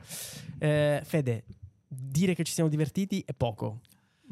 Eh, 0.60 1.02
Fede, 1.04 1.44
dire 1.88 2.36
che 2.36 2.44
ci 2.44 2.54
siamo 2.54 2.70
divertiti 2.70 3.22
è 3.26 3.34
poco. 3.34 3.80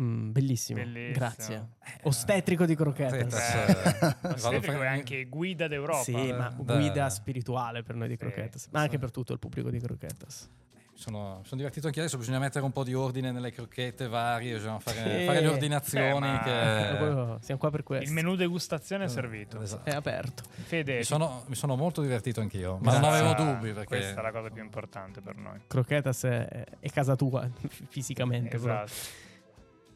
Mm, 0.02 0.32
bellissimo. 0.32 0.80
Bellissimo. 0.80 1.14
Grazie. 1.14 1.68
Ostetrico 2.04 2.66
di 2.66 2.76
croquetas. 2.76 3.34
Eh, 3.34 4.16
Ostetrico 4.28 4.72
è 4.72 4.76
fare- 4.76 4.88
anche 4.88 5.26
guida 5.26 5.68
d'Europa. 5.68 6.04
Sì, 6.04 6.32
ma 6.34 6.54
Da- 6.60 6.76
guida 6.76 7.10
spirituale 7.10 7.82
per 7.84 7.96
noi 7.96 8.08
di 8.10 8.16
Sì, 8.16 8.20
croquetas, 8.20 8.68
ma 8.72 8.82
anche 8.82 8.98
per 9.00 9.12
tutto 9.12 9.32
il 9.34 9.40
pubblico 9.40 9.70
di 9.70 9.80
croquetas. 9.80 10.50
Sono, 10.98 11.42
sono 11.44 11.58
divertito 11.58 11.88
anche 11.88 12.00
adesso, 12.00 12.18
bisogna 12.18 12.40
mettere 12.40 12.64
un 12.64 12.72
po' 12.72 12.86
di 12.86 12.94
ordine 12.94 13.30
nelle 13.32 13.52
crocchette 13.52 14.08
varie, 14.08 14.54
bisogna 14.54 14.80
fare, 14.80 15.20
Sì. 15.20 15.26
fare 15.26 15.42
le 15.42 15.48
ordinazioni. 15.48 16.26
Eh, 16.26 16.32
ma- 16.32 16.42
che- 16.42 17.34
Eh, 17.34 17.38
siamo 17.42 17.60
qua 17.60 17.70
per 17.70 17.84
questo. 17.84 18.06
Il 18.08 18.14
menù 18.14 18.36
degustazione 18.36 19.04
è 19.04 19.08
servito. 19.10 19.62
Esatto. 19.62 19.90
È 19.90 19.94
aperto. 19.94 20.44
Fede, 20.50 20.98
Mi 20.98 21.04
sono, 21.04 21.44
mi 21.48 21.56
sono 21.56 21.76
molto 21.76 22.02
divertito 22.02 22.40
anch'io, 22.40 22.78
ma 22.82 22.94
non 22.98 23.02
questa- 23.10 23.28
avevo 23.28 23.34
dubbi 23.52 23.72
perché 23.74 23.88
Questa 23.88 24.20
è 24.20 24.24
la 24.24 24.32
cosa 24.32 24.50
più 24.50 24.64
importante 24.64 25.20
per 25.20 25.36
noi. 25.36 25.60
Croquetas 25.68 26.24
è, 26.24 26.66
è 26.80 26.90
casa 26.92 27.16
tua 27.18 27.46
fisicamente. 27.90 28.58
però. 28.58 28.84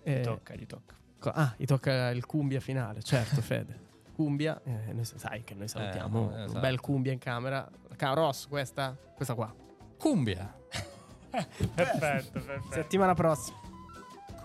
Eh, 0.03 0.19
Gli 0.19 0.23
tocca, 0.23 0.53
gli 0.55 0.65
tocca. 0.65 0.95
co- 1.19 1.31
ah, 1.31 1.53
gli 1.57 1.65
tocca 1.65 2.09
il 2.09 2.25
cumbia 2.25 2.59
finale, 2.59 3.01
certo, 3.03 3.41
Fede. 3.41 3.87
Cumbia, 4.19 4.59
eh, 4.63 4.91
noi- 4.93 5.05
sai 5.05 5.43
che 5.43 5.53
noi 5.53 5.67
salutiamo 5.69 6.31
Eh, 6.31 6.35
esatto. 6.43 6.53
un 6.55 6.59
bel 6.59 6.79
cumbia 6.81 7.11
in 7.13 7.19
camera. 7.19 7.69
Ciao 7.97 8.13
Ross, 8.13 8.47
questa, 8.47 8.95
questa 9.15 9.33
qua. 9.33 9.53
cumbia. 9.97 10.53
Perfetto, 11.29 12.31
perfetto. 12.31 12.71
Settimana 12.71 13.13
prossima. 13.13 13.57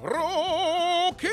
Croquet! 0.00 1.30